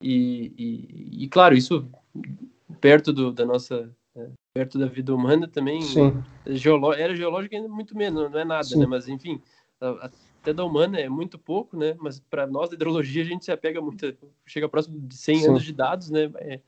e, 0.00 0.52
e, 0.56 1.24
e 1.24 1.28
claro, 1.28 1.56
isso 1.56 1.88
perto 2.80 3.12
do, 3.12 3.32
da 3.32 3.44
nossa, 3.44 3.92
é, 4.16 4.28
perto 4.52 4.78
da 4.78 4.86
vida 4.86 5.14
humana 5.14 5.48
também, 5.48 5.80
geolo 6.46 6.92
era 6.92 7.14
geológica 7.14 7.56
ainda 7.56 7.68
muito 7.68 7.96
menos, 7.96 8.30
não 8.30 8.38
é 8.38 8.44
nada, 8.44 8.68
né? 8.76 8.86
Mas 8.86 9.08
enfim, 9.08 9.40
até 10.00 10.52
da 10.52 10.64
humana 10.64 11.00
é 11.00 11.08
muito 11.08 11.38
pouco, 11.38 11.76
né? 11.76 11.96
Mas 11.98 12.20
para 12.20 12.46
nós 12.46 12.68
da 12.68 12.74
hidrologia 12.74 13.22
a 13.22 13.26
gente 13.26 13.44
se 13.44 13.52
apega 13.52 13.80
muito, 13.80 14.14
chega 14.46 14.68
próximo 14.68 15.00
de 15.00 15.16
100 15.16 15.38
Sim. 15.38 15.48
anos 15.48 15.64
de 15.64 15.72
dados, 15.72 16.10
né? 16.10 16.30
É, 16.36 16.60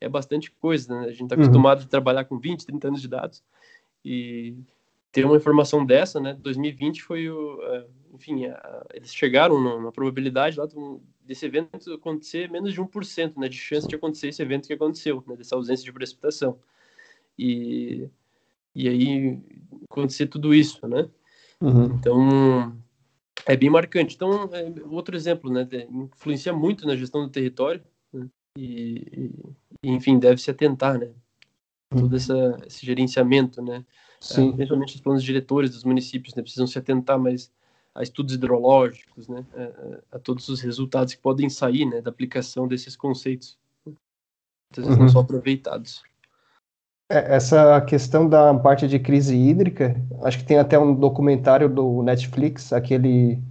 é 0.00 0.08
bastante 0.08 0.50
coisa, 0.50 0.92
né? 0.94 1.06
A 1.06 1.10
gente 1.10 1.24
está 1.24 1.36
uhum. 1.36 1.42
acostumado 1.42 1.80
uhum. 1.80 1.86
a 1.86 1.88
trabalhar 1.88 2.24
com 2.24 2.38
20, 2.38 2.66
30 2.66 2.88
anos 2.88 3.00
de 3.00 3.08
dados 3.08 3.42
e 4.04 4.56
ter 5.12 5.24
uma 5.24 5.36
informação 5.36 5.84
dessa, 5.84 6.20
né? 6.20 6.36
2020 6.40 7.02
foi 7.02 7.28
o, 7.30 7.60
enfim, 8.12 8.46
a, 8.46 8.86
eles 8.92 9.14
chegaram 9.14 9.60
numa 9.60 9.92
probabilidade 9.92 10.58
lá 10.58 10.66
desse 11.22 11.46
evento 11.46 11.92
acontecer 11.92 12.50
menos 12.50 12.72
de 12.72 12.80
1%, 12.80 13.36
né, 13.36 13.48
de 13.48 13.56
chance 13.56 13.86
de 13.86 13.94
acontecer 13.94 14.28
esse 14.28 14.42
evento 14.42 14.66
que 14.66 14.72
aconteceu, 14.72 15.22
né, 15.26 15.36
dessa 15.36 15.54
ausência 15.54 15.84
de 15.84 15.92
precipitação. 15.92 16.58
E, 17.38 18.08
e 18.74 18.88
aí 18.88 19.40
acontecer 19.90 20.26
tudo 20.26 20.54
isso, 20.54 20.86
né? 20.86 21.08
Uhum. 21.60 21.84
Então, 21.86 22.76
é 23.46 23.56
bem 23.56 23.70
marcante. 23.70 24.14
Então, 24.14 24.50
é 24.52 24.72
outro 24.86 25.16
exemplo, 25.16 25.50
né, 25.50 25.66
influencia 25.90 26.52
muito 26.52 26.86
na 26.86 26.96
gestão 26.96 27.22
do 27.22 27.30
território, 27.30 27.82
né, 28.12 28.28
e, 28.56 29.30
e, 29.82 29.90
enfim, 29.90 30.18
deve 30.18 30.40
se 30.40 30.50
atentar, 30.50 30.98
né, 30.98 31.10
todo 31.90 32.10
uhum. 32.10 32.16
essa, 32.16 32.58
esse 32.66 32.84
gerenciamento, 32.84 33.62
né, 33.62 33.84
Sim. 34.20 34.50
É, 34.50 34.52
principalmente 34.52 34.94
os 34.96 35.00
planos 35.00 35.22
diretores 35.22 35.70
dos 35.70 35.84
municípios, 35.84 36.34
né, 36.34 36.42
precisam 36.42 36.66
se 36.66 36.78
atentar 36.78 37.18
mais 37.18 37.50
a 37.94 38.02
estudos 38.02 38.34
hidrológicos, 38.34 39.28
né, 39.28 39.44
a, 40.12 40.16
a, 40.16 40.18
todos 40.18 40.48
os 40.48 40.60
resultados 40.60 41.14
que 41.14 41.20
podem 41.20 41.48
sair 41.48 41.86
né, 41.86 42.00
da 42.00 42.10
aplicação 42.10 42.68
desses 42.68 42.96
conceitos. 42.96 43.56
Muitas 43.86 44.84
vezes 44.84 44.96
uhum. 44.96 45.02
não 45.04 45.08
são 45.08 45.20
aproveitados. 45.20 46.02
É, 47.10 47.36
essa 47.36 47.80
questão 47.80 48.28
da 48.28 48.52
parte 48.54 48.86
de 48.86 48.98
crise 48.98 49.34
hídrica, 49.34 49.96
acho 50.22 50.38
que 50.38 50.44
tem 50.44 50.58
até 50.58 50.78
um 50.78 50.94
documentário 50.94 51.68
do 51.68 52.02
Netflix, 52.02 52.72
aquele. 52.72 53.42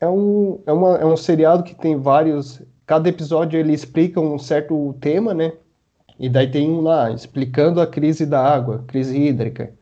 É 0.00 0.08
um, 0.08 0.60
é, 0.66 0.72
uma, 0.72 0.96
é 0.98 1.04
um 1.04 1.16
seriado 1.16 1.64
que 1.64 1.74
tem 1.74 1.96
vários. 1.98 2.62
Cada 2.86 3.08
episódio 3.08 3.58
ele 3.58 3.72
explica 3.72 4.20
um 4.20 4.38
certo 4.38 4.94
tema, 5.00 5.34
né? 5.34 5.52
E 6.18 6.28
daí 6.28 6.50
tem 6.50 6.70
um 6.70 6.80
lá 6.80 7.10
explicando 7.10 7.80
a 7.80 7.86
crise 7.86 8.26
da 8.26 8.40
água, 8.42 8.84
crise 8.86 9.18
hídrica. 9.18 9.72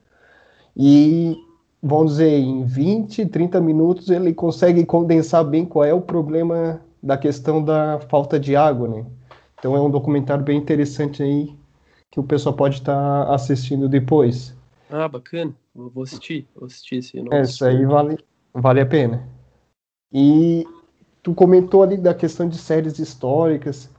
E 0.77 1.37
vamos 1.83 2.13
dizer, 2.13 2.39
em 2.39 2.65
20, 2.65 3.27
30 3.27 3.61
minutos 3.61 4.11
ele 4.11 4.35
consegue 4.35 4.85
condensar 4.87 5.45
bem 5.45 5.65
qual 5.67 5.85
é 5.85 5.95
o 5.95 6.01
problema 6.01 6.81
da 7.03 7.17
questão 7.19 7.63
da 7.65 8.01
falta 8.09 8.41
de 8.41 8.57
água, 8.57 8.89
né? 8.89 9.07
Então 9.59 9.77
é 9.77 9.81
um 9.81 9.91
documentário 9.91 10.45
bem 10.45 10.59
interessante 10.59 11.23
aí 11.23 11.55
que 12.17 12.21
o 12.21 12.25
pessoal 12.25 12.55
pode 12.55 12.77
estar 12.77 13.27
tá 13.27 13.35
assistindo 13.35 13.91
depois. 13.91 14.57
Ah, 14.91 15.07
bacana. 15.07 15.55
Vou 15.75 16.03
assistir, 16.03 16.49
vou 16.57 16.65
assistir 16.65 16.97
esse. 16.97 17.23
É, 17.31 17.43
isso 17.43 17.63
aí 17.63 17.85
vale, 17.85 18.19
vale 18.55 18.81
a 18.81 18.87
pena. 18.87 19.29
E 20.11 20.67
tu 21.23 21.35
comentou 21.35 21.83
ali 21.83 21.99
da 21.99 22.15
questão 22.15 22.49
de 22.49 22.57
séries 22.57 22.99
históricas. 22.99 23.91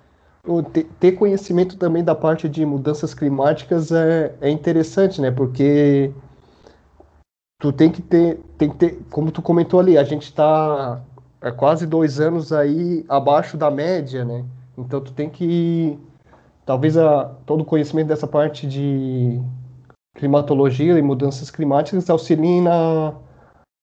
Ter 1.00 1.12
conhecimento 1.12 1.78
também 1.78 2.04
da 2.04 2.16
parte 2.16 2.50
de 2.50 2.66
mudanças 2.66 3.14
climáticas 3.14 3.92
é, 3.92 4.36
é 4.42 4.50
interessante, 4.50 5.22
né? 5.22 5.30
Porque 5.30 6.12
tu 7.60 7.72
tem 7.72 7.92
que 7.92 8.02
ter, 8.02 8.40
tem 8.58 8.70
que 8.72 8.78
ter, 8.78 9.00
como 9.12 9.30
tu 9.30 9.44
comentou 9.44 9.80
ali, 9.80 9.96
a 9.96 10.04
gente 10.04 10.24
está 10.24 11.04
há 11.40 11.52
quase 11.52 11.86
dois 11.86 12.20
anos 12.20 12.52
aí 12.52 13.06
abaixo 13.08 13.58
da 13.58 13.70
média, 13.70 14.26
né? 14.26 14.44
Então 14.76 15.02
tu 15.02 15.12
tem 15.12 15.30
que, 15.30 16.00
talvez 16.68 16.98
a, 16.98 17.24
todo 17.46 17.62
o 17.62 17.66
conhecimento 17.66 18.10
dessa 18.10 18.28
parte 18.28 18.68
de 18.68 19.42
climatologia 20.14 21.00
e 21.00 21.02
mudanças 21.02 21.50
climáticas 21.50 22.10
auxiliem 22.10 22.62
na, 22.62 23.16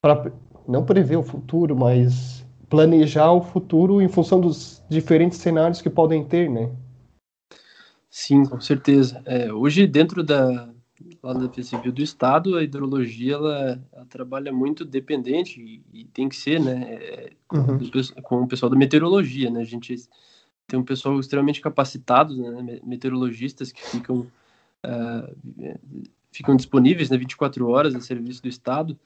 para 0.03 0.31
não 0.69 0.85
prever 0.85 1.17
o 1.17 1.23
futuro, 1.23 1.75
mas 1.75 2.47
planejar 2.69 3.33
o 3.33 3.41
futuro 3.41 4.03
em 4.03 4.09
função 4.09 4.39
dos 4.39 4.85
diferentes 4.89 5.39
cenários 5.39 5.81
que 5.81 5.89
podem 5.89 6.25
ter, 6.25 6.51
né? 6.51 6.71
Sim, 8.11 8.45
com 8.45 8.61
certeza. 8.61 9.23
É, 9.25 9.51
hoje, 9.53 9.87
dentro 9.87 10.23
da, 10.23 10.69
lá 11.23 11.33
da 11.33 11.47
Defesa 11.47 11.71
Civil 11.71 11.91
do 11.93 12.03
Estado, 12.03 12.57
a 12.57 12.63
hidrologia 12.63 13.35
ela, 13.35 13.83
ela 13.93 14.07
trabalha 14.07 14.53
muito 14.53 14.85
dependente 14.85 15.59
e, 15.61 16.01
e, 16.01 16.05
tem 16.05 16.29
que 16.29 16.37
ser, 16.37 16.61
né, 16.61 16.83
é, 16.91 17.31
com, 17.49 17.57
uhum. 17.57 17.79
com, 18.23 18.43
o 18.43 18.49
pessoal 18.49 18.69
da 18.69 18.77
meteorologia, 18.77 19.51
né, 19.51 19.63
a 19.63 19.65
gente 19.65 19.97
tem 20.67 20.79
um 20.79 20.85
pessoal 20.85 21.19
extremamente 21.21 21.61
capacitado, 21.61 22.37
né, 22.37 22.81
meteorologistas 22.83 23.71
que 23.71 23.83
ficam 23.83 24.27
uh, 24.85 25.79
ficam 26.31 26.57
disponíveis, 26.57 27.11
né, 27.11 27.17
24 27.17 27.69
horas 27.69 27.95
a 27.95 28.01
serviço 28.01 28.43
do 28.43 28.49
Estado 28.49 28.99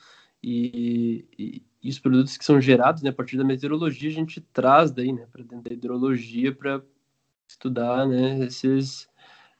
e, 0.42 1.24
e, 1.38 1.62
e, 1.82 1.88
os 1.90 1.98
produtos 1.98 2.36
que 2.36 2.44
são 2.44 2.60
gerados, 2.60 3.02
né, 3.02 3.10
a 3.10 3.12
partir 3.12 3.36
da 3.36 3.44
meteorologia 3.44 4.08
a 4.08 4.12
gente 4.12 4.40
traz 4.40 4.90
daí, 4.90 5.12
né, 5.12 5.26
para 5.30 5.42
dentro 5.42 5.68
da 5.68 5.74
hidrologia 5.74 6.54
para 6.54 6.80
estudar, 7.46 8.06
né, 8.06 8.44
esses 8.44 9.08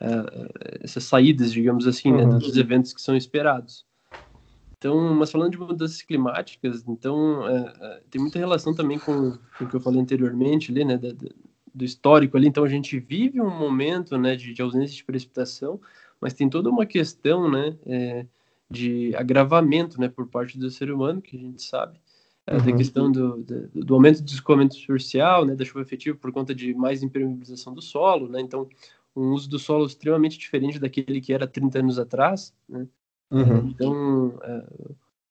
uh, 0.00 0.48
essas 0.80 1.04
saídas, 1.04 1.52
digamos 1.52 1.86
assim, 1.86 2.12
né, 2.12 2.24
uhum. 2.24 2.34
né, 2.34 2.38
dos 2.38 2.56
eventos 2.56 2.92
que 2.92 3.02
são 3.02 3.16
esperados. 3.16 3.86
Então, 4.78 5.12
mas 5.14 5.32
falando 5.32 5.50
de 5.50 5.58
mudanças 5.58 6.00
climáticas, 6.02 6.84
então 6.86 7.40
uh, 7.40 7.66
uh, 7.66 8.00
tem 8.08 8.20
muita 8.20 8.38
relação 8.38 8.72
também 8.72 8.98
com, 8.98 9.36
com, 9.58 9.64
o 9.64 9.68
que 9.68 9.74
eu 9.74 9.80
falei 9.80 10.00
anteriormente, 10.00 10.70
ali, 10.70 10.84
né, 10.84 10.96
da, 10.96 11.12
da, 11.12 11.28
do 11.74 11.84
histórico 11.84 12.36
ali. 12.36 12.46
Então, 12.46 12.64
a 12.64 12.68
gente 12.68 12.98
vive 12.98 13.40
um 13.40 13.50
momento, 13.50 14.16
né, 14.18 14.36
de, 14.36 14.52
de 14.52 14.62
ausência 14.62 14.96
de 14.96 15.04
precipitação, 15.04 15.80
mas 16.20 16.34
tem 16.34 16.48
toda 16.48 16.70
uma 16.70 16.86
questão, 16.86 17.50
né, 17.50 17.76
é, 17.86 18.26
de 18.70 19.14
agravamento, 19.16 20.00
né, 20.00 20.08
por 20.08 20.26
parte 20.26 20.58
do 20.58 20.70
ser 20.70 20.90
humano, 20.90 21.22
que 21.22 21.36
a 21.36 21.40
gente 21.40 21.62
sabe, 21.62 21.98
é, 22.46 22.56
uhum. 22.56 22.64
da 22.64 22.72
questão 22.72 23.12
do, 23.12 23.42
do, 23.42 23.68
do, 23.84 23.94
aumento 23.94 24.22
do 24.22 24.30
escoamento 24.30 24.74
superficial, 24.74 25.44
né, 25.44 25.54
da 25.54 25.64
chuva 25.64 25.82
efetiva 25.82 26.16
por 26.16 26.32
conta 26.32 26.54
de 26.54 26.74
mais 26.74 27.02
impermeabilização 27.02 27.72
do 27.72 27.82
solo, 27.82 28.28
né, 28.28 28.40
então 28.40 28.68
um 29.16 29.32
uso 29.32 29.48
do 29.48 29.58
solo 29.58 29.86
extremamente 29.86 30.38
diferente 30.38 30.78
daquele 30.78 31.20
que 31.20 31.32
era 31.32 31.46
30 31.46 31.78
anos 31.78 31.98
atrás, 31.98 32.54
né, 32.68 32.86
uhum. 33.30 33.68
então 33.68 34.38
é, 34.42 34.64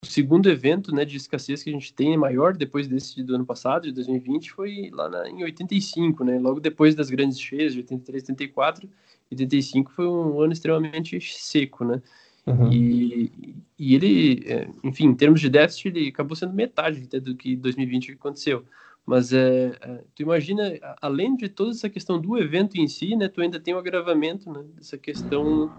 o 0.04 0.06
segundo 0.06 0.50
evento 0.50 0.94
né, 0.94 1.04
de 1.04 1.18
escassez 1.18 1.64
que 1.64 1.70
a 1.70 1.74
gente 1.74 1.94
tem 1.94 2.16
maior 2.16 2.56
depois 2.56 2.88
desse 2.88 3.24
do 3.24 3.34
ano 3.34 3.46
passado, 3.46 3.84
de 3.84 3.92
2020, 3.94 4.52
foi 4.52 4.92
lá 4.94 5.10
na, 5.10 5.28
em 5.28 5.44
85, 5.44 6.24
né? 6.24 6.40
Logo 6.40 6.60
depois 6.60 6.94
das 6.94 7.10
grandes 7.10 7.40
cheias, 7.40 7.74
de 7.74 7.80
83, 7.80 8.30
84, 8.30 8.90
85 9.32 9.92
foi 9.92 10.08
um 10.08 10.40
ano 10.40 10.54
extremamente 10.54 11.20
seco, 11.20 11.84
né? 11.84 12.02
Uhum. 12.46 12.72
E, 12.72 13.56
e 13.78 13.96
ele, 13.96 14.44
é, 14.46 14.70
enfim, 14.84 15.08
em 15.08 15.16
termos 15.16 15.42
de 15.42 15.50
déficit, 15.50 15.88
ele 15.88 16.10
acabou 16.10 16.36
sendo 16.36 16.54
metade 16.54 17.08
do 17.20 17.36
que 17.36 17.56
2020 17.56 18.14
aconteceu. 18.14 18.64
Mas 19.06 19.34
é, 19.34 19.76
é, 19.82 20.04
tu 20.14 20.22
imagina, 20.22 20.78
além 21.02 21.36
de 21.36 21.50
toda 21.50 21.72
essa 21.72 21.90
questão 21.90 22.20
do 22.20 22.38
evento 22.38 22.76
em 22.78 22.88
si, 22.88 23.16
né, 23.16 23.28
tu 23.28 23.42
ainda 23.42 23.60
tem 23.60 23.74
o 23.74 23.80
agravamento 23.80 24.52
né, 24.52 24.64
dessa 24.76 24.98
questão 24.98 25.72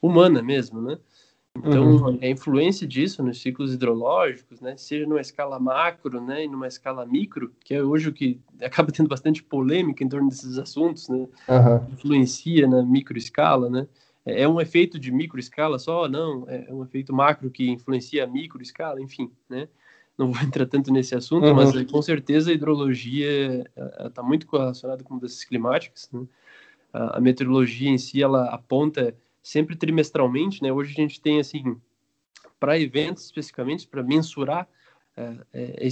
humana 0.00 0.42
mesmo, 0.42 0.80
né? 0.80 0.98
Então, 1.56 1.96
uhum. 1.96 2.18
a 2.20 2.26
influência 2.26 2.86
disso 2.86 3.22
nos 3.22 3.40
ciclos 3.40 3.72
hidrológicos, 3.72 4.60
né, 4.60 4.76
seja 4.76 5.06
numa 5.06 5.20
escala 5.20 5.58
macro, 5.58 6.20
né, 6.20 6.44
e 6.44 6.48
numa 6.48 6.66
escala 6.66 7.06
micro, 7.06 7.52
que 7.64 7.74
é 7.74 7.82
hoje 7.82 8.08
o 8.08 8.12
que 8.12 8.40
acaba 8.60 8.90
tendo 8.90 9.08
bastante 9.08 9.42
polêmica 9.42 10.02
em 10.02 10.08
torno 10.08 10.28
desses 10.28 10.58
assuntos, 10.58 11.08
né, 11.08 11.28
uhum. 11.48 11.92
influencia 11.92 12.66
na 12.66 12.82
microescala, 12.82 13.70
né, 13.70 13.86
é, 14.26 14.42
é 14.42 14.48
um 14.48 14.60
efeito 14.60 14.98
de 14.98 15.12
microescala 15.12 15.78
só? 15.78 16.08
Não, 16.08 16.44
é 16.48 16.72
um 16.72 16.82
efeito 16.82 17.14
macro 17.14 17.48
que 17.50 17.70
influencia 17.70 18.24
a 18.24 18.26
microescala, 18.26 19.00
enfim, 19.00 19.30
né, 19.48 19.68
não 20.18 20.32
vou 20.32 20.42
entrar 20.42 20.66
tanto 20.66 20.92
nesse 20.92 21.14
assunto, 21.14 21.46
uhum. 21.46 21.54
mas 21.54 21.74
é, 21.76 21.84
com 21.84 22.02
certeza 22.02 22.50
a 22.50 22.54
hidrologia 22.54 23.64
está 24.04 24.24
muito 24.24 24.44
correlacionada 24.46 25.04
com 25.04 25.14
mudanças 25.14 25.44
climáticas, 25.44 26.10
né, 26.12 26.26
a, 26.92 27.18
a 27.18 27.20
meteorologia 27.20 27.88
em 27.88 27.98
si, 27.98 28.20
ela 28.20 28.46
aponta 28.46 29.14
sempre 29.44 29.76
trimestralmente, 29.76 30.62
né? 30.62 30.72
Hoje 30.72 30.92
a 30.92 30.94
gente 30.94 31.20
tem 31.20 31.38
assim 31.38 31.76
para 32.58 32.80
eventos 32.80 33.26
especificamente 33.26 33.86
para 33.86 34.02
mensurar 34.02 34.66
é, 35.14 35.36
é, 35.52 35.88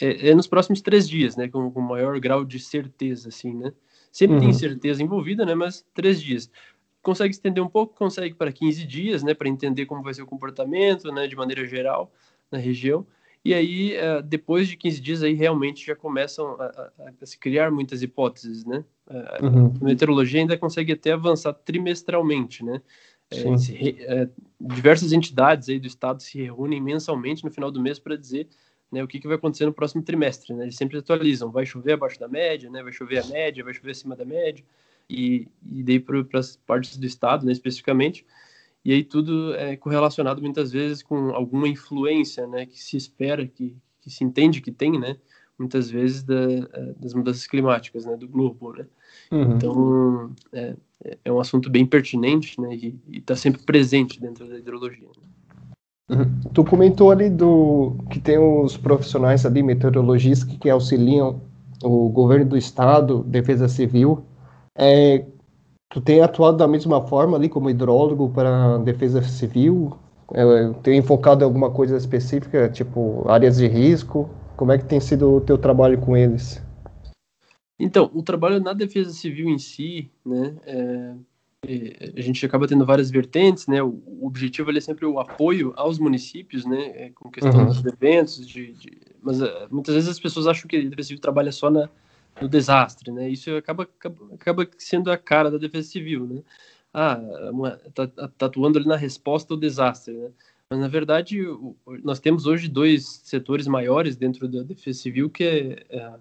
é, 0.00 0.28
é, 0.28 0.34
nos 0.34 0.48
próximos 0.48 0.82
três 0.82 1.08
dias, 1.08 1.36
né? 1.36 1.48
Com, 1.48 1.70
com 1.70 1.80
maior 1.80 2.18
grau 2.18 2.44
de 2.44 2.58
certeza, 2.58 3.28
assim, 3.28 3.54
né? 3.54 3.72
Sempre 4.10 4.36
uhum. 4.36 4.42
tem 4.42 4.52
certeza 4.52 5.02
envolvida, 5.02 5.46
né? 5.46 5.54
Mas 5.54 5.86
três 5.94 6.20
dias 6.20 6.50
consegue 7.00 7.32
estender 7.32 7.62
um 7.62 7.68
pouco, 7.68 7.94
consegue 7.94 8.34
para 8.34 8.50
15 8.50 8.84
dias, 8.84 9.22
né? 9.22 9.34
Para 9.34 9.48
entender 9.48 9.86
como 9.86 10.02
vai 10.02 10.12
ser 10.12 10.22
o 10.22 10.26
comportamento, 10.26 11.12
né? 11.12 11.28
De 11.28 11.36
maneira 11.36 11.64
geral 11.64 12.12
na 12.50 12.58
região. 12.58 13.06
E 13.44 13.52
aí, 13.52 13.94
é, 13.94 14.22
depois 14.22 14.66
de 14.66 14.76
15 14.76 15.00
dias, 15.00 15.22
aí 15.22 15.34
realmente 15.34 15.86
já 15.86 15.94
começam 15.94 16.56
a, 16.60 16.64
a, 16.64 17.12
a 17.20 17.26
se 17.26 17.38
criar 17.38 17.70
muitas 17.70 18.02
hipóteses, 18.02 18.64
né? 18.64 18.84
É, 19.08 19.44
uhum. 19.44 19.74
A 19.80 19.84
meteorologia 19.84 20.40
ainda 20.40 20.56
consegue 20.56 20.92
até 20.92 21.12
avançar 21.12 21.52
trimestralmente, 21.52 22.64
né? 22.64 22.80
É, 23.30 23.56
se, 23.58 23.96
é, 24.00 24.28
diversas 24.60 25.12
entidades 25.12 25.68
aí 25.68 25.78
do 25.78 25.86
estado 25.86 26.22
se 26.22 26.40
reúnem 26.40 26.80
mensalmente 26.80 27.44
no 27.44 27.50
final 27.50 27.70
do 27.70 27.80
mês 27.80 27.98
para 27.98 28.16
dizer 28.16 28.48
né, 28.90 29.02
o 29.02 29.08
que, 29.08 29.18
que 29.18 29.26
vai 29.26 29.36
acontecer 29.36 29.66
no 29.66 29.72
próximo 29.72 30.02
trimestre. 30.02 30.54
Né? 30.54 30.64
Eles 30.64 30.76
sempre 30.76 30.98
atualizam, 30.98 31.50
vai 31.50 31.66
chover 31.66 31.94
abaixo 31.94 32.18
da 32.20 32.28
média, 32.28 32.70
né? 32.70 32.82
vai 32.82 32.92
chover 32.92 33.18
a 33.18 33.26
média, 33.26 33.64
vai 33.64 33.74
chover 33.74 33.90
acima 33.90 34.14
da 34.14 34.24
média, 34.24 34.64
e, 35.08 35.48
e 35.70 35.82
daí 35.82 35.98
para 35.98 36.38
as 36.38 36.56
partes 36.56 36.96
do 36.96 37.04
estado, 37.04 37.44
né, 37.44 37.52
especificamente, 37.52 38.24
e 38.84 38.92
aí 38.92 39.02
tudo 39.02 39.54
é 39.54 39.76
correlacionado 39.76 40.42
muitas 40.42 40.70
vezes 40.70 41.02
com 41.02 41.30
alguma 41.30 41.66
influência, 41.66 42.46
né, 42.46 42.66
que 42.66 42.82
se 42.82 42.96
espera, 42.96 43.46
que, 43.46 43.76
que 44.00 44.10
se 44.10 44.22
entende 44.22 44.60
que 44.60 44.70
tem, 44.70 44.98
né, 44.98 45.16
muitas 45.58 45.90
vezes 45.90 46.22
da, 46.22 46.42
é, 46.42 46.94
das 46.98 47.14
mudanças 47.14 47.46
climáticas, 47.46 48.04
né, 48.04 48.16
do 48.16 48.28
globo, 48.28 48.72
né. 48.72 48.86
Uhum. 49.30 49.56
Então 49.56 50.32
é, 50.52 50.76
é 51.24 51.32
um 51.32 51.40
assunto 51.40 51.70
bem 51.70 51.86
pertinente, 51.86 52.60
né, 52.60 52.74
e 52.74 52.98
está 53.12 53.34
sempre 53.34 53.62
presente 53.62 54.20
dentro 54.20 54.46
da 54.46 54.58
hidrologia. 54.58 55.08
Né? 55.08 55.34
Uhum. 56.10 56.40
Tu 56.52 56.64
comentou 56.64 57.10
ali 57.10 57.30
do 57.30 57.96
que 58.10 58.20
tem 58.20 58.36
os 58.38 58.76
profissionais 58.76 59.46
ali 59.46 59.62
meteorologistas 59.62 60.46
que, 60.46 60.58
que 60.58 60.68
auxiliam 60.68 61.40
o 61.82 62.08
governo 62.10 62.44
do 62.46 62.56
estado, 62.56 63.22
defesa 63.24 63.68
civil. 63.68 64.24
É, 64.76 65.24
Tu 65.94 66.00
tem 66.00 66.20
atuado 66.20 66.56
da 66.56 66.66
mesma 66.66 67.00
forma 67.06 67.36
ali 67.36 67.48
como 67.48 67.70
hidrólogo 67.70 68.28
para 68.28 68.78
defesa 68.78 69.22
civil? 69.22 69.96
É, 70.32 70.72
tem 70.82 71.00
focado 71.00 71.42
em 71.42 71.44
alguma 71.44 71.70
coisa 71.70 71.96
específica, 71.96 72.68
tipo 72.68 73.24
áreas 73.28 73.58
de 73.58 73.68
risco? 73.68 74.28
Como 74.56 74.72
é 74.72 74.78
que 74.78 74.84
tem 74.84 74.98
sido 74.98 75.36
o 75.36 75.40
teu 75.40 75.56
trabalho 75.56 75.96
com 76.00 76.16
eles? 76.16 76.60
Então, 77.78 78.10
o 78.12 78.24
trabalho 78.24 78.58
na 78.58 78.72
defesa 78.72 79.12
civil 79.12 79.48
em 79.48 79.56
si, 79.56 80.10
né, 80.26 80.56
é, 80.66 81.14
é, 81.64 82.12
a 82.16 82.20
gente 82.20 82.44
acaba 82.44 82.66
tendo 82.66 82.84
várias 82.84 83.08
vertentes, 83.08 83.68
né, 83.68 83.80
o, 83.80 84.02
objetivo 84.20 84.76
é 84.76 84.80
sempre 84.80 85.06
o 85.06 85.20
apoio 85.20 85.72
aos 85.76 86.00
municípios, 86.00 86.64
né, 86.64 86.86
é, 86.96 87.10
com 87.14 87.30
questão 87.30 87.60
uhum. 87.60 87.66
dos 87.66 87.84
eventos, 87.84 88.44
de, 88.44 88.72
de 88.72 88.98
mas 89.22 89.38
muitas 89.70 89.94
vezes 89.94 90.10
as 90.10 90.18
pessoas 90.18 90.48
acham 90.48 90.66
que 90.66 90.76
a 90.76 90.82
defesa 90.82 91.06
civil 91.08 91.20
trabalha 91.20 91.52
só 91.52 91.70
na, 91.70 91.88
no 92.40 92.48
desastre, 92.48 93.10
né? 93.12 93.28
Isso 93.28 93.54
acaba, 93.56 93.88
acaba 94.32 94.68
sendo 94.78 95.10
a 95.10 95.16
cara 95.16 95.50
da 95.50 95.58
defesa 95.58 95.88
civil, 95.88 96.26
né? 96.26 96.42
Ah, 96.92 97.20
tá, 97.94 98.06
tá 98.06 98.46
atuando 98.46 98.78
ali 98.78 98.86
na 98.86 98.96
resposta 98.96 99.52
ao 99.52 99.58
desastre, 99.58 100.14
né? 100.14 100.30
Mas, 100.70 100.80
na 100.80 100.88
verdade, 100.88 101.38
nós 102.02 102.18
temos 102.20 102.46
hoje 102.46 102.68
dois 102.68 103.20
setores 103.24 103.66
maiores 103.66 104.16
dentro 104.16 104.48
da 104.48 104.62
defesa 104.62 104.98
civil, 104.98 105.28
que 105.28 105.44
é, 105.44 105.86
é, 105.90 106.14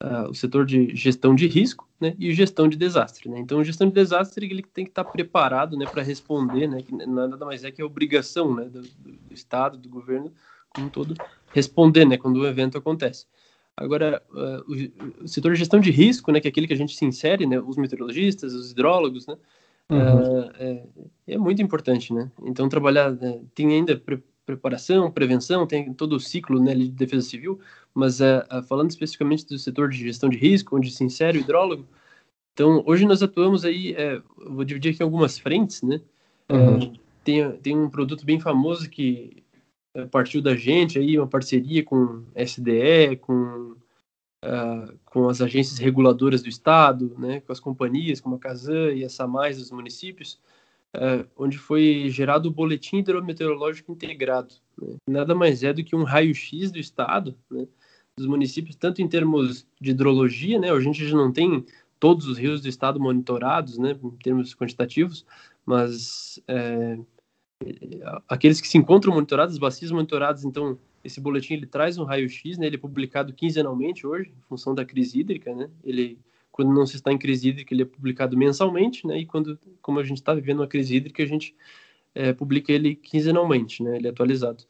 é 0.00 0.20
o 0.28 0.34
setor 0.34 0.64
de 0.64 0.94
gestão 0.94 1.34
de 1.34 1.46
risco 1.46 1.88
né, 2.00 2.14
e 2.18 2.32
gestão 2.32 2.68
de 2.68 2.76
desastre. 2.76 3.28
Né? 3.28 3.38
Então, 3.38 3.64
gestão 3.64 3.88
de 3.88 3.94
desastre 3.94 4.46
ele 4.46 4.62
tem 4.62 4.84
que 4.84 4.90
estar 4.90 5.04
preparado 5.04 5.76
né, 5.76 5.86
para 5.86 6.02
responder, 6.02 6.68
né, 6.68 6.82
que 6.82 6.94
nada 6.94 7.44
mais 7.44 7.64
é 7.64 7.70
que 7.70 7.82
a 7.82 7.86
obrigação 7.86 8.54
né, 8.54 8.64
do, 8.64 8.82
do, 8.82 9.34
Estado, 9.34 9.76
do 9.76 9.88
governo, 9.88 10.32
como 10.70 10.86
um 10.86 10.90
todo, 10.90 11.14
responder 11.52 12.04
né, 12.04 12.16
quando 12.16 12.36
o 12.36 12.46
evento 12.46 12.78
acontece. 12.78 13.26
Agora, 13.76 14.22
uh, 14.30 15.22
o, 15.22 15.28
setor 15.28 15.52
de 15.52 15.58
gestão 15.58 15.80
de 15.80 15.90
risco, 15.90 16.30
né, 16.30 16.40
que 16.40 16.46
é 16.46 16.50
aquele 16.50 16.66
que 16.66 16.72
a 16.72 16.76
gente 16.76 16.96
se 16.96 17.04
insere, 17.04 17.46
né, 17.46 17.58
os 17.58 17.76
meteorologistas, 17.76 18.54
os 18.54 18.70
hidrólogos, 18.70 19.26
né, 19.26 19.36
uhum. 19.90 19.98
uh, 19.98 20.50
é, 20.58 20.86
é, 21.28 21.38
muito 21.38 21.60
importante, 21.60 22.12
né? 22.12 22.30
Então, 22.42 22.68
trabalhar, 22.68 23.10
né, 23.12 23.40
tem 23.54 23.68
ainda 23.68 23.96
pre 23.96 24.22
preparação, 24.46 25.10
prevenção, 25.10 25.66
tem 25.66 25.94
todo 25.94 26.16
o 26.16 26.20
ciclo 26.20 26.62
né, 26.62 26.74
de 26.74 26.90
defesa 26.90 27.26
civil, 27.26 27.58
mas 27.94 28.20
uh, 28.20 28.62
falando 28.68 28.90
especificamente 28.90 29.46
do 29.46 29.58
setor 29.58 29.88
de 29.88 29.96
gestão 29.96 30.28
de 30.28 30.36
risco, 30.36 30.76
onde 30.76 30.90
se 30.90 31.02
insere 31.02 31.38
o 31.38 31.40
hidrólogo, 31.40 31.86
então, 32.54 32.84
hoje 32.86 33.04
nós 33.04 33.20
atuamos 33.20 33.64
aí, 33.64 33.94
é, 33.94 34.22
vou 34.46 34.64
dividir 34.64 34.94
aqui 34.94 35.02
algumas 35.02 35.36
frentes, 35.38 35.82
né? 35.82 36.00
Uhum. 36.48 36.92
tem, 37.24 37.50
tem 37.58 37.76
um 37.76 37.90
produto 37.90 38.24
bem 38.24 38.38
famoso 38.38 38.88
que 38.88 39.42
é, 39.42 39.43
partiu 40.10 40.42
da 40.42 40.56
gente 40.56 40.98
aí 40.98 41.18
uma 41.18 41.26
parceria 41.26 41.84
com 41.84 42.24
SDE, 42.34 43.16
com 43.20 43.76
uh, 44.44 44.98
com 45.06 45.28
as 45.28 45.40
agências 45.40 45.78
reguladoras 45.78 46.42
do 46.42 46.48
estado, 46.48 47.14
né, 47.18 47.40
com 47.40 47.52
as 47.52 47.60
companhias 47.60 48.20
como 48.20 48.36
a 48.36 48.38
Casan 48.38 48.92
e 48.92 49.04
a 49.04 49.08
Samais 49.08 49.58
dos 49.58 49.70
municípios, 49.70 50.38
uh, 50.94 51.26
onde 51.36 51.56
foi 51.56 52.08
gerado 52.10 52.48
o 52.48 52.52
boletim 52.52 52.98
hidrometeorológico 52.98 53.92
integrado. 53.92 54.54
Né? 54.80 54.96
Nada 55.08 55.34
mais 55.34 55.62
é 55.62 55.72
do 55.72 55.82
que 55.82 55.96
um 55.96 56.04
raio-x 56.04 56.70
do 56.70 56.78
estado, 56.78 57.36
né, 57.50 57.66
dos 58.16 58.26
municípios, 58.26 58.76
tanto 58.76 59.02
em 59.02 59.08
termos 59.08 59.66
de 59.80 59.90
hidrologia, 59.90 60.58
né, 60.58 60.70
a 60.70 60.80
gente 60.80 61.06
já 61.06 61.16
não 61.16 61.32
tem 61.32 61.64
todos 61.98 62.26
os 62.26 62.36
rios 62.36 62.60
do 62.60 62.68
estado 62.68 63.00
monitorados, 63.00 63.78
né, 63.78 63.92
em 64.02 64.10
termos 64.22 64.54
quantitativos, 64.54 65.24
mas 65.64 66.38
é, 66.46 66.98
aqueles 68.28 68.60
que 68.60 68.68
se 68.68 68.78
encontram 68.78 69.14
monitorados, 69.14 69.54
as 69.54 69.58
bacias 69.58 69.90
monitoradas, 69.90 70.44
então 70.44 70.78
esse 71.02 71.20
boletim 71.20 71.54
ele 71.54 71.66
traz 71.66 71.98
um 71.98 72.04
raio-x, 72.04 72.58
né? 72.58 72.66
Ele 72.66 72.76
é 72.76 72.78
publicado 72.78 73.32
quinzenalmente 73.32 74.06
hoje, 74.06 74.30
em 74.30 74.42
função 74.48 74.74
da 74.74 74.84
crise 74.84 75.20
hídrica, 75.20 75.54
né? 75.54 75.68
Ele 75.82 76.18
quando 76.50 76.72
não 76.72 76.86
se 76.86 76.94
está 76.94 77.12
em 77.12 77.18
crise 77.18 77.48
hídrica, 77.48 77.74
ele 77.74 77.82
é 77.82 77.84
publicado 77.84 78.36
mensalmente, 78.36 79.04
né? 79.06 79.18
E 79.18 79.26
quando, 79.26 79.58
como 79.82 79.98
a 79.98 80.04
gente 80.04 80.18
está 80.18 80.32
vivendo 80.32 80.60
uma 80.60 80.68
crise 80.68 80.94
hídrica, 80.94 81.20
a 81.20 81.26
gente 81.26 81.52
é, 82.14 82.32
publica 82.32 82.72
ele 82.72 82.94
quinzenalmente, 82.94 83.82
né? 83.82 83.96
Ele 83.96 84.06
é 84.06 84.10
atualizado. 84.10 84.62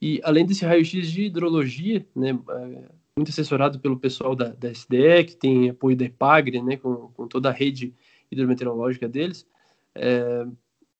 E 0.00 0.20
além 0.24 0.44
desse 0.44 0.66
raio-x 0.66 1.10
de 1.10 1.22
hidrologia, 1.22 2.06
né? 2.14 2.38
É, 2.50 2.84
muito 3.16 3.30
assessorado 3.30 3.78
pelo 3.80 3.98
pessoal 3.98 4.36
da, 4.36 4.48
da 4.48 4.70
SDE, 4.70 5.24
que 5.26 5.36
tem 5.36 5.70
apoio 5.70 5.96
da 5.96 6.04
EPAGRE, 6.04 6.60
né? 6.60 6.76
Com, 6.76 7.08
com 7.08 7.26
toda 7.26 7.48
a 7.48 7.52
rede 7.52 7.94
hidrometeorológica 8.30 9.08
deles. 9.08 9.46
É, 9.94 10.46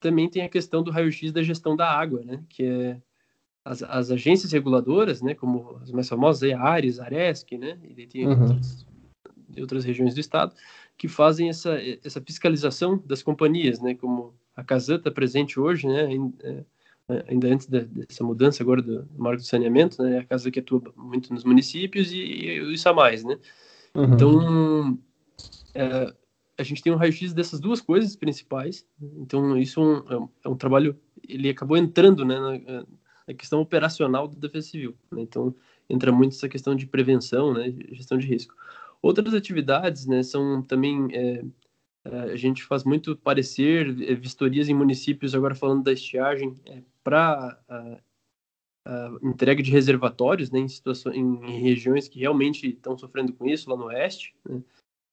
também 0.03 0.29
tem 0.29 0.43
a 0.43 0.49
questão 0.49 0.83
do 0.83 0.91
raio-x 0.91 1.33
da 1.33 1.43
gestão 1.43 1.77
da 1.77 1.89
água, 1.89 2.23
né? 2.23 2.43
Que 2.49 2.65
é 2.65 3.03
as, 3.65 3.83
as 3.83 4.11
agências 4.11 4.53
reguladoras, 4.53 5.23
né? 5.23 5.35
Como 5.35 5.79
as 5.81 5.91
mais 5.91 6.09
famosas, 6.09 6.51
a 6.53 6.61
Ares, 6.61 6.99
a 6.99 7.05
Aresc, 7.05 7.57
né? 7.57 7.79
E 7.97 8.07
tem 8.07 8.27
uhum. 8.27 8.43
outras, 8.43 8.87
outras 9.59 9.85
regiões 9.85 10.15
do 10.15 10.21
estado 10.21 10.55
que 10.99 11.09
fazem 11.09 11.49
essa, 11.49 11.79
essa 12.05 12.21
fiscalização 12.21 13.03
das 13.07 13.23
companhias, 13.23 13.81
né? 13.81 13.95
Como 13.95 14.35
a 14.55 14.63
Casan 14.63 14.97
está 14.97 15.11
presente 15.11 15.59
hoje, 15.59 15.87
né? 15.87 16.09
É, 16.43 16.65
ainda 17.29 17.49
antes 17.49 17.67
dessa 17.67 18.23
mudança 18.23 18.63
agora 18.63 18.83
do 18.83 19.09
marco 19.17 19.43
do 19.43 19.47
saneamento, 19.47 20.03
né? 20.03 20.19
A 20.19 20.25
Casan 20.25 20.51
que 20.51 20.61
atua 20.61 20.83
muito 20.97 21.33
nos 21.33 21.45
municípios 21.45 22.13
e, 22.13 22.19
e 22.19 22.73
isso 22.73 22.89
a 22.89 22.93
mais, 22.93 23.25
né? 23.25 23.39
Uhum. 23.95 24.15
Então, 24.15 24.99
é, 25.75 26.15
a 26.59 26.63
gente 26.63 26.83
tem 26.83 26.93
um 26.93 26.97
raio-x 26.97 27.33
dessas 27.33 27.61
duas 27.61 27.81
coisas 27.81 28.15
principais. 28.15 28.87
Então, 29.01 29.57
isso 29.57 29.81
é 29.81 30.17
um, 30.19 30.29
é 30.45 30.49
um, 30.49 30.57
trabalho, 30.57 30.99
ele 31.27 31.49
acabou 31.49 31.77
entrando, 31.77 32.25
né? 32.25 32.39
Na, 32.39 32.87
na 33.27 33.35
questão 33.35 33.61
operacional 33.61 34.29
da 34.29 34.39
defesa 34.39 34.69
civil. 34.69 34.97
Né? 35.11 35.23
Então, 35.23 35.55
entra 35.89 36.13
muito 36.13 36.35
essa 36.35 36.49
questão 36.49 36.75
de 36.75 36.87
prevenção, 36.87 37.55
né? 37.55 37.73
Gestão 37.93 38.19
de 38.19 38.27
risco. 38.27 38.55
Outras 39.01 39.35
atividades, 39.35 40.07
né? 40.07 40.23
São 40.23 40.63
também 40.63 41.09
é, 41.13 41.45
é, 42.05 42.19
a 42.33 42.37
gente 42.37 42.65
faz 42.65 42.85
muito 42.85 43.17
parecer 43.17 43.89
é, 44.03 44.15
vistorias 44.15 44.69
em 44.69 44.75
municípios, 44.75 45.35
agora 45.35 45.55
falando 45.55 45.85
da 45.85 45.93
estiagem, 45.93 46.55
é, 46.67 46.83
para 47.03 47.59
entrega 49.23 49.63
de 49.63 49.71
reservatórios 49.71 50.51
né, 50.51 50.59
em, 50.59 50.67
situações, 50.67 51.17
em 51.17 51.61
regiões 51.61 52.09
que 52.09 52.19
realmente 52.19 52.69
estão 52.69 52.99
sofrendo 52.99 53.33
com 53.33 53.47
isso, 53.47 53.71
lá 53.71 53.77
no 53.77 53.85
oeste. 53.85 54.35
Né? 54.45 54.61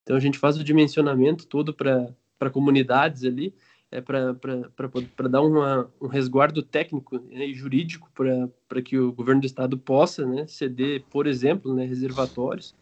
Então 0.04 0.16
a 0.16 0.20
gente 0.20 0.38
faz 0.38 0.58
o 0.58 0.64
dimensionamento 0.64 1.48
todo 1.48 1.74
para 1.74 2.50
comunidades 2.52 3.24
ali, 3.24 3.54
é, 3.92 4.02
para 4.02 5.28
dar 5.30 5.42
uma, 5.42 5.90
um 6.00 6.08
resguardo 6.08 6.62
técnico 6.62 7.18
né, 7.20 7.48
e 7.48 7.54
jurídico 7.54 8.10
para 8.14 8.82
que 8.82 8.98
o 8.98 9.12
governo 9.12 9.42
do 9.42 9.48
estado 9.48 9.78
possa 9.78 10.26
né, 10.26 10.46
ceder, 10.48 11.04
por 11.10 11.26
exemplo, 11.26 11.74
né, 11.74 11.86
reservatórios, 11.86 12.76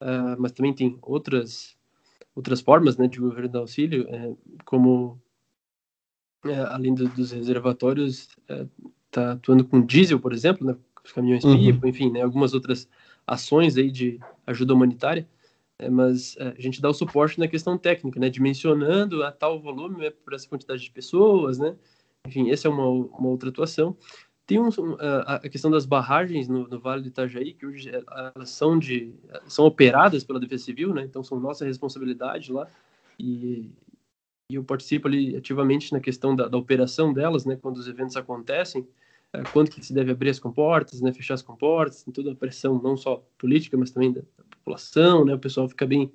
uh, 0.00 0.36
mas 0.38 0.52
também 0.52 0.72
tem 0.72 0.98
outras 1.02 1.78
outras 2.34 2.60
formas 2.60 2.96
né, 2.96 3.06
de 3.06 3.18
governo 3.18 3.48
de 3.48 3.58
auxílio, 3.58 4.06
é, 4.08 4.32
como 4.64 5.20
é, 6.44 6.54
além 6.60 6.94
do, 6.94 7.08
dos 7.08 7.32
reservatórios, 7.32 8.28
está 9.06 9.22
é, 9.22 9.32
atuando 9.32 9.64
com 9.64 9.84
diesel, 9.84 10.18
por 10.18 10.32
exemplo, 10.32 10.66
né, 10.66 10.76
os 11.04 11.12
caminhões 11.12 11.44
uhum. 11.44 11.56
pipa, 11.56 11.88
enfim, 11.88 12.10
né, 12.10 12.22
algumas 12.22 12.54
outras 12.54 12.88
ações 13.26 13.76
aí 13.76 13.90
de 13.90 14.18
ajuda 14.46 14.74
humanitária, 14.74 15.28
mas 15.88 16.36
é, 16.38 16.54
a 16.56 16.60
gente 16.60 16.80
dá 16.82 16.90
o 16.90 16.94
suporte 16.94 17.38
na 17.38 17.48
questão 17.48 17.78
técnica, 17.78 18.18
né, 18.18 18.28
dimensionando 18.28 19.22
a 19.22 19.32
tal 19.32 19.60
volume 19.60 19.98
né, 19.98 20.10
por 20.10 20.34
essa 20.34 20.48
quantidade 20.48 20.82
de 20.82 20.90
pessoas, 20.90 21.58
né, 21.58 21.76
enfim, 22.26 22.50
essa 22.50 22.68
é 22.68 22.70
uma, 22.70 22.86
uma 22.86 23.28
outra 23.28 23.48
atuação. 23.48 23.96
Tem 24.46 24.58
um, 24.58 24.68
a, 25.24 25.38
questão 25.48 25.70
das 25.70 25.86
barragens 25.86 26.48
no, 26.48 26.66
no, 26.66 26.80
Vale 26.80 27.02
do 27.02 27.08
Itajaí, 27.08 27.54
que 27.54 27.64
hoje 27.64 27.88
é, 27.88 28.02
elas 28.34 28.50
são, 28.50 28.78
de, 28.78 29.14
são 29.46 29.64
operadas 29.64 30.24
pela 30.24 30.40
Defesa 30.40 30.64
Civil, 30.64 30.92
né? 30.92 31.02
então 31.02 31.22
são 31.22 31.38
nossa 31.38 31.64
responsabilidade 31.64 32.52
lá, 32.52 32.66
e, 33.16 33.70
e 34.50 34.56
eu 34.56 34.64
participo 34.64 35.06
ali 35.06 35.36
ativamente 35.36 35.92
na 35.92 36.00
questão 36.00 36.34
da, 36.34 36.48
da, 36.48 36.58
operação 36.58 37.12
delas, 37.12 37.44
né? 37.44 37.56
quando 37.56 37.76
os 37.76 37.86
eventos 37.86 38.16
acontecem, 38.16 38.86
é, 39.32 39.40
quando 39.52 39.70
que 39.70 39.86
se 39.86 39.94
deve 39.94 40.10
abrir 40.10 40.30
as 40.30 40.40
comportas, 40.40 41.00
né? 41.00 41.12
fechar 41.12 41.34
as 41.34 41.42
comportas, 41.42 42.04
toda 42.12 42.32
a 42.32 42.36
pressão, 42.36 42.82
não 42.82 42.96
só 42.96 43.24
política, 43.38 43.76
mas 43.76 43.92
também 43.92 44.12
da 44.12 44.22
população, 44.60 45.24
né? 45.24 45.34
o 45.34 45.38
pessoal 45.38 45.68
fica 45.68 45.86
bem 45.86 46.12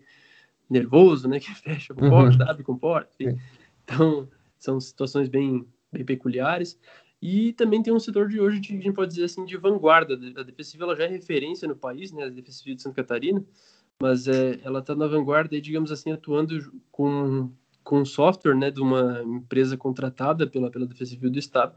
nervoso, 0.70 1.28
né? 1.28 1.39
que 1.41 1.54
fecha 1.54 1.93
a 1.93 1.96
comporta, 1.96 2.43
uhum. 2.43 2.50
abre 2.50 2.62
a 2.62 2.66
comporta, 2.66 3.16
então 3.84 4.30
são 4.58 4.80
situações 4.80 5.30
bem, 5.30 5.68
bem 5.91 6.06
peculiares. 6.06 6.80
E 7.22 7.54
também 7.54 7.82
tem 7.82 7.93
um 7.93 8.00
setor 8.00 8.28
de 8.28 8.39
hoje, 8.39 8.60
de, 8.60 8.74
a 8.74 8.82
gente 8.82 8.93
pode 8.93 9.12
dizer 9.12 9.26
assim, 9.26 9.46
de 9.46 9.58
vanguarda. 9.58 10.14
A 10.14 10.43
Defesa 10.43 10.70
Civil 10.70 10.86
ela 10.86 10.96
já 10.96 11.06
é 11.06 11.08
referência 11.08 11.68
no 11.68 11.76
país, 11.76 12.12
né, 12.12 12.26
a 12.26 12.30
Defesa 12.30 12.58
Civil 12.58 12.76
de 12.76 12.82
Santa 12.82 12.96
Catarina, 12.96 13.43
mas 14.02 14.28
é, 14.28 14.60
ela 14.64 14.80
está 14.80 14.93
na 14.93 15.08
vanguarda, 15.08 15.60
digamos 15.60 15.91
assim, 15.91 16.12
atuando 16.12 16.72
com, 16.91 17.52
com 17.84 18.02
um 18.02 18.06
software 18.06 18.56
né, 18.56 18.70
de 18.70 18.82
uma 18.82 19.24
empresa 19.24 19.78
contratada 19.78 20.46
pela, 20.46 20.70
pela 20.70 20.86
Defesa 20.86 21.12
Civil 21.12 21.32
do 21.32 21.39
Estado, 21.39 21.76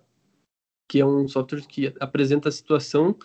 que 0.88 1.00
é 1.00 1.06
um 1.06 1.28
software 1.28 1.62
que 1.62 1.94
apresenta 2.00 2.48
a 2.48 2.52
situação 2.52 3.16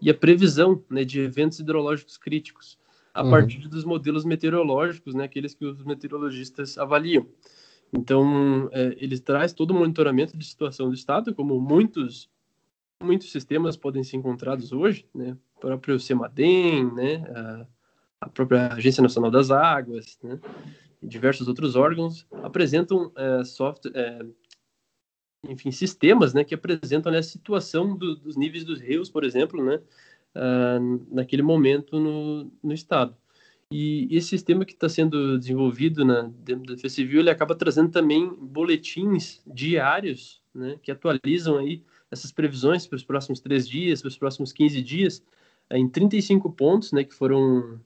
e 0.00 0.10
a 0.10 0.14
previsão 0.14 0.82
né, 0.88 1.04
de 1.04 1.20
eventos 1.20 1.58
hidrológicos 1.58 2.16
críticos 2.16 2.78
a 3.12 3.22
uhum. 3.22 3.30
partir 3.30 3.68
dos 3.68 3.84
modelos 3.84 4.24
meteorológicos, 4.24 5.14
né, 5.14 5.24
aqueles 5.24 5.54
que 5.54 5.64
os 5.64 5.82
meteorologistas 5.82 6.78
avaliam. 6.78 7.26
Então, 7.92 8.68
é, 8.72 8.96
ele 8.98 9.18
traz 9.18 9.52
todo 9.52 9.70
o 9.70 9.74
monitoramento 9.74 10.36
de 10.36 10.44
situação 10.44 10.88
do 10.88 10.94
Estado, 10.94 11.34
como 11.34 11.58
muitos 11.60 12.28
muitos 13.02 13.30
sistemas 13.30 13.76
podem 13.76 14.02
ser 14.02 14.16
encontrados 14.16 14.72
hoje, 14.72 15.06
né? 15.14 15.36
O 15.56 15.60
próprio 15.60 16.00
CEMADEM, 16.00 16.92
né? 16.92 17.24
A, 17.34 17.66
a 18.22 18.28
própria 18.28 18.72
Agência 18.72 19.02
Nacional 19.02 19.30
das 19.30 19.50
Águas, 19.50 20.18
né? 20.22 20.38
E 21.00 21.06
diversos 21.06 21.46
outros 21.46 21.76
órgãos 21.76 22.26
apresentam 22.42 23.12
é, 23.16 23.44
software, 23.44 23.92
é, 23.94 24.26
enfim, 25.46 25.70
sistemas, 25.70 26.34
né? 26.34 26.44
Que 26.44 26.54
apresentam 26.54 27.12
né, 27.12 27.18
a 27.18 27.22
situação 27.22 27.96
do, 27.96 28.16
dos 28.16 28.36
níveis 28.36 28.64
dos 28.64 28.80
rios, 28.80 29.10
por 29.10 29.24
exemplo, 29.24 29.64
né? 29.64 29.80
Uh, 30.36 31.06
naquele 31.14 31.42
momento 31.42 31.98
no, 31.98 32.50
no 32.62 32.72
Estado. 32.72 33.16
E 33.70 34.08
esse 34.10 34.28
sistema 34.28 34.64
que 34.64 34.72
está 34.72 34.88
sendo 34.88 35.38
desenvolvido 35.38 36.04
na, 36.04 36.22
dentro 36.22 36.66
da 36.66 36.74
Defesa 36.74 36.94
Civil, 36.94 37.20
ele 37.20 37.30
acaba 37.30 37.54
trazendo 37.54 37.90
também 37.90 38.26
boletins 38.34 39.42
diários, 39.46 40.40
né, 40.54 40.78
que 40.82 40.90
atualizam 40.90 41.58
aí 41.58 41.84
essas 42.10 42.32
previsões 42.32 42.86
para 42.86 42.96
os 42.96 43.04
próximos 43.04 43.40
três 43.40 43.68
dias, 43.68 44.00
para 44.00 44.08
os 44.08 44.16
próximos 44.16 44.52
15 44.52 44.80
dias, 44.80 45.22
em 45.70 45.86
35 45.86 46.50
pontos, 46.52 46.92
né, 46.92 47.04
que 47.04 47.14
foram 47.14 47.78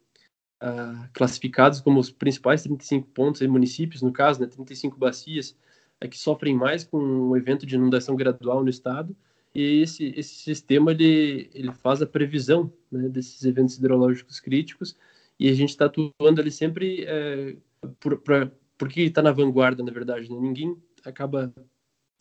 ah, 0.61 1.09
classificados 1.13 1.81
como 1.81 1.99
os 1.99 2.13
principais 2.13 2.63
35 2.63 3.09
pontos, 3.09 3.43
aí, 3.43 3.49
municípios, 3.49 4.03
no 4.03 4.13
caso, 4.13 4.41
né, 4.41 4.47
35 4.47 4.97
bacias, 4.97 5.57
é, 6.03 6.09
que 6.09 6.19
sofrem 6.19 6.55
mais 6.55 6.83
com 6.83 6.99
o 6.99 7.37
evento 7.37 7.65
de 7.65 7.77
inundação 7.77 8.17
gradual 8.17 8.63
no 8.63 8.69
estado, 8.69 9.15
e 9.55 9.83
esse, 9.83 10.13
esse 10.17 10.35
sistema 10.35 10.91
ele, 10.91 11.49
ele 11.55 11.73
faz 11.73 12.03
a 12.03 12.07
previsão 12.07 12.73
né, 12.91 13.09
desses 13.09 13.45
eventos 13.45 13.77
hidrológicos 13.77 14.41
críticos 14.41 14.97
e 15.39 15.49
a 15.49 15.55
gente 15.55 15.71
está 15.71 15.85
atuando 15.85 16.41
ali 16.41 16.51
sempre 16.51 17.05
é, 17.07 17.55
por, 18.01 18.19
pra, 18.19 18.51
porque 18.77 19.03
está 19.03 19.23
na 19.23 19.31
vanguarda, 19.31 19.83
na 19.83 19.93
verdade. 19.93 20.31
Né? 20.31 20.39
Ninguém 20.41 20.77
acaba 21.05 21.53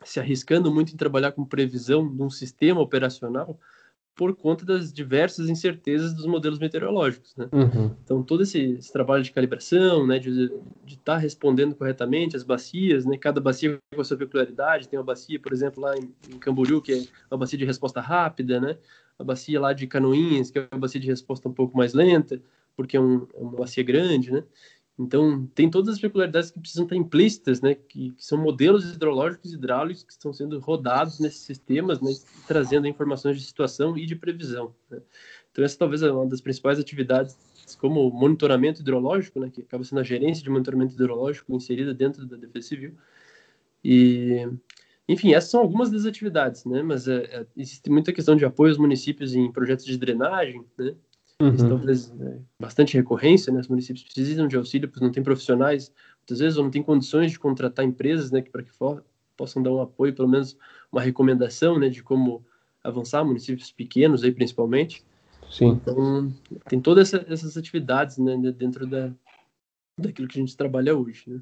se 0.03 0.19
arriscando 0.19 0.71
muito 0.71 0.93
em 0.93 0.97
trabalhar 0.97 1.31
com 1.31 1.45
previsão 1.45 2.07
de 2.13 2.21
um 2.21 2.29
sistema 2.29 2.81
operacional 2.81 3.59
por 4.15 4.35
conta 4.35 4.65
das 4.65 4.91
diversas 4.91 5.49
incertezas 5.49 6.13
dos 6.13 6.25
modelos 6.25 6.59
meteorológicos, 6.59 7.35
né? 7.35 7.47
Uhum. 7.51 7.95
Então 8.03 8.21
todo 8.21 8.43
esse, 8.43 8.73
esse, 8.73 8.91
trabalho 8.91 9.23
de 9.23 9.31
calibração, 9.31 10.05
né, 10.05 10.19
de 10.19 10.51
estar 10.87 11.13
tá 11.13 11.17
respondendo 11.17 11.75
corretamente 11.75 12.35
as 12.35 12.43
bacias, 12.43 13.05
né, 13.05 13.17
cada 13.17 13.39
bacia 13.39 13.77
com 13.93 14.01
a 14.01 14.03
sua 14.03 14.17
peculiaridade, 14.17 14.87
tem 14.87 14.99
uma 14.99 15.05
bacia, 15.05 15.39
por 15.39 15.53
exemplo, 15.53 15.81
lá 15.81 15.95
em, 15.97 16.13
em 16.29 16.37
Camboriú 16.37 16.81
que 16.81 16.93
é 16.93 17.03
uma 17.31 17.37
bacia 17.37 17.57
de 17.57 17.65
resposta 17.65 18.01
rápida, 18.01 18.59
né, 18.59 18.77
a 19.17 19.23
bacia 19.23 19.59
lá 19.59 19.73
de 19.73 19.87
Canoinhas 19.87 20.51
que 20.51 20.59
é 20.59 20.67
uma 20.71 20.79
bacia 20.79 20.99
de 20.99 21.07
resposta 21.07 21.47
um 21.47 21.53
pouco 21.53 21.77
mais 21.77 21.93
lenta, 21.93 22.41
porque 22.75 22.97
é, 22.97 22.99
um, 22.99 23.27
é 23.33 23.39
uma 23.39 23.57
bacia 23.57 23.83
grande, 23.83 24.31
né? 24.31 24.43
Então, 25.01 25.47
tem 25.55 25.69
todas 25.69 25.95
as 25.95 25.99
peculiaridades 25.99 26.51
que 26.51 26.59
precisam 26.59 26.83
estar 26.83 26.95
implícitas, 26.95 27.61
né? 27.61 27.75
Que, 27.75 28.11
que, 28.11 28.25
são 28.25 28.37
modelos 28.37 28.93
hidrológicos 28.93 29.51
e 29.51 29.55
hidráulicos 29.55 30.03
que 30.03 30.11
estão 30.11 30.31
sendo 30.31 30.59
rodados 30.59 31.19
nesses 31.19 31.41
sistemas, 31.41 31.99
né? 32.01 32.11
Trazendo 32.47 32.87
informações 32.87 33.37
de 33.37 33.45
situação 33.45 33.97
e 33.97 34.05
de 34.05 34.15
previsão. 34.15 34.73
Né? 34.89 34.99
Então, 35.51 35.65
essa 35.65 35.77
talvez 35.77 36.03
é 36.03 36.11
uma 36.11 36.27
das 36.27 36.41
principais 36.41 36.79
atividades, 36.79 37.37
como 37.79 38.09
monitoramento 38.11 38.81
hidrológico, 38.81 39.39
né? 39.39 39.49
Que 39.49 39.61
acaba 39.61 39.83
sendo 39.83 39.99
a 39.99 40.03
gerência 40.03 40.43
de 40.43 40.49
monitoramento 40.49 40.93
hidrológico 40.93 41.53
inserida 41.55 41.93
dentro 41.93 42.25
da 42.25 42.37
Defesa 42.37 42.67
Civil. 42.67 42.93
E, 43.83 44.47
enfim, 45.07 45.33
essas 45.33 45.49
são 45.49 45.61
algumas 45.61 45.89
das 45.89 46.05
atividades, 46.05 46.63
né? 46.65 46.83
Mas 46.83 47.07
é, 47.07 47.23
é, 47.23 47.47
existe 47.57 47.89
muita 47.89 48.13
questão 48.13 48.35
de 48.35 48.45
apoio 48.45 48.69
aos 48.69 48.77
municípios 48.77 49.33
em 49.33 49.51
projetos 49.51 49.85
de 49.85 49.97
drenagem, 49.97 50.63
né? 50.77 50.93
Uhum. 51.41 51.69
talvez 51.69 52.13
é, 52.19 52.39
bastante 52.59 52.95
recorrência, 52.95 53.51
né? 53.51 53.59
Os 53.59 53.67
municípios 53.67 54.03
precisam 54.03 54.47
de 54.47 54.55
auxílio, 54.55 54.87
porque 54.87 55.03
não 55.03 55.11
tem 55.11 55.23
profissionais, 55.23 55.91
muitas 56.19 56.39
vezes, 56.39 56.57
ou 56.57 56.63
não 56.63 56.71
tem 56.71 56.83
condições 56.83 57.31
de 57.31 57.39
contratar 57.39 57.83
empresas, 57.83 58.29
né? 58.31 58.41
Que 58.41 58.49
para 58.49 58.63
que 58.63 58.71
for, 58.71 59.03
possam 59.35 59.63
dar 59.63 59.71
um 59.71 59.81
apoio, 59.81 60.13
pelo 60.13 60.27
menos 60.27 60.55
uma 60.91 61.01
recomendação, 61.01 61.79
né? 61.79 61.89
De 61.89 62.03
como 62.03 62.45
avançar, 62.83 63.23
municípios 63.23 63.71
pequenos 63.71 64.23
aí 64.23 64.31
principalmente. 64.31 65.03
Sim. 65.49 65.69
Então, 65.69 66.33
tem 66.69 66.79
todas 66.79 67.13
essa, 67.13 67.25
essas 67.31 67.57
atividades, 67.57 68.17
né? 68.17 68.37
Dentro 68.51 68.85
da, 68.85 69.11
daquilo 69.97 70.27
que 70.27 70.37
a 70.37 70.41
gente 70.41 70.55
trabalha 70.55 70.95
hoje, 70.95 71.23
né? 71.27 71.41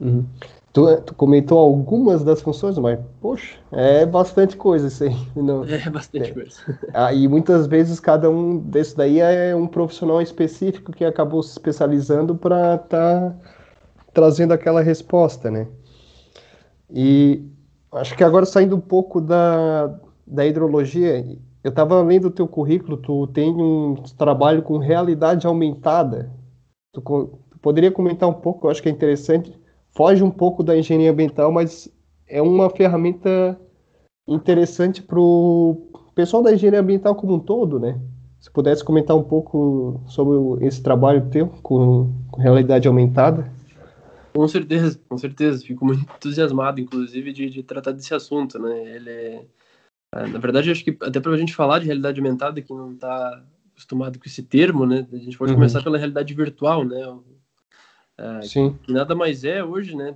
Uhum. 0.00 0.24
Tu, 0.72 1.00
tu, 1.02 1.14
comentou 1.14 1.58
algumas 1.58 2.22
das 2.22 2.40
funções, 2.40 2.78
mas, 2.78 2.98
poxa, 3.20 3.58
é 3.72 4.06
bastante 4.06 4.56
coisa 4.56 4.86
isso 4.86 5.02
aí. 5.02 5.16
Não, 5.34 5.64
é 5.64 5.90
bastante 5.90 6.30
é. 6.30 6.34
coisa. 6.34 6.78
Ah, 6.94 7.12
e 7.12 7.26
muitas 7.26 7.66
vezes 7.66 7.98
cada 7.98 8.30
um 8.30 8.56
desses 8.56 8.94
daí 8.94 9.18
é 9.18 9.54
um 9.54 9.66
profissional 9.66 10.22
específico 10.22 10.92
que 10.92 11.04
acabou 11.04 11.42
se 11.42 11.50
especializando 11.50 12.36
para 12.36 12.76
estar 12.76 13.30
tá 13.30 13.36
trazendo 14.14 14.52
aquela 14.52 14.80
resposta, 14.80 15.50
né? 15.50 15.66
E 16.88 17.44
acho 17.92 18.16
que 18.16 18.24
agora 18.24 18.46
saindo 18.46 18.76
um 18.76 18.80
pouco 18.80 19.20
da, 19.20 19.98
da 20.26 20.46
hidrologia, 20.46 21.24
eu 21.64 21.70
estava 21.70 22.00
lendo 22.00 22.26
o 22.26 22.30
teu 22.30 22.46
currículo, 22.46 22.96
tu 22.96 23.26
tem 23.28 23.50
um 23.50 23.96
trabalho 24.16 24.62
com 24.62 24.78
realidade 24.78 25.46
aumentada. 25.46 26.30
Tu, 26.92 27.00
tu 27.00 27.58
poderia 27.60 27.90
comentar 27.90 28.28
um 28.28 28.34
pouco, 28.34 28.66
eu 28.66 28.70
acho 28.70 28.82
que 28.82 28.88
é 28.88 28.92
interessante 28.92 29.59
foge 29.94 30.22
um 30.22 30.30
pouco 30.30 30.62
da 30.62 30.76
engenharia 30.76 31.10
ambiental, 31.10 31.50
mas 31.52 31.88
é 32.26 32.40
uma 32.40 32.70
ferramenta 32.70 33.58
interessante 34.28 35.02
para 35.02 35.18
o 35.18 35.90
pessoal 36.14 36.42
da 36.42 36.52
engenharia 36.52 36.80
ambiental 36.80 37.14
como 37.14 37.34
um 37.34 37.40
todo, 37.40 37.78
né? 37.80 38.00
Se 38.38 38.50
pudesse 38.50 38.84
comentar 38.84 39.16
um 39.16 39.22
pouco 39.22 40.00
sobre 40.06 40.66
esse 40.66 40.82
trabalho 40.82 41.28
teu 41.30 41.48
com, 41.62 42.12
com 42.30 42.40
realidade 42.40 42.88
aumentada. 42.88 43.50
Com 44.32 44.46
certeza, 44.46 44.98
com 45.08 45.18
certeza. 45.18 45.64
Fico 45.64 45.84
muito 45.84 46.02
entusiasmado, 46.02 46.80
inclusive, 46.80 47.32
de, 47.32 47.50
de 47.50 47.62
tratar 47.62 47.92
desse 47.92 48.14
assunto, 48.14 48.58
né? 48.58 48.96
Ele 48.96 49.10
é... 49.10 49.44
Ah, 50.12 50.26
na 50.26 50.38
verdade, 50.38 50.70
acho 50.70 50.84
que 50.84 50.96
até 51.02 51.20
para 51.20 51.32
a 51.32 51.36
gente 51.36 51.54
falar 51.54 51.80
de 51.80 51.86
realidade 51.86 52.20
aumentada, 52.20 52.60
que 52.62 52.72
não 52.72 52.92
está 52.92 53.42
acostumado 53.72 54.18
com 54.18 54.24
esse 54.26 54.42
termo, 54.42 54.86
né? 54.86 55.06
A 55.12 55.16
gente 55.16 55.36
pode 55.36 55.52
uhum. 55.52 55.58
começar 55.58 55.82
pela 55.82 55.98
realidade 55.98 56.32
virtual, 56.34 56.84
né? 56.84 57.02
É, 58.20 58.42
Sim. 58.42 58.78
Que 58.82 58.92
nada 58.92 59.14
mais 59.14 59.44
é 59.44 59.64
hoje, 59.64 59.96
né? 59.96 60.14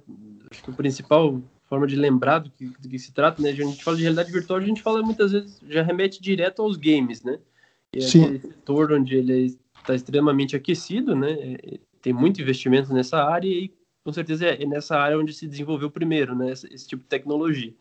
Acho 0.51 0.63
que 0.63 0.71
o 0.71 0.75
principal 0.75 1.41
forma 1.67 1.87
de 1.87 1.97
lembrar 1.97 2.41
do 2.41 2.51
que, 2.51 2.67
do 2.67 2.89
que 2.89 2.99
se 2.99 3.13
trata, 3.13 3.43
né? 3.43 3.49
A 3.49 3.55
gente 3.55 3.83
fala 3.83 3.97
de 3.97 4.03
realidade 4.03 4.31
virtual, 4.31 4.59
a 4.59 4.63
gente 4.63 4.83
fala 4.83 5.03
muitas 5.03 5.33
vezes, 5.33 5.61
já 5.67 5.83
remete 5.83 6.21
direto 6.21 6.61
aos 6.61 6.77
games, 6.77 7.23
né? 7.23 7.39
E 7.95 7.99
é 7.99 8.03
Sim. 8.03 8.25
aquele 8.25 8.41
setor 8.41 8.93
onde 8.93 9.17
ele 9.17 9.57
está 9.81 9.95
extremamente 9.95 10.55
aquecido, 10.55 11.17
né? 11.17 11.33
É, 11.33 11.79
tem 12.03 12.13
muito 12.13 12.43
investimento 12.43 12.93
nessa 12.93 13.25
área 13.25 13.49
e 13.49 13.73
com 14.05 14.13
certeza 14.13 14.47
é 14.47 14.67
nessa 14.67 14.99
área 14.99 15.19
onde 15.19 15.33
se 15.33 15.49
desenvolveu 15.49 15.91
primeiro, 15.91 16.37
né? 16.37 16.53
Esse, 16.53 16.73
esse 16.73 16.87
tipo 16.87 17.03
de 17.03 17.09
tecnologia. 17.09 17.73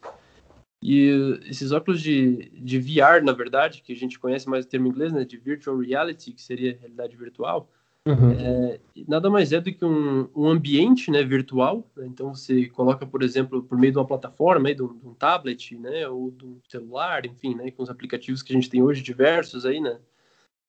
E 0.82 1.40
esses 1.46 1.72
óculos 1.72 2.02
de, 2.02 2.50
de 2.54 2.80
VR, 2.80 3.24
na 3.24 3.32
verdade, 3.32 3.82
que 3.82 3.94
a 3.94 3.96
gente 3.96 4.20
conhece 4.20 4.50
mais 4.50 4.66
o 4.66 4.68
termo 4.68 4.88
inglês, 4.88 5.12
né? 5.12 5.26
De 5.26 5.38
Virtual 5.38 5.78
Reality, 5.78 6.32
que 6.32 6.42
seria 6.42 6.78
realidade 6.80 7.16
virtual, 7.16 7.70
Uhum. 8.06 8.32
É, 8.32 8.80
nada 9.08 9.30
mais 9.30 9.54
é 9.54 9.62
do 9.62 9.72
que 9.72 9.86
um, 9.86 10.28
um 10.36 10.48
ambiente 10.50 11.10
né, 11.10 11.24
virtual. 11.24 11.90
Né? 11.96 12.06
Então 12.08 12.34
você 12.34 12.68
coloca, 12.68 13.06
por 13.06 13.24
exemplo, 13.24 13.64
por 13.64 13.78
meio 13.78 13.94
de 13.94 13.98
uma 13.98 14.08
plataforma, 14.08 14.68
aí, 14.68 14.76
de, 14.76 14.84
um, 14.84 14.98
de 14.98 15.08
um 15.08 15.14
tablet, 15.14 15.78
né, 15.78 16.08
ou 16.08 16.32
de 16.32 16.46
um 16.46 16.60
celular, 16.68 17.26
enfim, 17.26 17.56
né, 17.56 17.72
com 17.72 17.82
os 17.82 17.90
aplicativos 17.90 18.42
que 18.42 18.52
a 18.52 18.56
gente 18.56 18.70
tem 18.70 18.84
hoje 18.84 19.02
diversos 19.02 19.66
aí, 19.66 19.80
né, 19.80 19.98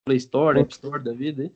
Play 0.07 0.19
Store, 0.19 0.61
App 0.61 0.73
Store 0.73 1.03
da 1.03 1.13
vida. 1.13 1.51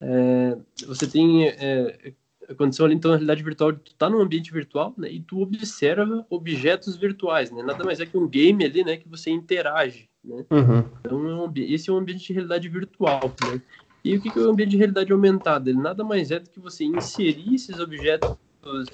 É, 0.00 0.56
você 0.86 1.06
tem 1.06 1.48
é, 1.48 2.14
a 2.48 2.54
condição 2.54 2.86
ali, 2.86 2.94
então, 2.94 3.10
na 3.10 3.16
realidade 3.18 3.42
virtual, 3.42 3.72
tu 3.74 3.94
tá 3.96 4.08
num 4.08 4.20
ambiente 4.20 4.50
virtual, 4.50 4.94
né, 4.96 5.12
e 5.12 5.20
tu 5.20 5.42
observa 5.42 6.24
objetos 6.30 6.96
virtuais, 6.96 7.50
né, 7.50 7.62
nada 7.62 7.84
mais 7.84 8.00
é 8.00 8.06
que 8.06 8.16
um 8.16 8.26
game 8.26 8.64
ali, 8.64 8.82
né, 8.82 8.96
que 8.96 9.08
você 9.08 9.30
interage, 9.30 10.08
né. 10.24 10.46
Uhum. 10.50 10.84
Então, 11.00 11.52
é 11.54 11.60
esse 11.60 11.90
é 11.90 11.92
um 11.92 11.98
ambiente 11.98 12.26
de 12.26 12.32
realidade 12.32 12.66
virtual, 12.66 13.30
né. 13.42 13.60
E 14.08 14.16
o 14.16 14.22
que 14.22 14.30
é 14.30 14.42
o 14.42 14.50
ambiente 14.50 14.70
de 14.70 14.78
realidade 14.78 15.12
aumentada? 15.12 15.68
Ele 15.68 15.78
nada 15.78 16.02
mais 16.02 16.30
é 16.30 16.38
do 16.38 16.48
que 16.48 16.58
você 16.58 16.82
inserir 16.82 17.54
esses 17.54 17.78
objetos 17.78 18.38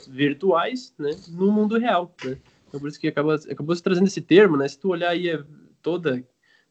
virtuais 0.08 0.92
né, 0.98 1.10
no 1.28 1.52
mundo 1.52 1.78
real. 1.78 2.12
Né? 2.24 2.36
Então, 2.66 2.80
por 2.80 2.88
isso 2.88 2.98
que 2.98 3.06
acaba, 3.06 3.36
acabou 3.36 3.76
se 3.76 3.82
trazendo 3.82 4.08
esse 4.08 4.20
termo, 4.20 4.56
né? 4.56 4.66
Se 4.66 4.76
tu 4.76 4.88
olhar 4.88 5.10
aí 5.10 5.28
é 5.28 5.40
toda 5.80 6.16
a 6.16 6.22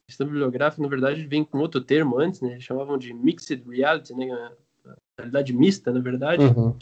questão 0.05 0.27
bibliográfica, 0.27 0.83
na 0.83 0.89
verdade, 0.89 1.25
vem 1.25 1.41
com 1.45 1.57
outro 1.59 1.79
termo 1.79 2.19
antes, 2.19 2.41
né? 2.41 2.59
Chamavam 2.59 2.97
de 2.97 3.13
mixed 3.13 3.63
reality, 3.65 4.13
né? 4.13 4.51
realidade 5.17 5.53
mista, 5.53 5.93
na 5.93 6.01
verdade. 6.01 6.43
Uhum. 6.43 6.75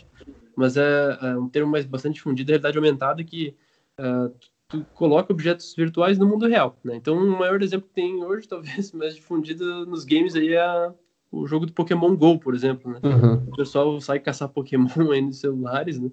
Mas 0.55 0.78
é, 0.78 1.18
é, 1.22 1.38
um 1.38 1.47
termo 1.47 1.72
mais 1.72 1.86
bastante 1.86 2.16
difundido, 2.16 2.51
a 2.51 2.53
realidade 2.53 2.78
aumentada, 2.78 3.24
que 3.24 3.55
uh, 3.99 4.30
tu, 4.68 4.80
tu, 4.80 4.86
coloca 4.95 5.32
objetos 5.32 5.76
virtuais 5.76 6.18
no 6.18 6.26
mundo 6.26 6.47
real, 6.47 6.76
né? 6.84 6.95
Então, 6.95 7.16
o 7.16 7.38
maior 7.38 7.62
exemplo 7.62 7.88
que 7.88 7.93
tem 7.93 8.24
hoje, 8.24 8.47
talvez 8.49 8.91
mais 8.93 9.16
difundido 9.16 9.86
nos 9.86 10.03
games 10.03 10.36
aí, 10.36 10.53
é 10.53 10.59
a 10.59 10.91
o 11.32 11.47
jogo 11.47 11.65
do 11.65 11.73
Pokémon 11.73 12.15
GO, 12.15 12.38
por 12.38 12.53
exemplo, 12.53 12.91
né? 12.91 12.99
Uhum. 13.03 13.36
O 13.47 13.55
pessoal 13.55 14.01
sai 14.01 14.19
caçar 14.19 14.49
Pokémon 14.49 14.88
aí 15.11 15.21
nos 15.21 15.39
celulares, 15.39 15.99
né? 15.99 16.11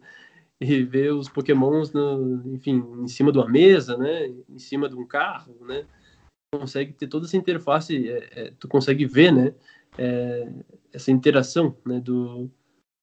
E 0.60 0.82
vê 0.82 1.10
os 1.10 1.28
Pokémons, 1.28 1.92
no, 1.92 2.42
enfim, 2.54 2.84
em 3.00 3.08
cima 3.08 3.32
de 3.32 3.38
uma 3.38 3.48
mesa, 3.48 3.96
né? 3.96 4.26
Em 4.48 4.58
cima 4.58 4.88
de 4.88 4.94
um 4.94 5.04
carro, 5.04 5.56
né? 5.66 5.84
Consegue 6.54 6.92
ter 6.92 7.08
toda 7.08 7.26
essa 7.26 7.36
interface, 7.36 8.08
é, 8.08 8.28
é, 8.32 8.52
tu 8.58 8.68
consegue 8.68 9.04
ver, 9.06 9.32
né? 9.32 9.54
É, 9.96 10.48
essa 10.92 11.10
interação, 11.10 11.76
né? 11.84 12.00
Do, 12.00 12.50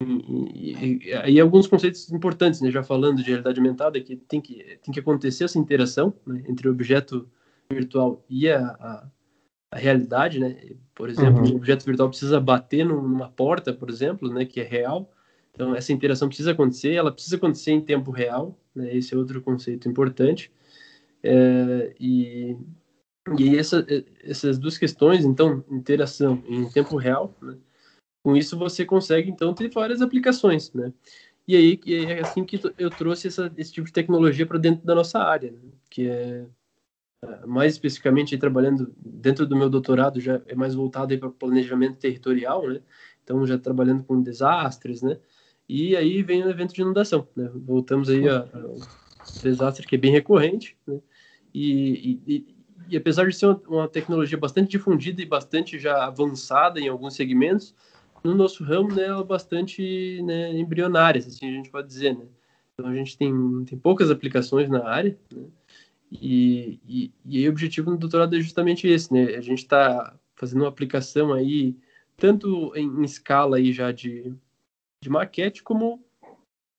e, 0.01 0.99
e, 1.05 1.13
aí 1.13 1.39
alguns 1.39 1.67
conceitos 1.67 2.11
importantes, 2.11 2.61
né? 2.61 2.71
Já 2.71 2.83
falando 2.83 3.17
de 3.17 3.29
realidade 3.29 3.59
aumentada, 3.59 3.99
que 4.01 4.15
tem 4.15 4.41
que, 4.41 4.77
tem 4.83 4.93
que 4.93 4.99
acontecer 4.99 5.45
essa 5.45 5.59
interação 5.59 6.13
né? 6.25 6.43
entre 6.47 6.67
o 6.67 6.71
objeto 6.71 7.29
virtual 7.71 8.23
e 8.29 8.49
a, 8.49 8.59
a 8.59 9.07
a 9.71 9.77
realidade, 9.77 10.39
né? 10.39 10.75
Por 10.93 11.09
exemplo, 11.09 11.43
uhum. 11.43 11.53
o 11.53 11.55
objeto 11.57 11.85
virtual 11.85 12.09
precisa 12.09 12.39
bater 12.39 12.85
numa 12.85 13.29
porta, 13.29 13.73
por 13.73 13.89
exemplo, 13.89 14.31
né, 14.33 14.45
que 14.45 14.61
é 14.61 14.63
real. 14.63 15.11
Então 15.53 15.75
essa 15.75 15.93
interação 15.93 16.27
precisa 16.27 16.51
acontecer, 16.51 16.93
ela 16.93 17.11
precisa 17.11 17.35
acontecer 17.37 17.71
em 17.71 17.81
tempo 17.81 18.11
real, 18.11 18.57
né? 18.73 18.95
Esse 18.95 19.13
é 19.13 19.17
outro 19.17 19.41
conceito 19.41 19.87
importante. 19.89 20.51
É, 21.23 21.95
e 21.99 22.57
e 23.37 23.57
essa, 23.57 23.85
essas 24.23 24.59
duas 24.59 24.77
questões, 24.77 25.25
então, 25.25 25.63
interação 25.71 26.43
em 26.47 26.69
tempo 26.69 26.95
real, 26.95 27.33
né? 27.41 27.57
com 28.23 28.35
isso 28.35 28.57
você 28.57 28.85
consegue, 28.85 29.29
então, 29.31 29.53
ter 29.53 29.69
várias 29.69 30.01
aplicações, 30.01 30.71
né? 30.73 30.93
E 31.47 31.55
aí, 31.55 31.79
é 32.07 32.21
assim 32.21 32.43
que 32.43 32.59
eu 32.77 32.89
trouxe 32.89 33.27
essa, 33.27 33.51
esse 33.57 33.71
tipo 33.71 33.87
de 33.87 33.93
tecnologia 33.93 34.45
para 34.45 34.57
dentro 34.57 34.85
da 34.85 34.95
nossa 34.95 35.19
área, 35.19 35.51
né? 35.51 35.59
que 35.89 36.07
é 36.07 36.45
mais 37.45 37.73
especificamente 37.73 38.37
trabalhando 38.37 38.93
dentro 38.97 39.45
do 39.45 39.55
meu 39.55 39.69
doutorado 39.69 40.19
já 40.19 40.41
é 40.47 40.55
mais 40.55 40.75
voltado 40.75 41.17
para 41.17 41.29
planejamento 41.29 41.97
territorial, 41.97 42.67
né? 42.67 42.81
Então 43.23 43.45
já 43.45 43.57
trabalhando 43.57 44.03
com 44.03 44.21
desastres, 44.21 45.01
né? 45.01 45.17
E 45.67 45.95
aí 45.95 46.21
vem 46.21 46.43
o 46.43 46.49
evento 46.49 46.73
de 46.73 46.81
inundação, 46.81 47.27
né? 47.35 47.49
Voltamos 47.53 48.09
aí 48.09 48.27
a, 48.29 48.39
a 48.39 49.41
desastre 49.41 49.87
que 49.87 49.95
é 49.95 49.97
bem 49.97 50.11
recorrente, 50.11 50.77
né? 50.85 50.99
E, 51.53 52.19
e, 52.27 52.55
e 52.89 52.97
apesar 52.97 53.27
de 53.27 53.35
ser 53.35 53.47
uma, 53.47 53.61
uma, 53.67 53.87
tecnologia 53.87 54.37
bastante 54.37 54.71
difundida 54.71 55.21
e 55.21 55.25
bastante 55.25 55.79
já 55.79 56.05
avançada 56.05 56.79
em 56.79 56.87
alguns 56.87 57.15
segmentos, 57.15 57.73
no 58.23 58.35
nosso 58.35 58.63
ramo, 58.63 58.93
né, 58.93 59.05
ela 59.05 59.21
é 59.21 59.23
bastante 59.23 60.21
né, 60.23 60.51
embrionária, 60.57 61.19
assim 61.19 61.47
a 61.47 61.51
gente 61.51 61.69
pode 61.69 61.87
dizer, 61.87 62.15
né? 62.17 62.25
Então 62.73 62.91
a 62.91 62.95
gente 62.95 63.17
tem, 63.17 63.33
tem 63.65 63.77
poucas 63.77 64.11
aplicações 64.11 64.69
na 64.69 64.85
área, 64.85 65.17
né? 65.33 65.43
E, 66.21 66.79
e, 66.87 67.13
e 67.25 67.37
aí 67.37 67.47
o 67.47 67.51
objetivo 67.51 67.91
do 67.91 67.97
doutorado 67.97 68.35
é 68.35 68.41
justamente 68.41 68.87
esse, 68.87 69.13
né? 69.13 69.35
A 69.35 69.41
gente 69.41 69.59
está 69.59 70.15
fazendo 70.35 70.61
uma 70.61 70.69
aplicação 70.69 71.33
aí, 71.33 71.75
tanto 72.17 72.73
em, 72.75 72.87
em, 72.87 73.03
escala 73.03 73.57
aí 73.57 73.71
já 73.71 73.91
de, 73.91 74.33
de 75.03 75.09
maquete, 75.09 75.63
como 75.63 76.03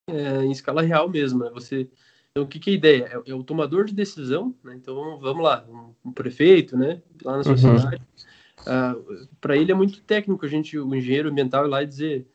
é, 0.09 0.45
em 0.45 0.51
escala 0.51 0.83
real 0.83 1.09
mesmo, 1.09 1.45
né? 1.45 1.51
Você, 1.51 1.89
então, 2.31 2.45
o 2.45 2.47
que, 2.47 2.59
que 2.59 2.71
é 2.71 2.73
a 2.73 2.77
ideia? 2.77 3.05
É, 3.27 3.31
é 3.31 3.35
o 3.35 3.43
tomador 3.43 3.85
de 3.85 3.95
decisão, 3.95 4.55
né? 4.63 4.75
Então, 4.75 5.19
vamos 5.19 5.43
lá, 5.43 5.65
um, 5.69 6.09
um 6.11 6.13
prefeito, 6.13 6.77
né? 6.77 7.03
Lá 7.25 7.39
na 7.39 7.43
sua 7.43 7.53
uhum. 7.53 7.79
cidade. 7.79 8.03
Uh, 8.61 9.27
Para 9.41 9.57
ele 9.57 9.73
é 9.73 9.75
muito 9.75 10.03
técnico 10.03 10.45
a 10.45 10.49
gente, 10.49 10.79
o 10.79 10.95
engenheiro 10.95 11.31
ambiental, 11.31 11.67
ir 11.67 11.71
lá 11.71 11.83
e 11.83 11.87
dizer 11.87 12.27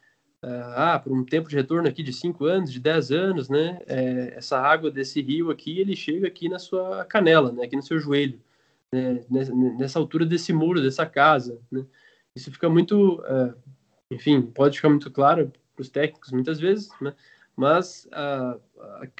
ah, 0.43 0.99
por 0.99 1.11
um 1.11 1.23
tempo 1.23 1.47
de 1.49 1.55
retorno 1.55 1.87
aqui 1.87 2.01
de 2.01 2.11
5 2.11 2.45
anos, 2.45 2.71
de 2.71 2.79
10 2.79 3.11
anos, 3.11 3.49
né? 3.49 3.79
É, 3.87 4.33
essa 4.35 4.59
água 4.59 4.89
desse 4.89 5.21
rio 5.21 5.51
aqui, 5.51 5.79
ele 5.79 5.95
chega 5.95 6.27
aqui 6.27 6.49
na 6.49 6.57
sua 6.57 7.05
canela, 7.05 7.51
né? 7.51 7.65
Aqui 7.65 7.75
no 7.75 7.83
seu 7.83 7.99
joelho, 7.99 8.39
né? 8.91 9.23
nessa, 9.29 9.53
nessa 9.53 9.99
altura 9.99 10.25
desse 10.25 10.51
muro, 10.51 10.81
dessa 10.81 11.05
casa, 11.05 11.59
né? 11.71 11.85
Isso 12.35 12.51
fica 12.51 12.69
muito, 12.69 13.19
uh, 13.19 13.53
enfim, 14.09 14.41
pode 14.41 14.77
ficar 14.77 14.89
muito 14.89 15.11
claro 15.11 15.51
para 15.75 15.81
os 15.81 15.89
técnicos 15.89 16.31
muitas 16.31 16.59
vezes, 16.59 16.89
né? 16.99 17.13
Mas 17.55 18.07
a, 18.11 18.57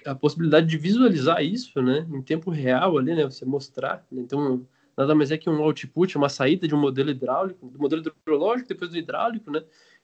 a, 0.06 0.12
a, 0.12 0.16
possibilidade 0.16 0.66
de 0.66 0.78
visualizar 0.78 1.44
isso, 1.44 1.82
né? 1.82 2.08
Em 2.10 2.22
tempo 2.22 2.50
real 2.50 2.98
ali, 2.98 3.14
né? 3.14 3.26
Você 3.26 3.46
mostrar, 3.46 4.06
né? 4.12 4.22
então 4.22 4.66
nada 4.98 5.14
mais 5.14 5.32
é 5.32 5.38
que 5.38 5.50
um 5.50 5.62
output, 5.62 6.18
uma 6.18 6.30
saída 6.30 6.68
de 6.68 6.74
um 6.74 6.80
modelo 6.80 7.12
hidráulico, 7.12 7.68
do 7.68 7.80
modelo 7.80 8.02
hidrológico, 8.02 8.70
depois 8.70 8.90
do 8.90 8.98
hidráulico, 8.98 9.52
né? 9.52 9.64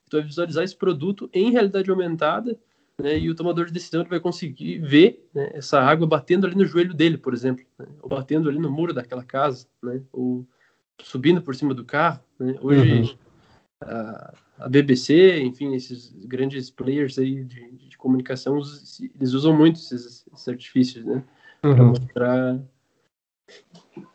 Tu 0.10 0.18
vai 0.18 0.26
visualizar 0.26 0.64
esse 0.64 0.76
produto 0.76 1.30
em 1.34 1.52
realidade 1.52 1.90
aumentada, 1.90 2.58
né, 3.00 3.18
e 3.18 3.30
o 3.30 3.36
tomador 3.36 3.66
de 3.66 3.74
decisão 3.74 4.04
vai 4.06 4.20
conseguir 4.20 4.80
ver 4.80 5.28
né, 5.34 5.52
essa 5.54 5.80
água 5.80 6.08
batendo 6.08 6.48
ali 6.48 6.56
no 6.56 6.66
joelho 6.66 6.94
dele, 6.94 7.18
por 7.18 7.34
exemplo, 7.34 7.64
né, 7.78 7.86
ou 8.02 8.10
batendo 8.10 8.50
ali 8.50 8.58
no 8.58 8.72
muro 8.72 8.94
daquela 8.94 9.24
casa, 9.24 9.68
né, 9.84 10.02
ou 10.12 10.46
subindo 11.04 11.42
por 11.42 11.56
cima 11.56 11.74
do 11.74 11.86
carro. 11.86 12.20
Né. 12.40 12.56
Hoje, 12.60 13.02
uhum. 13.02 13.16
a, 13.82 14.34
a, 14.60 14.70
BBC, 14.70 15.40
enfim, 15.42 15.76
esses 15.76 16.12
grandes 16.26 16.72
players 16.72 17.20
aí 17.20 17.44
de, 17.44 17.72
de 17.72 17.98
comunicação, 17.98 18.58
eles 18.58 19.34
usam 19.34 19.56
muito 19.56 19.76
esses, 19.76 20.26
esses 20.34 20.48
artifícios, 20.48 21.06
né, 21.06 21.24
uhum. 21.64 21.76
para 21.76 21.84
mostrar 21.84 22.60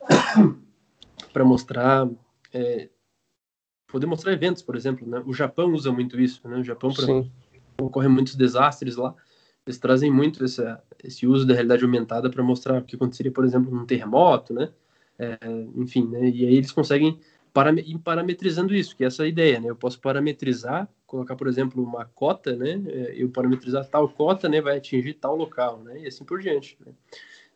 para 1.32 1.44
mostrar 1.44 2.08
é, 2.52 2.88
poder 3.92 4.06
mostrar 4.06 4.32
eventos, 4.32 4.62
por 4.62 4.74
exemplo, 4.74 5.06
né? 5.06 5.22
O 5.26 5.34
Japão 5.34 5.72
usa 5.72 5.92
muito 5.92 6.18
isso, 6.18 6.40
né? 6.48 6.56
O 6.56 6.64
Japão 6.64 6.90
pra, 6.92 7.04
ocorre 7.84 8.08
muitos 8.08 8.34
desastres 8.34 8.96
lá. 8.96 9.14
Eles 9.66 9.78
trazem 9.78 10.10
muito 10.10 10.42
esse, 10.44 10.62
esse 11.04 11.26
uso 11.26 11.46
da 11.46 11.52
realidade 11.52 11.84
aumentada 11.84 12.30
para 12.30 12.42
mostrar 12.42 12.78
o 12.78 12.82
que 12.82 12.96
aconteceria, 12.96 13.30
por 13.30 13.44
exemplo, 13.44 13.70
num 13.70 13.84
terremoto, 13.84 14.54
né? 14.54 14.70
É, 15.18 15.38
enfim, 15.76 16.08
né? 16.08 16.26
E 16.30 16.46
aí 16.46 16.54
eles 16.56 16.72
conseguem 16.72 17.20
parametrizando 18.02 18.74
isso, 18.74 18.96
que 18.96 19.04
é 19.04 19.08
essa 19.08 19.26
ideia, 19.26 19.60
né? 19.60 19.68
Eu 19.68 19.76
posso 19.76 20.00
parametrizar, 20.00 20.88
colocar, 21.06 21.36
por 21.36 21.46
exemplo, 21.46 21.84
uma 21.84 22.06
cota, 22.06 22.56
né? 22.56 22.82
É, 22.86 23.14
eu 23.14 23.28
parametrizar 23.28 23.86
tal 23.86 24.08
cota, 24.08 24.48
né? 24.48 24.62
Vai 24.62 24.78
atingir 24.78 25.12
tal 25.14 25.36
local, 25.36 25.80
né? 25.84 26.00
E 26.00 26.06
assim 26.06 26.24
por 26.24 26.40
diante. 26.40 26.78
Né? 26.84 26.92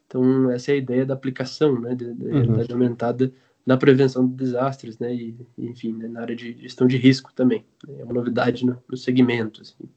Então, 0.06 0.50
essa 0.50 0.70
é 0.70 0.74
a 0.74 0.76
ideia 0.76 1.06
da 1.06 1.14
aplicação, 1.14 1.80
né? 1.80 1.94
Da, 1.94 2.04
da 2.04 2.12
uhum. 2.12 2.32
realidade 2.32 2.72
aumentada 2.72 3.32
na 3.66 3.76
prevenção 3.76 4.26
de 4.26 4.34
desastres, 4.34 4.98
né? 4.98 5.12
E, 5.12 5.36
enfim, 5.58 5.92
né? 5.92 6.06
na 6.06 6.20
área 6.20 6.36
de 6.36 6.52
gestão 6.60 6.86
de 6.86 6.96
risco 6.96 7.32
também. 7.34 7.64
Né? 7.86 7.96
É 7.98 8.04
uma 8.04 8.14
novidade 8.14 8.64
no, 8.64 8.78
no 8.88 8.96
segmento, 8.96 9.60
assim. 9.60 9.88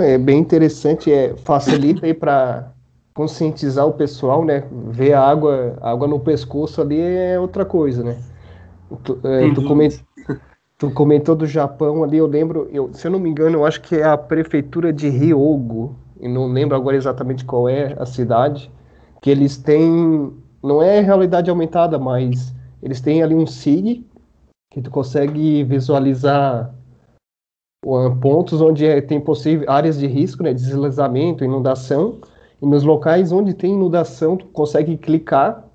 É 0.00 0.16
bem 0.16 0.38
interessante, 0.38 1.12
é, 1.12 1.36
facilita 1.36 2.06
aí 2.06 2.14
para 2.14 2.72
conscientizar 3.12 3.86
o 3.86 3.92
pessoal, 3.92 4.44
né? 4.44 4.64
Ver 4.88 5.12
a 5.12 5.20
água, 5.20 5.76
a 5.80 5.90
água 5.90 6.06
no 6.06 6.20
pescoço 6.20 6.80
ali 6.80 7.00
é 7.00 7.38
outra 7.38 7.64
coisa, 7.64 8.02
né? 8.02 8.22
Tu, 9.02 9.18
é, 9.24 9.52
tu, 9.52 9.64
coment, 9.64 9.90
tu, 10.78 10.90
comentou 10.90 11.34
do 11.34 11.46
Japão 11.46 12.04
ali, 12.04 12.18
eu 12.18 12.26
lembro, 12.26 12.68
eu, 12.72 12.92
se 12.94 13.06
eu 13.06 13.10
não 13.10 13.18
me 13.18 13.28
engano, 13.28 13.58
eu 13.58 13.66
acho 13.66 13.80
que 13.80 13.96
é 13.96 14.04
a 14.04 14.16
prefeitura 14.16 14.92
de 14.92 15.08
Ryogo, 15.08 15.96
e 16.20 16.28
não 16.28 16.46
lembro 16.46 16.76
agora 16.76 16.96
exatamente 16.96 17.44
qual 17.44 17.68
é 17.68 17.94
a 17.98 18.06
cidade, 18.06 18.70
que 19.20 19.30
eles 19.30 19.56
têm, 19.56 20.32
não 20.62 20.82
é 20.82 21.00
realidade 21.00 21.50
aumentada, 21.50 21.98
mas 21.98 22.54
eles 22.82 23.00
têm 23.00 23.22
ali 23.22 23.34
um 23.34 23.46
SIG, 23.46 24.06
que 24.72 24.80
tu 24.80 24.90
consegue 24.90 25.62
visualizar 25.64 26.74
pontos 28.20 28.60
onde 28.60 28.86
é, 28.86 29.00
tem 29.00 29.20
possível 29.20 29.68
áreas 29.68 29.98
de 29.98 30.06
risco, 30.06 30.42
né, 30.42 30.54
deslizamento, 30.54 31.44
inundação, 31.44 32.18
e 32.60 32.66
nos 32.66 32.84
locais 32.84 33.32
onde 33.32 33.54
tem 33.54 33.74
inundação, 33.74 34.36
tu 34.36 34.46
consegue 34.46 34.96
clicar 34.96 35.68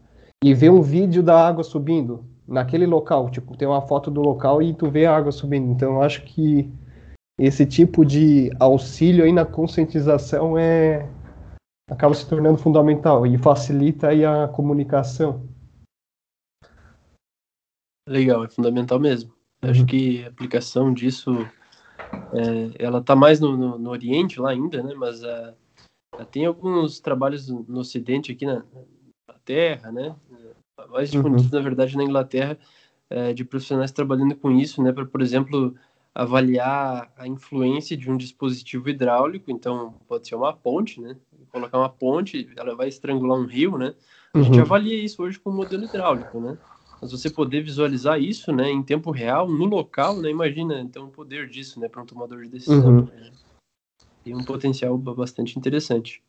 e 0.43 0.53
ver 0.53 0.69
um 0.69 0.81
vídeo 0.81 1.21
da 1.21 1.47
água 1.47 1.63
subindo 1.63 2.23
naquele 2.47 2.85
local. 2.85 3.29
Tipo, 3.29 3.57
tem 3.57 3.67
uma 3.67 3.81
foto 3.81 4.09
do 4.09 4.21
local 4.21 4.61
e 4.61 4.73
tu 4.73 4.89
vê 4.89 5.05
a 5.05 5.15
água 5.15 5.31
subindo. 5.31 5.69
Então, 5.69 5.95
eu 5.95 6.01
acho 6.01 6.23
que 6.23 6.71
esse 7.37 7.65
tipo 7.65 8.05
de 8.05 8.51
auxílio 8.59 9.25
aí 9.25 9.33
na 9.33 9.45
conscientização 9.45 10.57
é 10.57 11.05
acaba 11.89 12.13
se 12.13 12.27
tornando 12.27 12.57
fundamental 12.57 13.25
e 13.25 13.37
facilita 13.37 14.09
aí 14.09 14.25
a 14.25 14.47
comunicação. 14.47 15.47
Legal, 18.07 18.43
é 18.43 18.49
fundamental 18.49 18.99
mesmo. 18.99 19.33
Uhum. 19.63 19.71
Acho 19.71 19.85
que 19.85 20.23
a 20.23 20.27
aplicação 20.27 20.93
disso, 20.93 21.31
é, 22.33 22.83
ela 22.83 22.99
está 22.99 23.15
mais 23.15 23.39
no, 23.39 23.57
no, 23.57 23.77
no, 23.77 23.89
Oriente 23.89 24.39
lá 24.39 24.51
ainda, 24.51 24.81
né? 24.83 24.93
Mas 24.95 25.23
uh, 25.23 25.53
tem 26.31 26.45
alguns 26.45 26.99
trabalhos 26.99 27.49
no 27.49 27.79
Ocidente 27.79 28.31
aqui 28.31 28.45
na, 28.45 28.63
na 29.27 29.33
Terra, 29.43 29.91
né? 29.91 30.15
Mais 30.89 31.09
disponíveis, 31.09 31.51
uhum. 31.51 31.57
na 31.57 31.61
verdade, 31.61 31.97
na 31.97 32.03
Inglaterra, 32.03 32.57
é, 33.09 33.33
de 33.33 33.43
profissionais 33.43 33.91
trabalhando 33.91 34.35
com 34.35 34.51
isso, 34.51 34.81
né? 34.81 34.93
Para, 34.93 35.05
por 35.05 35.21
exemplo, 35.21 35.75
avaliar 36.17 37.11
a 37.15 37.27
influência 37.27 37.95
de 37.97 38.09
um 38.09 38.17
dispositivo 38.17 38.89
hidráulico. 38.89 39.51
Então, 39.51 39.93
pode 40.07 40.27
ser 40.27 40.35
uma 40.35 40.51
ponte, 40.51 41.01
né? 41.01 41.15
Colocar 41.57 41.77
uma 41.77 41.89
ponte, 41.89 42.49
ela 42.55 42.75
vai 42.75 42.87
estrangular 42.87 43.39
um 43.39 43.45
rio, 43.45 43.77
né? 43.77 43.93
A 44.33 44.41
gente 44.41 44.57
uhum. 44.57 44.61
avalia 44.61 45.03
isso 45.03 45.21
hoje 45.23 45.39
com 45.39 45.49
o 45.49 45.53
modelo 45.53 45.83
hidráulico, 45.83 46.39
né? 46.39 46.57
Mas 47.01 47.11
você 47.11 47.29
poder 47.29 47.61
visualizar 47.61 48.19
isso, 48.19 48.51
né, 48.51 48.69
em 48.69 48.81
tempo 48.81 49.11
real, 49.11 49.47
no 49.47 49.65
local, 49.65 50.17
né? 50.17 50.29
Imagina, 50.29 50.79
então, 50.79 51.05
o 51.05 51.11
poder 51.11 51.47
disso, 51.47 51.79
né, 51.79 51.87
para 51.87 52.01
um 52.01 52.05
tomador 52.05 52.41
de 52.43 52.49
decisão. 52.49 52.97
Uhum. 52.97 53.01
Né? 53.05 53.31
tem 54.27 54.35
um 54.35 54.43
potencial 54.43 54.97
bastante 54.97 55.57
interessante. 55.57 56.21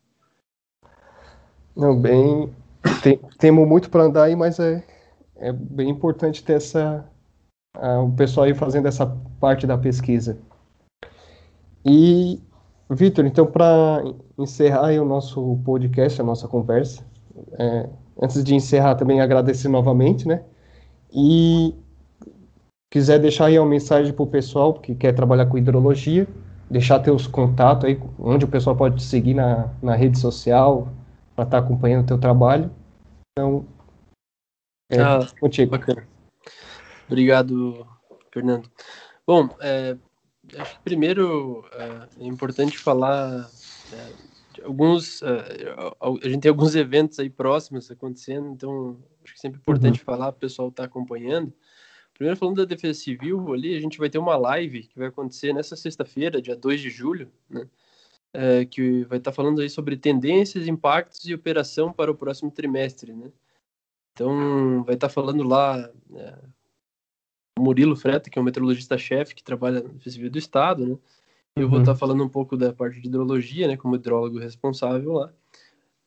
Não, 1.75 1.99
bem. 1.99 2.53
Tem, 3.03 3.19
temos 3.37 3.67
muito 3.67 3.89
para 3.89 4.03
andar 4.03 4.23
aí, 4.23 4.35
mas 4.37 4.57
é, 4.57 4.85
é 5.35 5.51
bem 5.51 5.89
importante 5.89 6.43
ter 6.43 6.53
essa. 6.53 7.05
o 7.75 8.11
pessoal 8.15 8.45
aí 8.45 8.53
fazendo 8.53 8.87
essa 8.87 9.05
parte 9.37 9.67
da 9.67 9.77
pesquisa. 9.77 10.39
E, 11.85 12.41
Vitor, 12.89 13.25
então, 13.25 13.45
para 13.45 14.03
encerrar 14.37 14.91
o 14.99 15.05
nosso 15.05 15.59
podcast, 15.63 16.19
a 16.19 16.23
nossa 16.23 16.47
conversa, 16.47 17.05
é, 17.53 17.89
antes 18.19 18.43
de 18.43 18.55
encerrar, 18.55 18.95
também 18.95 19.21
agradecer 19.21 19.67
novamente, 19.67 20.27
né? 20.27 20.43
E 21.13 21.75
quiser 22.91 23.19
deixar 23.19 23.45
aí 23.45 23.59
uma 23.59 23.69
mensagem 23.69 24.11
para 24.11 24.23
o 24.23 24.27
pessoal 24.27 24.73
que 24.73 24.95
quer 24.95 25.13
trabalhar 25.13 25.45
com 25.45 25.57
hidrologia, 25.57 26.27
deixar 26.69 26.99
teus 26.99 27.27
contatos 27.27 27.85
aí, 27.85 28.01
onde 28.17 28.45
o 28.45 28.47
pessoal 28.47 28.75
pode 28.75 28.97
te 28.97 29.03
seguir 29.03 29.35
na, 29.35 29.71
na 29.81 29.95
rede 29.95 30.17
social, 30.17 30.87
para 31.35 31.45
estar 31.45 31.61
tá 31.61 31.65
acompanhando 31.65 32.03
o 32.03 32.07
teu 32.07 32.19
trabalho. 32.19 32.71
Então, 33.31 33.65
é 34.91 34.99
ah, 34.99 35.19
contigo. 35.39 35.71
Bacana. 35.71 36.07
Obrigado, 37.07 37.85
Fernando. 38.33 38.69
Bom, 39.25 39.47
é, 39.61 39.95
acho 40.57 40.77
que 40.77 40.83
primeiro 40.83 41.67
é, 41.73 42.23
é 42.23 42.25
importante 42.25 42.77
falar 42.77 43.49
é, 43.93 44.13
de 44.53 44.61
alguns. 44.63 45.21
É, 45.21 45.75
a 45.99 46.29
gente 46.29 46.41
tem 46.41 46.49
alguns 46.49 46.75
eventos 46.75 47.19
aí 47.19 47.29
próximos 47.29 47.89
acontecendo, 47.91 48.49
então 48.49 48.97
acho 49.23 49.33
que 49.33 49.39
é 49.39 49.41
sempre 49.41 49.59
importante 49.59 49.99
uhum. 49.99 50.05
falar, 50.05 50.29
o 50.29 50.33
pessoal 50.33 50.69
está 50.69 50.83
acompanhando. 50.83 51.53
Primeiro, 52.13 52.37
falando 52.37 52.57
da 52.57 52.65
Defesa 52.65 52.99
Civil, 52.99 53.53
ali 53.53 53.75
a 53.75 53.79
gente 53.79 53.97
vai 53.97 54.09
ter 54.09 54.17
uma 54.17 54.35
live 54.35 54.83
que 54.83 54.99
vai 54.99 55.07
acontecer 55.07 55.53
nessa 55.53 55.75
sexta-feira, 55.77 56.41
dia 56.41 56.55
2 56.55 56.81
de 56.81 56.89
julho, 56.89 57.31
né? 57.49 57.67
É, 58.31 58.65
que 58.65 59.05
vai 59.05 59.17
estar 59.17 59.31
tá 59.31 59.35
falando 59.35 59.61
aí 59.61 59.69
sobre 59.69 59.97
tendências, 59.97 60.67
impactos 60.67 61.25
e 61.25 61.33
operação 61.33 61.91
para 61.91 62.11
o 62.11 62.15
próximo 62.15 62.51
trimestre, 62.51 63.13
né? 63.13 63.31
Então, 64.11 64.83
vai 64.83 64.95
estar 64.95 65.07
tá 65.07 65.13
falando 65.13 65.43
lá 65.43 65.89
é, 66.13 66.37
Murilo 67.59 67.95
Freta, 67.95 68.29
que 68.29 68.39
é 68.39 68.41
um 68.41 68.45
meteorologista-chefe 68.45 69.35
que 69.35 69.43
trabalha 69.43 69.81
Defesa 69.81 70.15
Civil 70.15 70.31
do 70.31 70.37
Estado, 70.37 70.85
né? 70.85 70.97
Eu 71.55 71.63
uhum. 71.63 71.69
vou 71.69 71.79
estar 71.79 71.93
tá 71.93 71.97
falando 71.97 72.23
um 72.23 72.29
pouco 72.29 72.55
da 72.55 72.71
parte 72.71 72.99
de 73.01 73.07
hidrologia, 73.07 73.67
né, 73.67 73.75
como 73.75 73.95
hidrólogo 73.95 74.39
responsável 74.39 75.13
lá. 75.13 75.33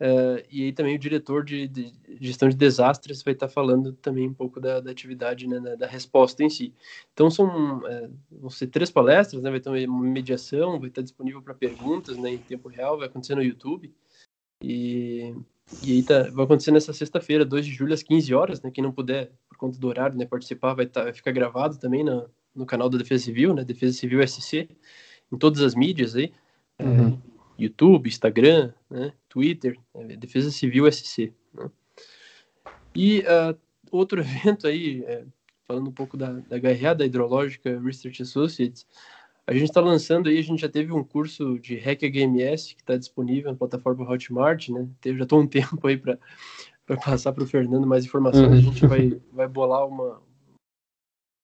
Uh, 0.01 0.43
e 0.51 0.65
aí 0.65 0.73
também 0.73 0.97
o 0.97 0.99
diretor 0.99 1.45
de, 1.45 1.69
de, 1.69 1.93
gestão 2.21 2.49
de 2.49 2.57
desastres 2.57 3.23
vai 3.23 3.35
estar 3.35 3.47
falando 3.47 3.93
também 3.93 4.27
um 4.27 4.35
pouco 4.35 4.59
da, 4.59 4.81
da 4.81 4.91
atividade, 4.91 5.47
né, 5.47 5.61
da, 5.61 5.77
da, 5.77 5.87
resposta 5.87 6.43
em 6.43 6.51
si. 6.51 6.75
Então 7.13 7.31
são 7.31 7.79
uh, 7.79 8.13
vão 8.29 8.51
ser 8.51 8.67
três 8.67 8.91
palestras, 8.91 9.41
né, 9.41 9.49
vai 9.49 9.61
ter 9.61 9.69
uma 9.69 10.03
mediação, 10.03 10.81
vai 10.81 10.89
estar 10.89 11.03
disponível 11.03 11.41
para 11.41 11.55
perguntas, 11.55 12.17
né, 12.17 12.31
em 12.31 12.39
tempo 12.39 12.69
real, 12.69 12.99
vai 12.99 13.07
acontecer 13.07 13.37
no 13.37 13.45
YouTube. 13.45 13.95
E, 14.63 15.35
e 15.83 15.93
aí 15.93 16.03
tá, 16.03 16.31
vai 16.31 16.45
acontecer 16.45 16.71
nessa 16.71 16.93
sexta-feira, 16.93 17.45
2 17.45 17.67
de 17.67 17.73
julho, 17.73 17.93
às 17.93 18.03
15 18.03 18.35
horas, 18.35 18.63
né, 18.63 18.71
quem 18.71 18.85
não 18.85 18.93
puder, 18.93 19.33
por 19.49 19.59
conta 19.59 19.79
do 19.79 19.89
horário, 19.89 20.17
né, 20.17 20.25
participar, 20.25 20.75
vai, 20.75 20.87
tá, 20.87 21.05
vai 21.05 21.13
ficar 21.13 21.33
gravado 21.33 21.79
também 21.79 22.05
no, 22.05 22.31
no 22.55 22.65
canal 22.65 22.89
da 22.89 22.99
Defesa 22.99 23.25
Civil, 23.25 23.53
né, 23.55 23.65
Defesa 23.65 23.93
Civil 23.93 24.27
SC, 24.27 24.69
em 25.31 25.37
todas 25.37 25.61
as 25.63 25.75
mídias 25.75 26.15
aí. 26.15 26.33
Uhum. 26.79 27.15
Uh, 27.15 27.23
YouTube, 27.59 28.09
Instagram, 28.09 28.73
né, 28.89 29.13
Twitter, 29.29 29.79
né, 29.95 30.17
Defesa 30.17 30.51
Civil 30.51 30.91
SC. 30.91 31.33
Né? 31.53 31.71
E 32.95 33.21
uh, 33.21 33.59
outro 33.91 34.21
evento 34.23 34.67
aí, 34.67 35.03
é, 35.07 35.25
falando 35.65 35.89
um 35.89 35.93
pouco 35.93 36.17
da, 36.17 36.33
da 36.33 36.57
HRA, 36.57 36.95
da 36.95 37.07
Hidrológica 37.07 37.81
Research 37.81 38.23
Associates, 38.23 38.87
a 39.47 39.53
gente 39.53 39.65
está 39.65 39.81
lançando 39.81 40.29
aí, 40.29 40.39
a 40.39 40.43
gente 40.43 40.61
já 40.61 40.69
teve 40.69 40.93
um 40.93 41.03
curso 41.03 41.59
de 41.59 41.77
Hack 41.77 42.03
HMS 42.03 42.75
que 42.75 42.83
está 42.83 42.97
disponível 42.97 43.51
na 43.51 43.57
plataforma 43.57 44.09
Hotmart, 44.09 44.69
né? 44.69 44.89
Teve, 45.01 45.19
já 45.19 45.25
estou 45.25 45.41
um 45.41 45.47
tempo 45.49 45.87
aí 45.87 45.97
para 45.97 46.19
passar 47.05 47.33
para 47.33 47.45
o 47.45 47.47
Fernando 47.47 47.87
mais 47.87 48.05
informações. 48.05 48.47
Uhum. 48.47 48.53
A 48.53 48.61
gente 48.61 48.87
vai, 48.87 49.21
vai 49.33 49.49
bolar 49.49 49.87
uma, 49.87 50.23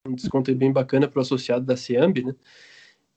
um 0.07 0.14
desconto 0.14 0.55
bem 0.55 0.72
bacana 0.72 1.09
para 1.09 1.18
o 1.18 1.22
associado 1.22 1.64
da 1.64 1.76
CEAMB, 1.76 2.24
né? 2.24 2.34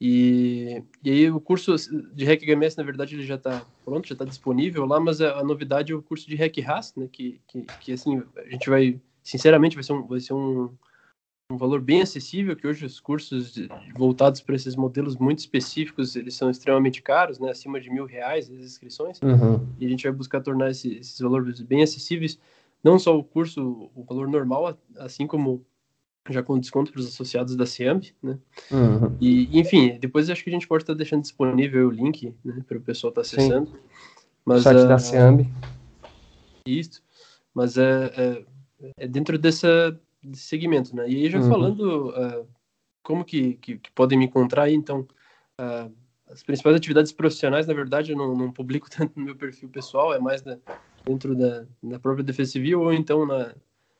E, 0.03 0.83
e 1.03 1.11
aí 1.11 1.29
o 1.29 1.39
curso 1.39 1.75
de 2.11 2.25
Hack 2.25 2.41
HMS, 2.41 2.75
na 2.75 2.83
verdade, 2.83 3.13
ele 3.13 3.23
já 3.23 3.35
está 3.35 3.63
pronto, 3.85 4.07
já 4.07 4.13
está 4.13 4.25
disponível 4.25 4.83
lá, 4.87 4.99
mas 4.99 5.21
a, 5.21 5.37
a, 5.37 5.43
novidade 5.43 5.91
é 5.91 5.95
o 5.95 6.01
curso 6.01 6.27
de 6.27 6.35
Hack 6.35 6.57
RAS, 6.57 6.95
né, 6.95 7.07
que, 7.07 7.39
que, 7.47 7.61
que, 7.79 7.91
assim, 7.91 8.23
a 8.35 8.49
gente 8.49 8.67
vai, 8.67 8.99
sinceramente, 9.21 9.75
vai 9.75 9.83
ser 9.83 9.93
um, 9.93 10.07
vai 10.07 10.19
ser 10.19 10.33
um, 10.33 10.75
um 11.51 11.57
valor 11.57 11.81
bem 11.81 12.01
acessível, 12.01 12.55
que 12.55 12.65
hoje 12.65 12.85
os 12.85 12.99
cursos 12.99 13.55
voltados 13.95 14.41
para 14.41 14.55
esses 14.55 14.75
modelos 14.75 15.15
muito 15.17 15.39
específicos, 15.39 16.15
eles 16.15 16.35
são 16.35 16.49
extremamente 16.49 17.01
caros, 17.01 17.39
né, 17.39 17.51
acima 17.51 17.79
de 17.79 17.89
mil 17.89 18.05
reais 18.05 18.49
as 18.49 18.59
inscrições, 18.59 19.19
uhum. 19.21 19.67
e 19.79 19.85
a 19.85 19.89
gente 19.89 20.03
vai 20.03 20.11
buscar 20.11 20.41
tornar 20.41 20.71
esse, 20.71 20.95
esses 20.95 21.19
valores 21.19 21.61
bem 21.61 21.83
acessíveis, 21.83 22.39
não 22.83 22.97
só 22.97 23.17
o 23.17 23.23
curso, 23.23 23.89
o 23.95 24.03
valor 24.03 24.27
normal, 24.27 24.77
assim 24.97 25.27
como 25.27 25.63
já 26.29 26.43
com 26.43 26.59
desconto 26.59 26.91
para 26.91 26.99
os 26.99 27.07
associados 27.07 27.55
da 27.55 27.65
CIAMB, 27.65 28.13
né? 28.21 28.37
Uhum. 28.71 29.17
E, 29.19 29.59
enfim, 29.59 29.97
depois 29.99 30.29
acho 30.29 30.43
que 30.43 30.49
a 30.49 30.53
gente 30.53 30.67
pode 30.67 30.83
estar 30.83 30.93
deixando 30.93 31.23
disponível 31.23 31.87
o 31.87 31.91
link, 31.91 32.33
né, 32.45 32.63
para 32.67 32.77
o 32.77 32.81
pessoal 32.81 33.09
estar 33.09 33.21
tá 33.21 33.27
acessando. 33.27 33.67
Sim. 33.67 33.77
Mas, 34.45 34.59
o 34.59 34.63
site 34.63 34.83
uh, 34.83 34.87
da 34.87 34.99
CIAMB. 34.99 35.49
Isso, 36.65 37.01
mas 37.53 37.77
é, 37.77 38.11
é, 38.15 38.45
é, 38.97 39.07
dentro 39.07 39.37
dessa, 39.37 39.99
desse 40.23 40.43
segmento, 40.43 40.95
né? 40.95 41.09
E 41.09 41.15
aí 41.15 41.29
já 41.29 41.39
uhum. 41.39 41.49
falando 41.49 42.09
uh, 42.09 42.47
como 43.01 43.25
que, 43.25 43.55
que, 43.55 43.77
que, 43.77 43.91
podem 43.91 44.17
me 44.17 44.25
encontrar 44.25 44.63
aí, 44.63 44.73
então, 44.73 45.07
uh, 45.59 45.91
as 46.27 46.43
principais 46.43 46.75
atividades 46.75 47.11
profissionais, 47.11 47.67
na 47.67 47.73
verdade, 47.73 48.11
eu 48.11 48.17
não, 48.17 48.35
não 48.35 48.51
publico 48.51 48.89
tanto 48.91 49.19
no 49.19 49.25
meu 49.25 49.35
perfil 49.35 49.69
pessoal, 49.69 50.13
é 50.13 50.19
mais 50.19 50.41
da, 50.41 50.57
dentro 51.05 51.35
da, 51.35 51.65
da 51.81 51.99
própria 51.99 52.23
Defesa 52.23 52.51
Civil 52.51 52.81
ou 52.81 52.93
então 52.93 53.25
na 53.25 53.55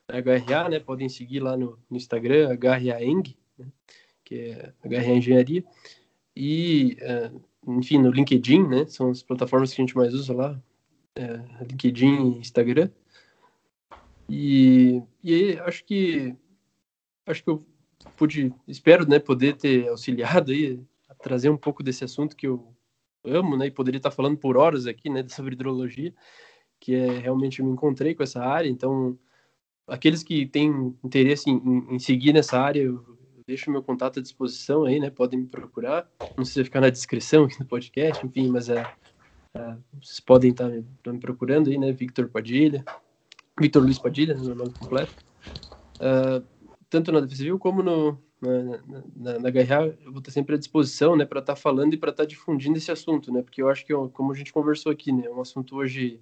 HRA, 0.09 0.69
né? 0.69 0.79
Podem 0.79 1.09
seguir 1.09 1.39
lá 1.39 1.55
no, 1.57 1.79
no 1.89 1.97
Instagram, 1.97 2.49
HRAEng, 2.57 3.35
né? 3.57 3.67
que 4.23 4.35
é 4.35 4.73
HRA 4.83 5.15
Engenharia. 5.15 5.63
E, 6.35 6.97
uh, 7.01 7.41
enfim, 7.77 7.97
no 7.97 8.11
LinkedIn, 8.11 8.67
né? 8.67 8.85
São 8.87 9.09
as 9.09 9.23
plataformas 9.23 9.73
que 9.73 9.81
a 9.81 9.83
gente 9.83 9.95
mais 9.95 10.13
usa 10.13 10.33
lá, 10.33 10.61
é, 11.15 11.41
LinkedIn 11.69 12.35
e 12.35 12.39
Instagram. 12.39 12.89
E, 14.31 15.03
e 15.23 15.59
acho 15.59 15.83
que 15.83 16.35
acho 17.25 17.43
que 17.43 17.49
eu 17.49 17.65
pude, 18.15 18.53
espero, 18.67 19.07
né, 19.07 19.19
poder 19.19 19.57
ter 19.57 19.87
auxiliado 19.89 20.51
aí 20.51 20.79
a 21.09 21.15
trazer 21.15 21.49
um 21.49 21.57
pouco 21.57 21.83
desse 21.83 22.03
assunto 22.03 22.35
que 22.35 22.47
eu 22.47 22.73
amo, 23.23 23.57
né, 23.57 23.67
e 23.67 23.71
poderia 23.71 23.97
estar 23.97 24.11
falando 24.11 24.37
por 24.37 24.57
horas 24.57 24.87
aqui, 24.87 25.09
né, 25.09 25.27
sobre 25.27 25.53
hidrologia, 25.53 26.13
que 26.79 26.95
é 26.95 27.19
realmente 27.19 27.59
eu 27.59 27.65
me 27.65 27.71
encontrei 27.71 28.15
com 28.15 28.23
essa 28.23 28.41
área, 28.43 28.69
então 28.69 29.17
aqueles 29.87 30.23
que 30.23 30.45
têm 30.45 30.95
interesse 31.03 31.49
em, 31.49 31.87
em 31.89 31.99
seguir 31.99 32.33
nessa 32.33 32.59
área, 32.59 32.81
eu, 32.81 32.95
eu 32.95 33.43
deixo 33.45 33.69
meu 33.69 33.83
contato 33.83 34.19
à 34.19 34.21
disposição 34.21 34.85
aí, 34.85 34.99
né, 34.99 35.09
podem 35.09 35.41
me 35.41 35.47
procurar, 35.47 36.09
não 36.37 36.45
sei 36.45 36.53
se 36.53 36.59
vai 36.59 36.65
ficar 36.65 36.81
na 36.81 36.89
descrição 36.89 37.43
aqui 37.45 37.59
do 37.59 37.65
podcast, 37.65 38.25
enfim, 38.25 38.49
mas 38.49 38.69
é, 38.69 38.81
é 39.53 39.77
vocês 40.01 40.19
podem 40.19 40.51
estar 40.51 40.69
me, 40.69 40.79
estar 40.79 41.13
me 41.13 41.19
procurando 41.19 41.69
aí, 41.69 41.77
né, 41.77 41.91
Victor 41.91 42.29
Padilha, 42.29 42.83
Victor 43.59 43.83
Luiz 43.83 43.99
Padilha, 43.99 44.35
meu 44.35 44.55
nome 44.55 44.71
completo. 44.73 45.13
Uh, 45.99 46.45
tanto 46.89 47.11
na 47.11 47.19
Defesa 47.19 47.57
como 47.57 47.81
no, 47.81 48.17
na, 48.41 48.59
na, 49.15 49.39
na 49.39 49.49
eu 49.49 50.11
vou 50.11 50.19
estar 50.19 50.31
sempre 50.31 50.55
à 50.55 50.57
disposição, 50.57 51.15
né, 51.15 51.25
para 51.25 51.39
estar 51.39 51.53
tá 51.53 51.59
falando 51.59 51.93
e 51.93 51.97
para 51.97 52.09
estar 52.09 52.23
tá 52.23 52.27
difundindo 52.27 52.77
esse 52.77 52.91
assunto, 52.91 53.31
né, 53.31 53.41
porque 53.41 53.61
eu 53.61 53.69
acho 53.69 53.85
que, 53.85 53.93
como 54.11 54.31
a 54.31 54.35
gente 54.35 54.51
conversou 54.51 54.91
aqui, 54.91 55.11
né, 55.11 55.27
é 55.27 55.29
um 55.29 55.41
assunto 55.41 55.75
hoje 55.75 56.19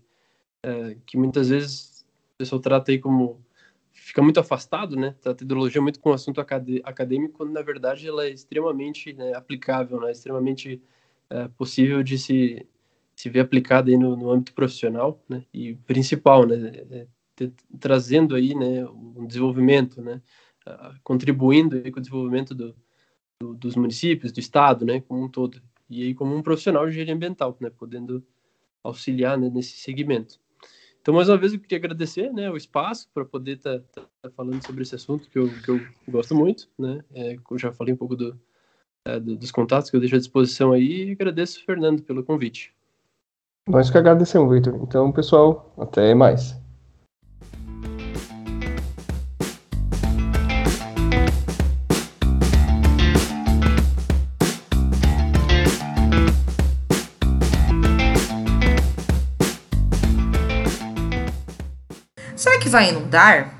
é, 0.64 0.98
que 1.06 1.18
muitas 1.18 1.50
vezes 1.50 2.06
o 2.36 2.38
pessoal 2.38 2.62
trata 2.62 2.92
aí 2.92 3.00
como 3.00 3.42
fica 3.92 4.22
muito 4.22 4.40
afastado, 4.40 4.96
né, 4.96 5.16
trata 5.22 5.44
ideologia 5.44 5.82
muito 5.82 6.00
com 6.00 6.12
um 6.12 6.14
assunto 6.14 6.42
acadêmico, 6.42 7.38
quando 7.38 7.52
na 7.52 7.62
verdade 7.62 8.08
ela 8.08 8.26
é 8.26 8.30
extremamente 8.30 9.14
né, 9.14 9.34
aplicável, 9.34 10.02
né, 10.02 10.12
extremamente 10.12 10.82
é, 11.30 11.48
possível 11.48 12.04
de 12.04 12.18
se 12.18 12.68
se 13.16 13.30
ver 13.30 13.42
aplicada 13.42 13.92
aí 13.92 13.98
no, 13.98 14.16
no 14.16 14.32
âmbito 14.32 14.54
profissional, 14.54 15.22
né, 15.28 15.44
e 15.54 15.76
principal, 15.76 16.46
né, 16.46 16.56
é 16.90 17.08
trazendo 17.80 18.36
aí, 18.36 18.54
né, 18.56 18.86
um 18.86 19.26
desenvolvimento, 19.26 20.02
né, 20.02 20.22
contribuindo 21.04 21.82
com 21.92 22.00
o 22.00 22.02
desenvolvimento 22.02 22.54
do, 22.54 22.76
do, 23.42 23.54
dos 23.54 23.76
municípios, 23.76 24.32
do 24.32 24.40
estado, 24.40 24.86
né, 24.86 25.02
como 25.02 25.24
um 25.24 25.30
todo. 25.30 25.62
E 25.90 26.04
aí 26.04 26.14
como 26.14 26.36
um 26.36 26.42
profissional 26.42 26.86
de 26.86 26.92
engenharia 26.92 27.16
ambiental, 27.16 27.58
né, 27.60 27.70
podendo 27.70 28.24
auxiliar 28.84 29.38
né, 29.38 29.50
nesse 29.50 29.78
segmento. 29.78 30.40
Então, 31.02 31.14
mais 31.14 31.30
uma 31.30 31.38
vez, 31.38 31.54
eu 31.54 31.60
queria 31.60 31.78
agradecer 31.78 32.32
né, 32.32 32.52
o 32.52 32.58
espaço 32.58 33.10
para 33.14 33.24
poder 33.24 33.54
estar 33.58 33.80
tá, 33.94 34.02
tá 34.22 34.30
falando 34.32 34.64
sobre 34.66 34.84
esse 34.84 34.96
assunto 34.96 35.30
que 35.30 35.40
eu, 35.40 35.50
que 35.62 35.70
eu 35.70 35.80
gosto 36.08 36.36
muito. 36.36 36.70
Né? 36.78 37.04
É, 37.14 37.36
eu 37.36 37.58
já 37.58 37.72
falei 37.72 37.94
um 37.94 37.98
pouco 37.98 38.16
do, 38.16 38.40
é, 39.06 39.20
dos 39.20 39.52
contatos 39.52 39.90
que 39.90 39.96
eu 39.96 40.00
deixo 40.00 40.16
à 40.16 40.20
disposição 40.20 40.72
aí 40.72 41.10
e 41.10 41.12
agradeço, 41.12 41.64
Fernando, 41.66 42.04
pelo 42.04 42.24
convite. 42.24 42.74
Nós 43.68 43.90
que 43.90 43.98
agradecemos, 43.98 44.54
Victor. 44.54 44.76
Então, 44.84 45.12
pessoal, 45.12 45.74
até 45.78 46.14
mais. 46.14 46.60
Que 62.70 62.72
vai 62.72 62.90
inundar? 62.90 63.56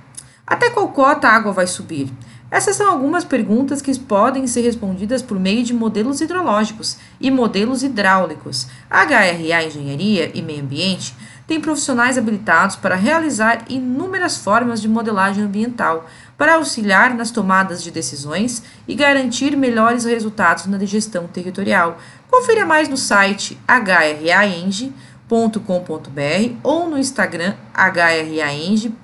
Até 0.46 0.70
qual 0.70 0.88
cota 0.90 1.28
a 1.28 1.36
água 1.36 1.52
vai 1.52 1.66
subir? 1.66 2.14
Essas 2.52 2.76
são 2.76 2.90
algumas 2.90 3.24
perguntas 3.24 3.82
que 3.82 4.00
podem 4.00 4.46
ser 4.48 4.62
respondidas 4.62 5.22
por 5.22 5.40
meio 5.40 5.64
de 5.64 5.74
modelos 5.74 6.22
hidrológicos 6.22 6.98
e 7.20 7.30
modelos 7.30 7.84
hidráulicos. 7.84 8.68
A 8.90 9.04
HRA 9.04 9.66
Engenharia 9.66 10.32
e 10.34 10.42
Meio 10.42 10.62
Ambiente 10.62 11.16
tem 11.48 11.60
profissionais 11.60 12.18
habilitados 12.18 12.76
para 12.76 12.96
realizar 12.96 13.66
inúmeras 13.68 14.38
formas 14.38 14.80
de 14.80 14.88
modelagem 14.88 15.44
ambiental, 15.44 16.08
para 16.38 16.56
auxiliar 16.56 17.16
nas 17.16 17.32
tomadas 17.32 17.82
de 17.82 17.90
decisões 17.90 18.64
e 18.88 18.94
garantir 18.94 19.58
melhores 19.58 20.06
resultados 20.06 20.68
na 20.68 20.78
gestão 20.86 21.28
territorial. 21.28 21.98
Confira 22.30 22.66
mais 22.66 22.88
no 22.88 22.98
site 22.98 23.60
HRAENG.com 23.68 25.09
hraeng.com.br 25.30 26.58
ou 26.64 26.90
no 26.90 26.98
Instagram 26.98 27.56
hraeng.amb. 27.74 29.00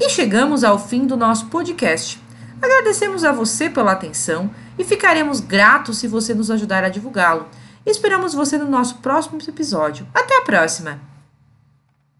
E 0.00 0.08
chegamos 0.08 0.64
ao 0.64 0.78
fim 0.78 1.06
do 1.06 1.16
nosso 1.16 1.46
podcast. 1.46 2.20
Agradecemos 2.60 3.24
a 3.24 3.32
você 3.32 3.68
pela 3.68 3.92
atenção 3.92 4.50
e 4.78 4.84
ficaremos 4.84 5.40
gratos 5.40 5.98
se 5.98 6.08
você 6.08 6.32
nos 6.34 6.50
ajudar 6.50 6.82
a 6.84 6.88
divulgá-lo. 6.88 7.46
Esperamos 7.84 8.32
você 8.34 8.56
no 8.56 8.68
nosso 8.68 8.96
próximo 8.96 9.38
episódio. 9.46 10.06
Até 10.14 10.38
a 10.38 10.42
próxima! 10.42 11.15